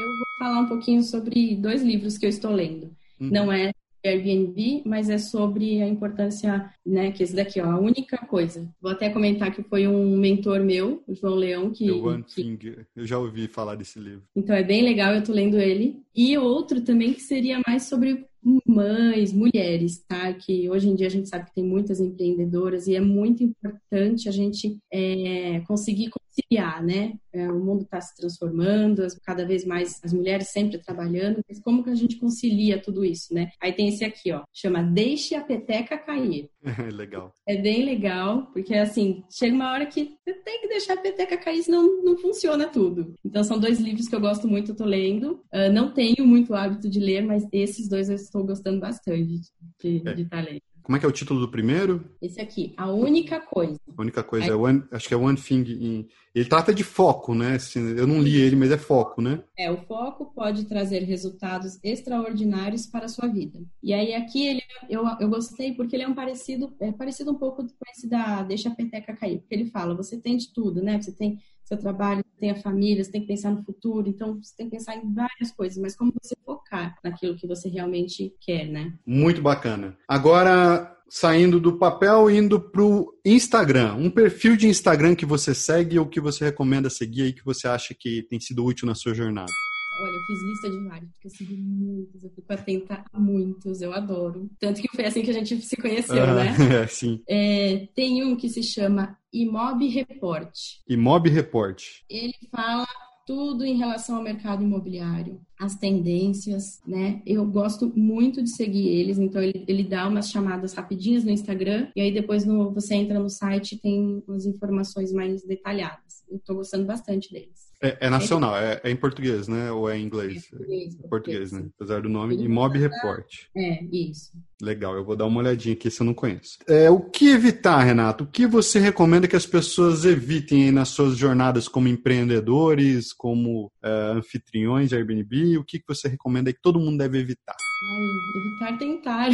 Eu 0.00 0.08
vou 0.08 0.26
falar 0.40 0.60
um 0.62 0.66
pouquinho 0.66 1.04
sobre 1.04 1.54
dois 1.54 1.84
livros 1.84 2.18
que 2.18 2.26
eu 2.26 2.30
estou 2.30 2.50
lendo. 2.50 2.90
Uhum. 3.20 3.30
Não 3.30 3.52
é 3.52 3.70
Airbnb, 4.04 4.82
mas 4.84 5.08
é 5.08 5.18
sobre 5.18 5.80
a 5.80 5.86
importância, 5.86 6.68
né, 6.84 7.12
que 7.12 7.22
esse 7.22 7.36
daqui, 7.36 7.60
ó, 7.60 7.70
a 7.70 7.78
única 7.78 8.16
coisa. 8.18 8.68
Vou 8.80 8.90
até 8.90 9.08
comentar 9.08 9.54
que 9.54 9.62
foi 9.62 9.86
um 9.86 10.16
mentor 10.16 10.64
meu, 10.64 11.00
o 11.06 11.14
João 11.14 11.36
Leão, 11.36 11.70
que... 11.70 11.86
The 11.86 11.92
One 11.92 12.24
que... 12.24 12.34
Thing, 12.34 12.58
eu 12.96 13.06
já 13.06 13.18
ouvi 13.20 13.46
falar 13.46 13.76
desse 13.76 14.00
livro. 14.00 14.24
Então 14.34 14.56
é 14.56 14.64
bem 14.64 14.82
legal, 14.82 15.14
eu 15.14 15.22
tô 15.22 15.32
lendo 15.32 15.58
ele. 15.58 16.02
E 16.12 16.36
outro 16.36 16.80
também 16.80 17.12
que 17.12 17.20
seria 17.20 17.60
mais 17.64 17.84
sobre 17.84 18.26
mães, 18.66 19.32
mulheres, 19.32 20.02
tá? 20.06 20.32
Que 20.32 20.68
hoje 20.70 20.88
em 20.88 20.94
dia 20.94 21.06
a 21.06 21.10
gente 21.10 21.28
sabe 21.28 21.46
que 21.46 21.54
tem 21.54 21.64
muitas 21.64 22.00
empreendedoras 22.00 22.86
e 22.86 22.94
é 22.94 23.00
muito 23.00 23.42
importante 23.42 24.28
a 24.28 24.32
gente 24.32 24.78
é, 24.92 25.60
conseguir 25.60 26.10
conciliar, 26.10 26.82
né? 26.84 27.14
É, 27.32 27.50
o 27.50 27.58
mundo 27.58 27.82
está 27.82 28.00
se 28.00 28.16
transformando, 28.16 29.06
cada 29.24 29.44
vez 29.46 29.64
mais 29.64 30.00
as 30.02 30.12
mulheres 30.12 30.48
sempre 30.48 30.78
trabalhando, 30.78 31.40
mas 31.48 31.60
como 31.60 31.82
que 31.82 31.90
a 31.90 31.94
gente 31.94 32.16
concilia 32.16 32.80
tudo 32.80 33.04
isso, 33.04 33.34
né? 33.34 33.50
Aí 33.60 33.72
tem 33.72 33.88
esse 33.88 34.04
aqui, 34.04 34.32
ó, 34.32 34.42
chama 34.52 34.82
Deixe 34.82 35.34
a 35.34 35.42
Peteca 35.42 35.98
Cair. 35.98 36.48
É 36.64 36.82
legal. 36.90 37.32
É 37.46 37.56
bem 37.56 37.84
legal, 37.84 38.46
porque 38.52 38.74
assim, 38.74 39.24
chega 39.30 39.54
uma 39.54 39.72
hora 39.72 39.86
que 39.86 40.16
você 40.24 40.34
tem 40.34 40.60
que 40.60 40.68
deixar 40.68 40.94
a 40.94 41.00
peteca 41.00 41.36
cair, 41.36 41.62
senão 41.62 42.02
não 42.02 42.16
funciona 42.16 42.66
tudo. 42.68 43.14
Então 43.24 43.44
são 43.44 43.58
dois 43.58 43.80
livros 43.80 44.08
que 44.08 44.14
eu 44.14 44.20
gosto 44.20 44.48
muito, 44.48 44.72
eu 44.72 44.76
tô 44.76 44.84
lendo. 44.84 45.42
Uh, 45.52 45.72
não 45.72 45.92
tenho 45.92 46.26
muito 46.26 46.54
hábito 46.54 46.88
de 46.88 46.98
ler, 46.98 47.22
mas 47.22 47.46
esses 47.52 47.88
dois 47.88 48.08
eu 48.08 48.16
estou 48.16 48.44
gostando 48.44 48.80
bastante 48.80 49.40
de, 49.80 50.02
é. 50.08 50.14
de 50.14 50.22
estar 50.22 50.44
lendo. 50.44 50.62
Como 50.88 50.96
é 50.96 51.00
que 51.00 51.04
é 51.04 51.08
o 51.10 51.12
título 51.12 51.38
do 51.38 51.50
primeiro? 51.50 52.02
Esse 52.18 52.40
aqui, 52.40 52.72
A 52.74 52.90
Única 52.90 53.38
Coisa. 53.38 53.78
A 53.94 54.00
Única 54.00 54.22
Coisa, 54.22 54.46
é 54.46 54.54
one, 54.54 54.82
acho 54.90 55.06
que 55.06 55.12
é 55.12 55.18
One 55.18 55.36
Thing. 55.36 55.60
In... 55.68 56.08
Ele 56.34 56.48
trata 56.48 56.72
de 56.72 56.82
foco, 56.82 57.34
né? 57.34 57.56
Assim, 57.56 57.90
eu 57.90 58.06
não 58.06 58.22
li 58.22 58.40
ele, 58.40 58.56
mas 58.56 58.70
é 58.70 58.78
foco, 58.78 59.20
né? 59.20 59.44
É, 59.54 59.70
o 59.70 59.76
foco 59.82 60.32
pode 60.34 60.64
trazer 60.64 61.00
resultados 61.00 61.78
extraordinários 61.84 62.86
para 62.86 63.04
a 63.04 63.08
sua 63.08 63.28
vida. 63.28 63.60
E 63.82 63.92
aí 63.92 64.14
aqui 64.14 64.46
ele, 64.46 64.62
eu, 64.88 65.04
eu 65.20 65.28
gostei 65.28 65.74
porque 65.74 65.94
ele 65.94 66.04
é 66.04 66.08
um 66.08 66.14
parecido, 66.14 66.74
é 66.80 66.90
parecido 66.90 67.32
um 67.32 67.38
pouco 67.38 67.62
com 67.62 67.90
esse 67.94 68.08
da 68.08 68.42
Deixa 68.42 68.70
a 68.70 68.74
Peteca 68.74 69.14
Cair. 69.14 69.40
Porque 69.40 69.54
ele 69.54 69.66
fala, 69.66 69.94
você 69.94 70.16
tem 70.16 70.38
de 70.38 70.50
tudo, 70.54 70.82
né? 70.82 70.98
Você 70.98 71.12
tem 71.12 71.38
seu 71.68 71.76
trabalho, 71.76 72.24
tem 72.40 72.50
a 72.50 72.56
família, 72.56 73.04
você 73.04 73.10
tem 73.10 73.20
que 73.20 73.26
pensar 73.26 73.50
no 73.50 73.62
futuro, 73.62 74.08
então 74.08 74.40
você 74.42 74.54
tem 74.56 74.70
que 74.70 74.76
pensar 74.76 74.96
em 74.96 75.12
várias 75.12 75.52
coisas, 75.54 75.76
mas 75.76 75.94
como 75.94 76.12
você 76.20 76.34
focar 76.44 76.96
naquilo 77.04 77.36
que 77.36 77.46
você 77.46 77.68
realmente 77.68 78.34
quer, 78.40 78.66
né? 78.66 78.94
Muito 79.06 79.42
bacana. 79.42 79.96
Agora, 80.08 80.96
saindo 81.10 81.60
do 81.60 81.76
papel 81.76 82.30
indo 82.30 82.58
pro 82.58 83.14
Instagram, 83.24 83.94
um 83.94 84.10
perfil 84.10 84.56
de 84.56 84.66
Instagram 84.66 85.14
que 85.14 85.26
você 85.26 85.54
segue 85.54 85.98
ou 85.98 86.06
que 86.06 86.20
você 86.20 86.46
recomenda 86.46 86.88
seguir 86.88 87.22
aí 87.22 87.32
que 87.32 87.44
você 87.44 87.68
acha 87.68 87.94
que 87.94 88.22
tem 88.22 88.40
sido 88.40 88.64
útil 88.64 88.86
na 88.86 88.94
sua 88.94 89.12
jornada? 89.12 89.52
Olha, 89.98 90.16
eu 90.16 90.22
fiz 90.22 90.42
lista 90.42 90.70
de 90.70 90.78
vários, 90.78 91.10
porque 91.10 91.26
eu 91.26 91.30
segui 91.30 91.56
muitos, 91.56 92.22
eu 92.22 92.30
fico 92.30 92.52
atenta 92.52 93.04
a 93.12 93.18
muitos, 93.18 93.82
eu 93.82 93.92
adoro. 93.92 94.48
Tanto 94.60 94.80
que 94.80 94.88
foi 94.94 95.04
assim 95.04 95.22
que 95.22 95.30
a 95.30 95.34
gente 95.34 95.60
se 95.60 95.76
conheceu, 95.76 96.22
ah, 96.22 96.34
né? 96.34 96.54
É, 96.84 96.86
sim. 96.86 97.20
É, 97.28 97.88
tem 97.94 98.24
um 98.24 98.36
que 98.36 98.48
se 98.48 98.62
chama 98.62 99.18
Imob 99.32 99.86
Report. 99.88 100.56
Imob 100.88 101.28
Report. 101.28 101.82
Ele 102.08 102.34
fala 102.50 102.86
tudo 103.26 103.62
em 103.64 103.76
relação 103.76 104.16
ao 104.16 104.22
mercado 104.22 104.62
imobiliário, 104.62 105.38
as 105.60 105.76
tendências, 105.76 106.80
né? 106.86 107.20
Eu 107.26 107.44
gosto 107.44 107.92
muito 107.94 108.42
de 108.42 108.48
seguir 108.48 108.88
eles, 108.88 109.18
então 109.18 109.42
ele, 109.42 109.64
ele 109.68 109.84
dá 109.84 110.08
umas 110.08 110.30
chamadas 110.30 110.72
rapidinhas 110.72 111.24
no 111.24 111.30
Instagram 111.30 111.88
e 111.94 112.00
aí 112.00 112.10
depois 112.10 112.46
no, 112.46 112.72
você 112.72 112.94
entra 112.94 113.18
no 113.18 113.28
site 113.28 113.72
e 113.74 113.78
tem 113.78 114.22
umas 114.26 114.46
informações 114.46 115.12
mais 115.12 115.42
detalhadas. 115.42 116.24
Eu 116.30 116.38
tô 116.38 116.54
gostando 116.54 116.86
bastante 116.86 117.30
deles. 117.30 117.67
É, 117.80 118.06
é 118.06 118.10
nacional, 118.10 118.56
é, 118.56 118.80
é, 118.82 118.90
em 118.90 118.96
português, 118.96 119.46
né? 119.46 119.70
Ou 119.70 119.88
é 119.88 119.96
em 119.96 120.04
inglês? 120.04 120.46
É 120.46 120.50
português, 120.50 120.94
é 120.94 121.08
português, 121.08 121.52
né? 121.52 121.66
Apesar 121.76 122.02
do 122.02 122.08
nome, 122.08 122.34
Imob 122.34 122.76
Report. 122.76 123.26
É, 123.56 123.84
isso. 123.84 124.32
Legal, 124.60 124.96
eu 124.96 125.04
vou 125.04 125.14
dar 125.14 125.26
uma 125.26 125.38
olhadinha 125.38 125.74
aqui 125.74 125.88
se 125.88 126.00
eu 126.00 126.06
não 126.06 126.12
conheço. 126.12 126.58
É, 126.66 126.90
o 126.90 126.98
que 126.98 127.28
evitar, 127.28 127.78
Renato? 127.84 128.24
O 128.24 128.26
que 128.26 128.48
você 128.48 128.80
recomenda 128.80 129.28
que 129.28 129.36
as 129.36 129.46
pessoas 129.46 130.04
evitem 130.04 130.72
nas 130.72 130.88
suas 130.88 131.16
jornadas 131.16 131.68
como 131.68 131.86
empreendedores, 131.86 133.12
como 133.12 133.70
é, 133.80 133.88
anfitriões 134.16 134.88
de 134.88 134.96
Airbnb? 134.96 135.58
O 135.58 135.64
que 135.64 135.80
você 135.86 136.08
recomenda 136.08 136.52
que 136.52 136.60
todo 136.60 136.80
mundo 136.80 136.98
deve 136.98 137.20
evitar? 137.20 137.54
Ai, 137.54 138.74
evitar 138.74 138.78
tentar. 138.78 139.30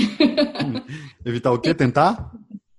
evitar 1.24 1.52
o 1.52 1.59
quê? 1.59 1.72
Tentar? 1.72 2.30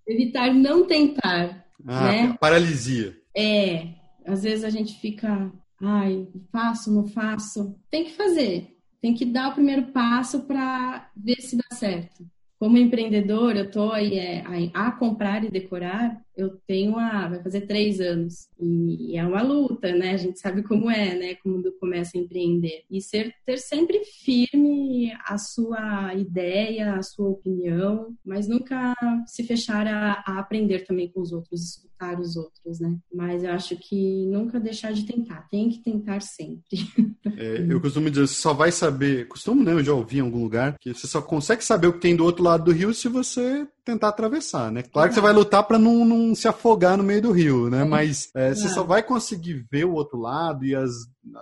Evitar 0.08 0.54
não 0.54 0.86
tentar. 0.86 1.66
Ah, 1.88 2.12
né? 2.12 2.38
paralisia. 2.40 3.18
É, 3.36 3.88
às 4.26 4.44
vezes 4.44 4.64
a 4.64 4.70
gente 4.70 5.00
fica, 5.00 5.52
ai, 5.82 6.28
faço, 6.52 6.94
não 6.94 7.06
faço. 7.06 7.76
Tem 7.90 8.06
que 8.06 8.14
fazer. 8.14 8.76
Tem 9.02 9.14
que 9.14 9.26
dar 9.26 9.50
o 9.50 9.54
primeiro 9.54 9.92
passo 9.92 10.44
para 10.44 11.12
ver 11.16 11.42
se 11.42 11.56
dá 11.56 11.76
certo. 11.76 12.26
Como 12.58 12.78
empreendedor, 12.78 13.56
eu 13.56 13.66
estou 13.66 13.92
aí 13.92 14.18
é, 14.18 14.44
a, 14.74 14.92
comprar 14.92 15.44
e 15.44 15.52
decorar 15.52 16.25
eu 16.36 16.58
tenho 16.68 16.98
a. 16.98 17.28
vai 17.28 17.42
fazer 17.42 17.62
três 17.62 18.00
anos. 18.00 18.48
E 18.60 19.18
é 19.18 19.26
uma 19.26 19.42
luta, 19.42 19.94
né? 19.94 20.12
A 20.12 20.18
gente 20.18 20.40
sabe 20.40 20.64
como 20.64 20.90
é, 20.90 21.16
né? 21.16 21.36
Quando 21.36 21.72
começa 21.74 22.18
a 22.18 22.22
empreender. 22.22 22.84
E 22.90 23.02
ser, 23.02 23.34
ter 23.46 23.58
sempre 23.58 24.04
firme 24.04 25.12
a 25.26 25.38
sua 25.38 26.14
ideia, 26.14 26.96
a 26.96 27.02
sua 27.02 27.30
opinião, 27.30 28.16
mas 28.24 28.48
nunca 28.48 28.94
se 29.26 29.44
fechar 29.44 29.88
a, 29.88 30.24
a 30.26 30.40
aprender 30.40 30.86
também 30.86 31.10
com 31.10 31.22
os 31.22 31.32
outros, 31.32 31.62
escutar 31.62 32.20
os 32.20 32.36
outros, 32.36 32.80
né? 32.80 32.98
Mas 33.14 33.44
eu 33.44 33.52
acho 33.52 33.76
que 33.78 34.26
nunca 34.28 34.60
deixar 34.60 34.94
de 34.94 35.06
tentar. 35.06 35.48
Tem 35.50 35.70
que 35.70 35.80
tentar 35.80 36.22
sempre. 36.22 36.66
É, 37.38 37.66
eu 37.68 37.82
costumo 37.82 38.10
dizer, 38.10 38.28
você 38.28 38.36
só 38.36 38.54
vai 38.54 38.72
saber. 38.72 39.28
Costumo, 39.28 39.62
né? 39.62 39.74
Eu 39.74 39.84
já 39.84 39.94
ouvi 39.94 40.18
em 40.18 40.22
algum 40.22 40.42
lugar 40.42 40.78
que 40.80 40.94
você 40.94 41.06
só 41.06 41.22
consegue 41.22 41.66
saber 41.66 41.88
o 41.88 41.94
que 41.94 42.00
tem 42.00 42.16
do 42.16 42.24
outro 42.24 42.44
lado 42.44 42.66
do 42.66 42.72
rio 42.72 42.94
se 42.94 43.10
você 43.10 43.68
tentar 43.86 44.10
atravessar, 44.10 44.72
né? 44.72 44.82
Claro 44.82 45.10
que 45.10 45.16
você 45.16 45.22
vai 45.22 45.32
lutar 45.32 45.64
para 45.64 45.78
não, 45.78 46.04
não, 46.04 46.34
se 46.34 46.48
afogar 46.48 46.98
no 46.98 47.04
meio 47.04 47.22
do 47.22 47.32
rio, 47.32 47.70
né? 47.70 47.84
Mas 47.84 48.32
é, 48.36 48.54
você 48.54 48.68
só 48.68 48.84
vai 48.84 49.04
conseguir 49.04 49.66
ver 49.72 49.86
o 49.86 49.94
outro 49.94 50.20
lado 50.20 50.66
e 50.66 50.76
as, 50.76 50.92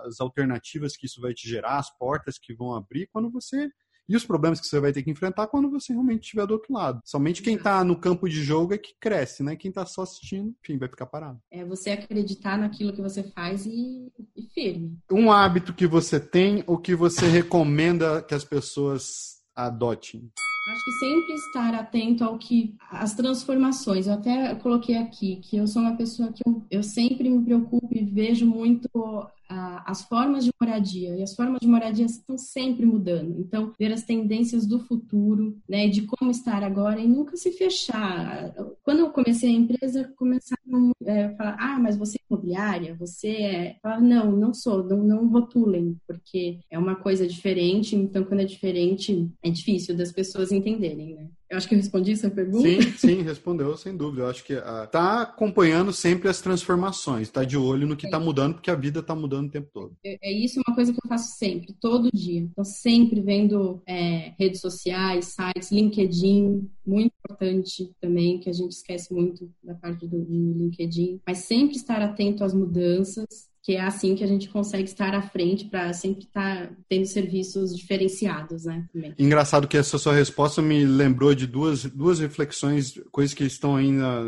as 0.04 0.20
alternativas 0.20 0.96
que 0.96 1.06
isso 1.06 1.20
vai 1.20 1.32
te 1.32 1.48
gerar, 1.48 1.78
as 1.78 1.90
portas 1.96 2.38
que 2.38 2.54
vão 2.54 2.74
abrir 2.74 3.08
quando 3.10 3.30
você 3.30 3.70
e 4.08 4.14
os 4.14 4.24
problemas 4.24 4.60
que 4.60 4.66
você 4.66 4.78
vai 4.78 4.92
ter 4.92 5.02
que 5.02 5.10
enfrentar 5.10 5.46
quando 5.46 5.70
você 5.70 5.92
realmente 5.92 6.24
estiver 6.24 6.46
do 6.46 6.52
outro 6.52 6.72
lado. 6.72 7.00
Somente 7.04 7.42
quem 7.42 7.56
está 7.56 7.82
no 7.82 7.96
campo 7.96 8.28
de 8.28 8.42
jogo 8.42 8.74
é 8.74 8.78
que 8.78 8.94
cresce, 9.00 9.42
né? 9.42 9.56
Quem 9.56 9.70
está 9.70 9.86
só 9.86 10.02
assistindo, 10.02 10.54
enfim, 10.62 10.78
vai 10.78 10.88
ficar 10.88 11.06
parado. 11.06 11.40
É 11.50 11.64
você 11.64 11.90
acreditar 11.90 12.58
naquilo 12.58 12.92
que 12.92 13.00
você 13.00 13.22
faz 13.22 13.64
e, 13.64 14.12
e 14.36 14.42
firme. 14.52 14.98
Um 15.10 15.32
hábito 15.32 15.72
que 15.72 15.86
você 15.86 16.20
tem 16.20 16.62
ou 16.66 16.78
que 16.78 16.94
você 16.94 17.26
recomenda 17.26 18.22
que 18.22 18.34
as 18.34 18.44
pessoas 18.44 19.42
adotem? 19.56 20.30
Acho 20.66 20.82
que 20.84 20.92
sempre 20.92 21.34
estar 21.34 21.74
atento 21.74 22.24
ao 22.24 22.38
que 22.38 22.74
as 22.90 23.14
transformações. 23.14 24.06
Eu 24.06 24.14
até 24.14 24.54
coloquei 24.54 24.96
aqui 24.96 25.36
que 25.36 25.56
eu 25.58 25.66
sou 25.66 25.82
uma 25.82 25.96
pessoa 25.96 26.32
que 26.32 26.42
eu, 26.46 26.64
eu 26.70 26.82
sempre 26.82 27.28
me 27.28 27.44
preocupo 27.44 27.88
e 27.90 28.02
vejo 28.02 28.46
muito 28.46 28.88
as 29.86 30.02
formas 30.02 30.44
de 30.44 30.50
moradia 30.60 31.16
e 31.16 31.22
as 31.22 31.34
formas 31.34 31.60
de 31.60 31.66
moradia 31.66 32.06
estão 32.06 32.36
sempre 32.36 32.84
mudando. 32.86 33.38
Então, 33.38 33.72
ver 33.78 33.92
as 33.92 34.02
tendências 34.02 34.66
do 34.66 34.80
futuro, 34.80 35.56
né, 35.68 35.88
de 35.88 36.02
como 36.02 36.30
estar 36.30 36.62
agora 36.62 37.00
e 37.00 37.06
nunca 37.06 37.36
se 37.36 37.52
fechar. 37.52 38.54
Quando 38.82 39.00
eu 39.00 39.10
comecei 39.10 39.50
a 39.50 39.52
empresa, 39.52 40.12
começaram 40.16 40.92
é, 41.04 41.26
a 41.26 41.36
falar: 41.36 41.56
ah, 41.58 41.78
mas 41.78 41.96
você 41.96 42.18
é 42.18 42.24
imobiliária, 42.30 42.94
você 42.94 43.28
é. 43.28 43.76
Não, 44.00 44.32
não 44.32 44.54
sou, 44.54 44.82
não, 44.82 45.02
não 45.02 45.28
rotulem, 45.28 45.96
porque 46.06 46.60
é 46.70 46.78
uma 46.78 46.96
coisa 46.96 47.26
diferente. 47.26 47.96
Então, 47.96 48.24
quando 48.24 48.40
é 48.40 48.44
diferente, 48.44 49.28
é 49.42 49.50
difícil 49.50 49.96
das 49.96 50.12
pessoas 50.12 50.52
entenderem, 50.52 51.14
né? 51.14 51.28
Eu 51.54 51.58
acho 51.58 51.68
que 51.68 51.74
eu 51.74 51.78
respondi 51.78 52.12
essa 52.12 52.28
pergunta. 52.28 52.68
Sim, 52.68 52.80
sim, 52.96 53.22
respondeu, 53.22 53.76
sem 53.76 53.96
dúvida. 53.96 54.22
Eu 54.22 54.28
acho 54.28 54.44
que 54.44 54.54
uh, 54.54 54.86
tá 54.90 55.22
acompanhando 55.22 55.92
sempre 55.92 56.28
as 56.28 56.40
transformações, 56.40 57.30
tá 57.30 57.44
de 57.44 57.56
olho 57.56 57.86
no 57.86 57.96
que 57.96 58.06
está 58.06 58.18
mudando, 58.18 58.54
porque 58.54 58.72
a 58.72 58.74
vida 58.74 58.98
está 58.98 59.14
mudando 59.14 59.46
o 59.46 59.50
tempo 59.50 59.70
todo. 59.72 59.96
É, 60.04 60.18
é, 60.20 60.32
isso 60.32 60.60
uma 60.66 60.74
coisa 60.74 60.92
que 60.92 60.98
eu 60.98 61.08
faço 61.08 61.38
sempre, 61.38 61.72
todo 61.80 62.10
dia. 62.12 62.42
Estou 62.42 62.64
sempre 62.64 63.20
vendo 63.20 63.80
é, 63.86 64.32
redes 64.36 64.60
sociais, 64.60 65.26
sites, 65.26 65.70
LinkedIn, 65.70 66.68
muito 66.84 67.12
importante 67.18 67.92
também, 68.00 68.40
que 68.40 68.50
a 68.50 68.52
gente 68.52 68.72
esquece 68.72 69.14
muito 69.14 69.48
da 69.62 69.74
parte 69.74 70.08
do 70.08 70.18
LinkedIn. 70.18 71.20
Mas 71.24 71.38
sempre 71.38 71.76
estar 71.76 72.02
atento 72.02 72.42
às 72.42 72.52
mudanças, 72.52 73.48
que 73.64 73.76
é 73.76 73.80
assim 73.80 74.14
que 74.14 74.22
a 74.22 74.26
gente 74.26 74.50
consegue 74.50 74.84
estar 74.84 75.14
à 75.14 75.22
frente 75.22 75.64
para 75.64 75.90
sempre 75.94 76.24
estar 76.24 76.70
tendo 76.86 77.06
serviços 77.06 77.74
diferenciados, 77.74 78.66
né? 78.66 78.86
Também. 78.92 79.14
Engraçado 79.18 79.66
que 79.66 79.78
essa 79.78 79.96
sua 79.96 80.12
resposta 80.12 80.60
me 80.60 80.84
lembrou 80.84 81.34
de 81.34 81.46
duas, 81.46 81.84
duas 81.84 82.20
reflexões, 82.20 82.92
coisas 83.10 83.32
que 83.32 83.42
estão 83.42 83.74
ainda 83.74 84.22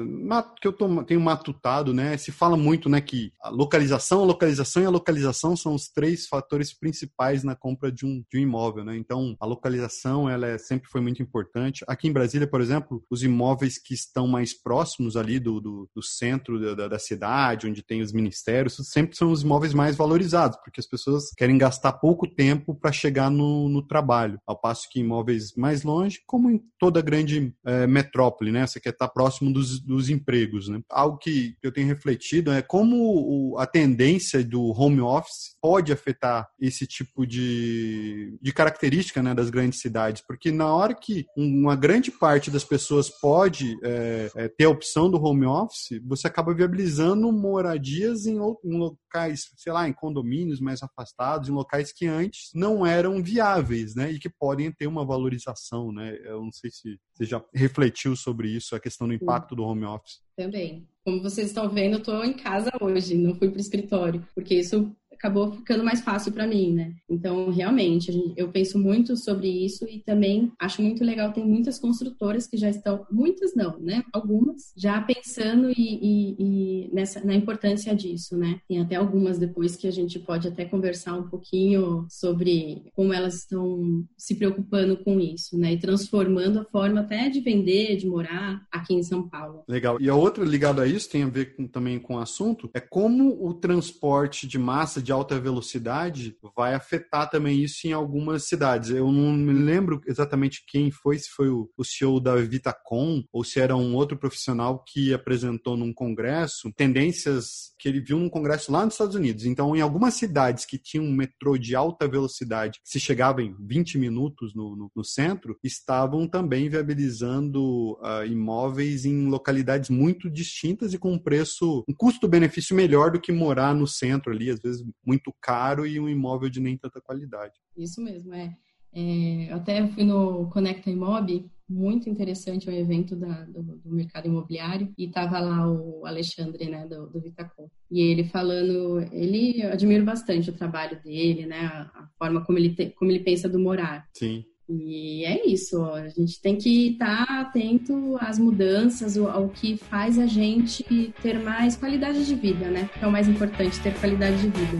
que 0.58 0.66
eu 0.66 0.72
tô, 0.72 1.04
tenho 1.04 1.20
matutado, 1.20 1.92
né? 1.92 2.16
Se 2.16 2.32
fala 2.32 2.56
muito, 2.56 2.88
né, 2.88 2.98
que 2.98 3.30
a 3.38 3.50
localização, 3.50 4.22
a 4.22 4.24
localização 4.24 4.82
e 4.82 4.86
a 4.86 4.90
localização 4.90 5.54
são 5.54 5.74
os 5.74 5.86
três 5.88 6.26
fatores 6.26 6.72
principais 6.72 7.44
na 7.44 7.54
compra 7.54 7.92
de 7.92 8.06
um, 8.06 8.24
de 8.30 8.38
um 8.38 8.40
imóvel, 8.40 8.84
né? 8.84 8.96
Então, 8.96 9.36
a 9.38 9.44
localização, 9.44 10.30
ela 10.30 10.46
é, 10.46 10.56
sempre 10.56 10.88
foi 10.88 11.02
muito 11.02 11.22
importante. 11.22 11.84
Aqui 11.86 12.08
em 12.08 12.12
Brasília, 12.12 12.46
por 12.46 12.62
exemplo, 12.62 13.04
os 13.10 13.22
imóveis 13.22 13.76
que 13.76 13.92
estão 13.92 14.26
mais 14.26 14.54
próximos 14.54 15.14
ali 15.14 15.38
do, 15.38 15.60
do, 15.60 15.90
do 15.94 16.02
centro 16.02 16.74
da, 16.74 16.88
da 16.88 16.98
cidade, 16.98 17.66
onde 17.66 17.82
tem 17.82 18.00
os 18.00 18.14
ministérios, 18.14 18.76
sempre 18.82 19.14
são 19.14 19.25
os 19.30 19.42
imóveis 19.42 19.74
mais 19.74 19.96
valorizados, 19.96 20.58
porque 20.62 20.80
as 20.80 20.86
pessoas 20.86 21.30
querem 21.36 21.58
gastar 21.58 21.92
pouco 21.92 22.26
tempo 22.26 22.74
para 22.74 22.92
chegar 22.92 23.30
no, 23.30 23.68
no, 23.68 23.82
trabalho, 23.86 24.40
ao 24.46 24.58
passo 24.58 24.88
que 24.90 25.00
imóveis 25.00 25.54
mais 25.56 25.82
longe, 25.82 26.20
como 26.26 26.50
em 26.50 26.60
toda 26.78 27.00
grande 27.00 27.54
é, 27.64 27.86
metrópole, 27.86 28.52
né? 28.52 28.66
Você 28.66 28.80
quer 28.80 28.90
estar 28.90 29.08
próximo 29.08 29.52
dos, 29.52 29.80
dos 29.80 30.08
empregos, 30.08 30.68
né? 30.68 30.80
Algo 30.90 31.18
que 31.18 31.56
eu 31.62 31.72
tenho 31.72 31.86
refletido 31.86 32.52
é 32.52 32.62
como 32.62 32.96
o, 32.96 33.58
a 33.58 33.66
tendência 33.66 34.42
do 34.44 34.62
home 34.70 35.00
office 35.00 35.56
pode 35.60 35.92
afetar 35.92 36.48
esse 36.60 36.86
tipo 36.86 37.26
de, 37.26 38.38
de 38.40 38.52
característica 38.52 39.22
né, 39.22 39.34
das 39.34 39.50
grandes 39.50 39.80
cidades, 39.80 40.22
porque 40.26 40.50
na 40.50 40.72
hora 40.74 40.94
que 40.94 41.26
uma 41.36 41.76
grande 41.76 42.10
parte 42.10 42.50
das 42.50 42.64
pessoas 42.64 43.08
pode 43.08 43.76
é, 43.82 44.30
é, 44.36 44.48
ter 44.48 44.64
a 44.64 44.70
opção 44.70 45.10
do 45.10 45.22
home 45.22 45.46
office, 45.46 46.00
você 46.04 46.26
acaba 46.26 46.54
viabilizando 46.54 47.30
moradias 47.32 48.26
em, 48.26 48.38
em 48.64 48.96
locais, 49.16 49.46
sei 49.56 49.72
lá, 49.72 49.88
em 49.88 49.92
condomínios 49.92 50.60
mais 50.60 50.82
afastados, 50.82 51.48
em 51.48 51.52
locais 51.52 51.92
que 51.92 52.06
antes 52.06 52.50
não 52.54 52.86
eram 52.86 53.22
viáveis, 53.22 53.94
né, 53.94 54.12
e 54.12 54.18
que 54.18 54.28
podem 54.28 54.70
ter 54.70 54.86
uma 54.86 55.04
valorização, 55.04 55.90
né. 55.90 56.16
Eu 56.22 56.42
não 56.42 56.52
sei 56.52 56.70
se 56.70 56.98
você 57.14 57.24
já 57.24 57.42
refletiu 57.54 58.14
sobre 58.14 58.48
isso, 58.48 58.76
a 58.76 58.80
questão 58.80 59.08
do 59.08 59.14
impacto 59.14 59.56
do 59.56 59.62
home 59.62 59.84
office. 59.84 60.20
Também. 60.36 60.86
Como 61.04 61.22
vocês 61.22 61.48
estão 61.48 61.68
vendo, 61.68 61.94
eu 61.94 61.98
estou 61.98 62.24
em 62.24 62.34
casa 62.34 62.70
hoje, 62.80 63.16
não 63.16 63.34
fui 63.36 63.48
para 63.48 63.58
o 63.58 63.60
escritório, 63.60 64.26
porque 64.34 64.54
isso 64.56 64.94
acabou 65.16 65.52
ficando 65.52 65.82
mais 65.82 66.00
fácil 66.00 66.32
para 66.32 66.46
mim, 66.46 66.72
né? 66.72 66.94
Então, 67.08 67.50
realmente, 67.50 68.32
eu 68.36 68.48
penso 68.48 68.78
muito 68.78 69.16
sobre 69.16 69.48
isso 69.48 69.86
e 69.88 70.00
também 70.00 70.52
acho 70.58 70.82
muito 70.82 71.04
legal. 71.04 71.32
Tem 71.32 71.44
muitas 71.44 71.78
construtoras 71.78 72.46
que 72.46 72.56
já 72.56 72.70
estão, 72.70 73.06
muitas 73.10 73.54
não, 73.54 73.78
né? 73.78 74.04
Algumas 74.12 74.72
já 74.76 75.00
pensando 75.00 75.70
e, 75.70 75.74
e, 75.76 76.36
e 76.38 76.90
nessa, 76.92 77.24
na 77.24 77.34
importância 77.34 77.94
disso, 77.94 78.36
né? 78.36 78.60
Tem 78.68 78.80
até 78.80 78.96
algumas 78.96 79.38
depois 79.38 79.76
que 79.76 79.86
a 79.86 79.90
gente 79.90 80.18
pode 80.18 80.48
até 80.48 80.64
conversar 80.64 81.14
um 81.14 81.28
pouquinho 81.28 82.06
sobre 82.08 82.82
como 82.94 83.12
elas 83.12 83.36
estão 83.36 84.04
se 84.16 84.34
preocupando 84.34 84.96
com 84.98 85.18
isso, 85.20 85.58
né? 85.58 85.72
E 85.72 85.78
transformando 85.78 86.60
a 86.60 86.64
forma 86.64 87.00
até 87.00 87.28
de 87.28 87.40
vender, 87.40 87.96
de 87.96 88.06
morar 88.06 88.66
aqui 88.70 88.94
em 88.94 89.02
São 89.02 89.28
Paulo. 89.28 89.64
Legal. 89.68 90.00
E 90.00 90.08
a 90.08 90.14
outra 90.14 90.44
ligada 90.44 90.82
a 90.82 90.86
isso 90.86 91.08
tem 91.08 91.22
a 91.22 91.28
ver 91.28 91.56
com, 91.56 91.66
também 91.66 91.98
com 91.98 92.14
o 92.14 92.18
assunto 92.18 92.70
é 92.74 92.80
como 92.80 93.46
o 93.46 93.54
transporte 93.54 94.46
de 94.46 94.58
massa 94.58 95.00
de 95.06 95.12
alta 95.12 95.38
velocidade 95.38 96.36
vai 96.56 96.74
afetar 96.74 97.30
também 97.30 97.62
isso 97.62 97.86
em 97.86 97.92
algumas 97.92 98.48
cidades. 98.48 98.90
Eu 98.90 99.10
não 99.12 99.32
me 99.32 99.52
lembro 99.52 100.00
exatamente 100.06 100.64
quem 100.66 100.90
foi, 100.90 101.18
se 101.18 101.30
foi 101.30 101.48
o, 101.48 101.70
o 101.76 101.84
CEO 101.84 102.20
da 102.20 102.34
Vitacom 102.36 103.22
ou 103.32 103.44
se 103.44 103.60
era 103.60 103.76
um 103.76 103.94
outro 103.94 104.18
profissional 104.18 104.82
que 104.84 105.14
apresentou 105.14 105.76
num 105.76 105.92
congresso 105.92 106.72
tendências 106.72 107.72
que 107.78 107.88
ele 107.88 108.00
viu 108.00 108.18
num 108.18 108.28
congresso 108.28 108.72
lá 108.72 108.84
nos 108.84 108.94
Estados 108.94 109.14
Unidos. 109.14 109.44
Então, 109.44 109.76
em 109.76 109.80
algumas 109.80 110.14
cidades 110.14 110.64
que 110.64 110.78
tinham 110.78 111.04
um 111.04 111.12
metrô 111.12 111.56
de 111.56 111.76
alta 111.76 112.08
velocidade, 112.08 112.80
se 112.82 112.98
chegava 112.98 113.42
em 113.42 113.54
20 113.60 113.98
minutos 113.98 114.54
no, 114.54 114.74
no, 114.74 114.90
no 114.94 115.04
centro, 115.04 115.56
estavam 115.62 116.26
também 116.26 116.68
viabilizando 116.68 117.92
uh, 118.00 118.26
imóveis 118.26 119.04
em 119.04 119.28
localidades 119.28 119.90
muito 119.90 120.28
distintas 120.28 120.92
e 120.92 120.98
com 120.98 121.12
um 121.12 121.18
preço, 121.18 121.84
um 121.88 121.94
custo-benefício 121.94 122.74
melhor 122.74 123.12
do 123.12 123.20
que 123.20 123.30
morar 123.30 123.74
no 123.74 123.86
centro 123.86 124.32
ali, 124.32 124.50
às 124.50 124.60
vezes 124.60 124.84
muito 125.04 125.32
caro 125.40 125.86
e 125.86 125.98
um 126.00 126.08
imóvel 126.08 126.48
de 126.48 126.60
nem 126.60 126.76
tanta 126.76 127.00
qualidade. 127.00 127.54
Isso 127.76 128.00
mesmo, 128.00 128.34
é. 128.34 128.56
é 128.92 129.52
eu 129.52 129.56
até 129.56 129.86
fui 129.88 130.04
no 130.04 130.48
Conecta 130.50 130.90
Imob, 130.90 131.48
muito 131.68 132.08
interessante 132.08 132.68
o 132.68 132.72
evento 132.72 133.16
da, 133.16 133.44
do, 133.44 133.62
do, 133.62 133.90
mercado 133.90 134.26
imobiliário 134.26 134.92
e 134.96 135.08
tava 135.08 135.40
lá 135.40 135.68
o 135.68 136.06
Alexandre, 136.06 136.68
né, 136.68 136.86
do, 136.86 137.08
do 137.08 137.20
Vitacom. 137.20 137.68
E 137.90 138.00
ele 138.00 138.24
falando, 138.24 139.00
ele 139.12 139.62
eu 139.62 139.72
admiro 139.72 140.04
bastante 140.04 140.48
o 140.48 140.56
trabalho 140.56 141.00
dele, 141.02 141.44
né, 141.46 141.66
a, 141.66 141.82
a 141.82 142.08
forma 142.18 142.44
como 142.44 142.58
ele 142.58 142.74
te, 142.74 142.90
como 142.90 143.10
ele 143.10 143.20
pensa 143.20 143.48
do 143.48 143.58
morar. 143.58 144.08
Sim. 144.14 144.44
E 144.68 145.24
é 145.24 145.46
isso, 145.46 145.84
a 145.84 146.08
gente 146.08 146.40
tem 146.40 146.56
que 146.56 146.88
estar 146.88 147.24
tá 147.24 147.40
atento 147.40 148.16
às 148.20 148.36
mudanças, 148.36 149.16
ao 149.16 149.48
que 149.48 149.76
faz 149.76 150.18
a 150.18 150.26
gente 150.26 151.12
ter 151.22 151.38
mais 151.38 151.76
qualidade 151.76 152.26
de 152.26 152.34
vida, 152.34 152.68
né? 152.68 152.90
É 153.00 153.06
o 153.06 153.12
mais 153.12 153.28
importante, 153.28 153.80
ter 153.80 153.94
qualidade 153.94 154.36
de 154.38 154.48
vida. 154.48 154.78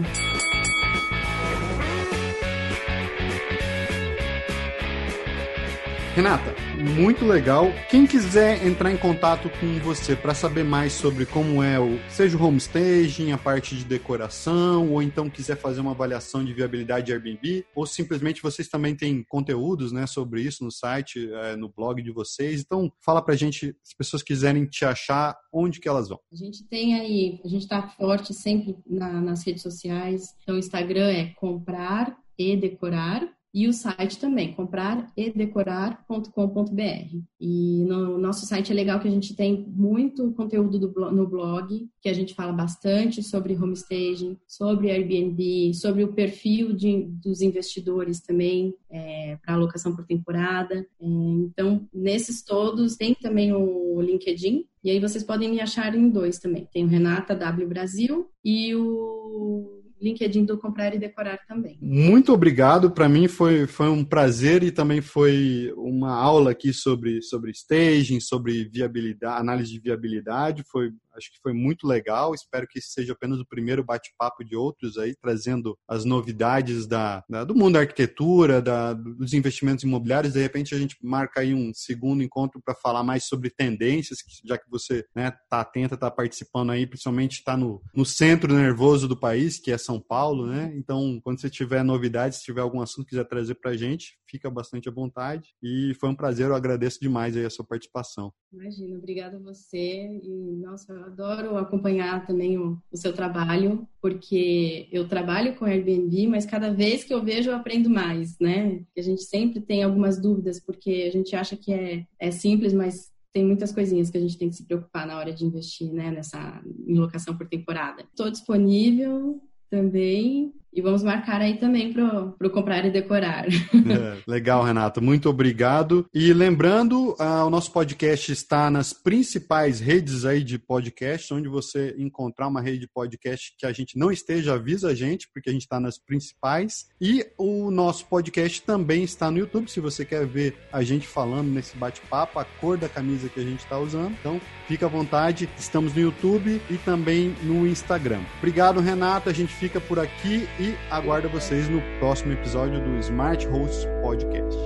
Renata, 6.13 6.66
muito 6.77 7.25
legal. 7.25 7.65
Quem 7.89 8.05
quiser 8.05 8.65
entrar 8.65 8.91
em 8.91 8.97
contato 8.97 9.49
com 9.59 9.79
você 9.79 10.15
para 10.15 10.33
saber 10.33 10.63
mais 10.63 10.93
sobre 10.93 11.25
como 11.25 11.63
é 11.63 11.79
o, 11.79 11.99
seja 12.09 12.37
o 12.37 12.43
homestaging, 12.43 13.31
a 13.31 13.37
parte 13.37 13.75
de 13.75 13.83
decoração, 13.83 14.91
ou 14.91 15.01
então 15.01 15.29
quiser 15.29 15.57
fazer 15.57 15.81
uma 15.81 15.91
avaliação 15.91 16.45
de 16.45 16.53
viabilidade 16.53 17.07
de 17.07 17.13
Airbnb, 17.13 17.65
ou 17.75 17.85
simplesmente 17.85 18.41
vocês 18.41 18.67
também 18.67 18.95
têm 18.95 19.23
conteúdos, 19.23 19.91
né, 19.91 20.05
sobre 20.05 20.41
isso 20.41 20.63
no 20.63 20.71
site, 20.71 21.29
é, 21.31 21.55
no 21.55 21.69
blog 21.69 22.01
de 22.01 22.11
vocês. 22.11 22.61
Então, 22.61 22.91
fala 23.03 23.21
pra 23.21 23.35
gente, 23.35 23.75
se 23.83 23.91
as 23.91 23.93
pessoas 23.97 24.21
quiserem 24.21 24.65
te 24.65 24.85
achar, 24.85 25.35
onde 25.51 25.79
que 25.79 25.89
elas 25.89 26.09
vão? 26.09 26.19
A 26.31 26.35
gente 26.35 26.63
tem 26.67 26.93
aí, 26.95 27.41
a 27.43 27.47
gente 27.47 27.63
está 27.63 27.87
forte 27.87 28.33
sempre 28.33 28.77
na, 28.85 29.21
nas 29.21 29.45
redes 29.45 29.63
sociais. 29.63 30.35
Então, 30.43 30.55
o 30.55 30.59
Instagram 30.59 31.09
é 31.09 31.33
comprar 31.35 32.15
e 32.37 32.55
decorar 32.55 33.36
e 33.57 33.67
o 33.67 33.73
site 33.73 34.19
também, 34.19 34.53
compraredecorar.com.br. 34.53 37.17
E 37.41 37.83
no 37.85 38.19
nosso 38.19 38.45
site 38.45 38.71
é 38.71 38.75
legal 38.75 38.99
que 38.99 39.07
a 39.07 39.11
gente 39.11 39.35
tem 39.35 39.65
muito 39.67 40.31
conteúdo 40.33 40.77
do, 40.77 41.11
no 41.11 41.27
blog, 41.27 41.89
que 41.99 42.07
a 42.07 42.13
gente 42.13 42.35
fala 42.35 42.53
bastante 42.53 43.23
sobre 43.23 43.55
homestaging, 43.55 44.37
sobre 44.47 44.91
Airbnb, 44.91 45.73
sobre 45.73 46.03
o 46.03 46.13
perfil 46.13 46.71
de, 46.71 47.07
dos 47.07 47.41
investidores 47.41 48.21
também, 48.21 48.75
é, 48.91 49.39
para 49.43 49.55
alocação 49.55 49.95
por 49.95 50.05
temporada. 50.05 50.85
É, 51.01 51.01
então, 51.01 51.89
nesses 51.91 52.43
todos, 52.43 52.95
tem 52.95 53.15
também 53.15 53.53
o 53.53 53.99
LinkedIn, 53.99 54.67
e 54.83 54.91
aí 54.91 54.99
vocês 54.99 55.23
podem 55.23 55.49
me 55.49 55.59
achar 55.59 55.95
em 55.95 56.11
dois 56.11 56.37
também. 56.37 56.69
Tem 56.71 56.85
o 56.85 56.87
Renata 56.87 57.35
W 57.35 57.67
Brasil 57.67 58.29
e 58.45 58.75
o 58.75 59.76
LinkedIn 60.01 60.45
do 60.45 60.57
Comprar 60.57 60.93
e 60.93 60.99
Decorar 60.99 61.39
também. 61.47 61.77
Muito 61.81 62.33
obrigado. 62.33 62.91
Para 62.91 63.09
mim 63.09 63.27
foi, 63.27 63.67
foi 63.67 63.89
um 63.89 64.03
prazer 64.03 64.63
e 64.63 64.71
também 64.71 65.01
foi 65.01 65.73
uma 65.75 66.13
aula 66.13 66.51
aqui 66.51 66.73
sobre, 66.73 67.21
sobre 67.21 67.51
staging, 67.51 68.19
sobre 68.19 68.65
viabilidade, 68.65 69.39
análise 69.39 69.71
de 69.71 69.79
viabilidade. 69.79 70.63
Foi 70.71 70.91
Acho 71.17 71.31
que 71.31 71.39
foi 71.41 71.53
muito 71.53 71.87
legal. 71.87 72.33
Espero 72.33 72.67
que 72.67 72.79
esse 72.79 72.89
seja 72.89 73.13
apenas 73.13 73.39
o 73.39 73.45
primeiro 73.45 73.83
bate-papo 73.83 74.43
de 74.43 74.55
outros 74.55 74.97
aí, 74.97 75.15
trazendo 75.15 75.77
as 75.87 76.05
novidades 76.05 76.87
da, 76.87 77.23
da 77.29 77.43
do 77.43 77.55
mundo 77.55 77.73
da 77.73 77.79
arquitetura, 77.79 78.61
da, 78.61 78.93
dos 78.93 79.33
investimentos 79.33 79.83
imobiliários. 79.83 80.33
De 80.33 80.41
repente 80.41 80.73
a 80.73 80.77
gente 80.77 80.95
marca 81.01 81.41
aí 81.41 81.53
um 81.53 81.73
segundo 81.73 82.23
encontro 82.23 82.61
para 82.63 82.75
falar 82.75 83.03
mais 83.03 83.25
sobre 83.25 83.49
tendências, 83.49 84.19
já 84.45 84.57
que 84.57 84.69
você 84.69 84.99
está 84.99 85.09
né, 85.15 85.31
tá 85.49 85.61
atenta, 85.61 85.95
está 85.95 86.09
participando 86.09 86.71
aí, 86.71 86.85
principalmente 86.87 87.33
está 87.33 87.57
no, 87.57 87.81
no 87.93 88.05
centro 88.05 88.53
nervoso 88.53 89.07
do 89.07 89.19
país, 89.19 89.59
que 89.59 89.71
é 89.71 89.77
São 89.77 89.99
Paulo, 89.99 90.47
né? 90.47 90.73
Então, 90.75 91.19
quando 91.23 91.41
você 91.41 91.49
tiver 91.49 91.83
novidades, 91.83 92.39
se 92.39 92.45
tiver 92.45 92.61
algum 92.61 92.81
assunto 92.81 93.05
que 93.05 93.11
quiser 93.11 93.25
trazer 93.25 93.55
para 93.55 93.71
a 93.71 93.77
gente, 93.77 94.17
fica 94.29 94.49
bastante 94.49 94.89
à 94.89 94.91
vontade. 94.91 95.55
E 95.61 95.93
foi 95.99 96.09
um 96.09 96.15
prazer, 96.15 96.47
eu 96.47 96.55
agradeço 96.55 96.99
demais 96.99 97.35
aí 97.35 97.45
a 97.45 97.49
sua 97.49 97.65
participação. 97.65 98.31
Imagina, 98.51 98.97
obrigada 98.97 99.37
a 99.37 99.39
você. 99.39 100.19
E, 100.23 100.57
nossa, 100.61 100.93
adoro 101.07 101.57
acompanhar 101.57 102.25
também 102.25 102.57
o, 102.57 102.77
o, 102.91 102.97
seu 102.97 103.13
trabalho, 103.13 103.87
porque 104.01 104.87
eu 104.91 105.07
trabalho 105.07 105.55
com 105.55 105.65
Airbnb, 105.65 106.27
mas 106.27 106.45
cada 106.45 106.71
vez 106.71 107.03
que 107.03 107.13
eu 107.13 107.23
vejo 107.23 107.49
eu 107.49 107.55
aprendo 107.55 107.89
mais, 107.89 108.37
né? 108.39 108.81
A 108.97 109.01
gente 109.01 109.23
sempre 109.23 109.59
tem 109.61 109.83
algumas 109.83 110.21
dúvidas, 110.21 110.59
porque 110.59 111.05
a 111.07 111.11
gente 111.11 111.35
acha 111.35 111.55
que 111.55 111.73
é, 111.73 112.05
é 112.19 112.31
simples, 112.31 112.73
mas 112.73 113.11
tem 113.33 113.45
muitas 113.45 113.71
coisinhas 113.71 114.09
que 114.09 114.17
a 114.17 114.21
gente 114.21 114.37
tem 114.37 114.49
que 114.49 114.55
se 114.55 114.65
preocupar 114.65 115.05
na 115.05 115.17
hora 115.17 115.31
de 115.31 115.45
investir, 115.45 115.91
né, 115.93 116.11
nessa 116.11 116.61
em 116.87 116.97
locação 116.97 117.37
por 117.37 117.47
temporada. 117.47 118.03
Estou 118.03 118.31
disponível 118.31 119.41
também 119.69 120.53
e 120.77 120.81
vamos 120.81 121.01
marcar 121.01 121.41
aí 121.41 121.57
também 121.57 121.91
para 121.91 122.35
o 122.39 122.49
comprar 122.51 122.85
e 122.85 122.91
decorar. 122.91 123.47
É, 123.87 124.17
legal, 124.27 124.63
Renato. 124.63 125.01
Muito 125.01 125.29
obrigado. 125.29 126.05
E 126.13 126.33
lembrando, 126.33 127.11
uh, 127.13 127.45
o 127.45 127.49
nosso 127.49 127.71
podcast 127.71 128.31
está 128.31 128.69
nas 128.69 128.91
principais 128.91 129.79
redes 129.79 130.25
aí 130.25 130.43
de 130.43 130.59
podcast, 130.59 131.33
onde 131.33 131.47
você 131.47 131.95
encontrar 131.97 132.47
uma 132.47 132.59
rede 132.59 132.79
de 132.79 132.87
podcast 132.87 133.53
que 133.57 133.65
a 133.65 133.71
gente 133.71 133.97
não 133.97 134.11
esteja, 134.11 134.55
avisa 134.55 134.89
a 134.89 134.95
gente, 134.95 135.29
porque 135.33 135.49
a 135.49 135.53
gente 135.53 135.61
está 135.61 135.79
nas 135.79 135.97
principais. 135.97 136.87
E 136.99 137.25
o 137.37 137.71
nosso 137.71 138.05
podcast 138.07 138.61
também 138.63 139.03
está 139.03 139.31
no 139.31 139.37
YouTube, 139.37 139.71
se 139.71 139.79
você 139.79 140.03
quer 140.03 140.25
ver 140.25 140.57
a 140.71 140.83
gente 140.83 141.07
falando 141.07 141.47
nesse 141.47 141.77
bate-papo, 141.77 142.39
a 142.39 142.45
cor 142.45 142.77
da 142.77 142.89
camisa 142.89 143.29
que 143.29 143.39
a 143.39 143.43
gente 143.43 143.61
está 143.61 143.79
usando. 143.79 144.15
Então, 144.19 144.41
fica 144.67 144.85
à 144.85 144.89
vontade. 144.89 145.49
Estamos 145.57 145.93
no 145.93 146.01
YouTube 146.01 146.61
e 146.69 146.77
também 146.79 147.33
no 147.43 147.65
Instagram. 147.65 148.21
Obrigado, 148.39 148.81
Renato. 148.81 149.29
A 149.29 149.33
gente 149.33 149.53
fica 149.53 149.79
por 149.79 149.97
aqui 149.97 150.47
e 150.59 150.66
aguardo 150.89 151.29
vocês 151.29 151.69
no 151.69 151.81
próximo 151.99 152.33
episódio 152.33 152.81
do 152.81 152.97
Smart 152.97 153.47
Hosts 153.47 153.85
Podcast. 154.01 154.57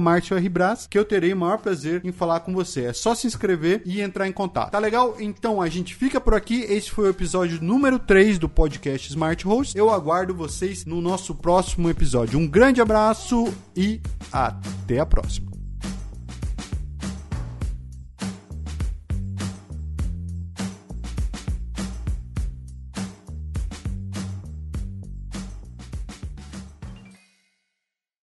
que 0.89 0.99
eu 0.99 1.05
terei 1.05 1.33
o 1.33 1.37
maior 1.37 1.59
prazer 1.59 2.01
em 2.05 2.13
falar 2.13 2.41
com 2.41 2.53
você. 2.53 2.87
É 2.87 2.93
só 2.93 3.15
se 3.15 3.27
inscrever 3.27 3.83
e 3.85 4.01
entrar 4.01 4.29
em 4.29 4.33
contato. 4.33 4.71
Tá 4.71 4.79
legal? 4.79 5.17
Então 5.19 5.63
a 5.63 5.69
gente 5.69 5.95
fica 5.95 6.21
por 6.21 6.35
aqui. 6.35 6.63
Esse 6.63 6.91
foi 6.91 7.07
o 7.07 7.11
episódio 7.11 7.46
episódio 7.47 7.63
número 7.63 7.99
3 7.99 8.39
do 8.39 8.49
podcast 8.49 9.09
Smart 9.09 9.45
Host. 9.45 9.79
Eu 9.79 9.91
aguardo 9.91 10.35
vocês 10.35 10.85
no 10.85 11.01
nosso 11.01 11.35
próximo 11.35 11.89
episódio. 11.89 12.39
Um 12.39 12.47
grande 12.47 12.81
abraço 12.81 13.53
e 13.77 14.01
até 14.33 14.99
a 14.99 15.07
próxima. 15.07 15.56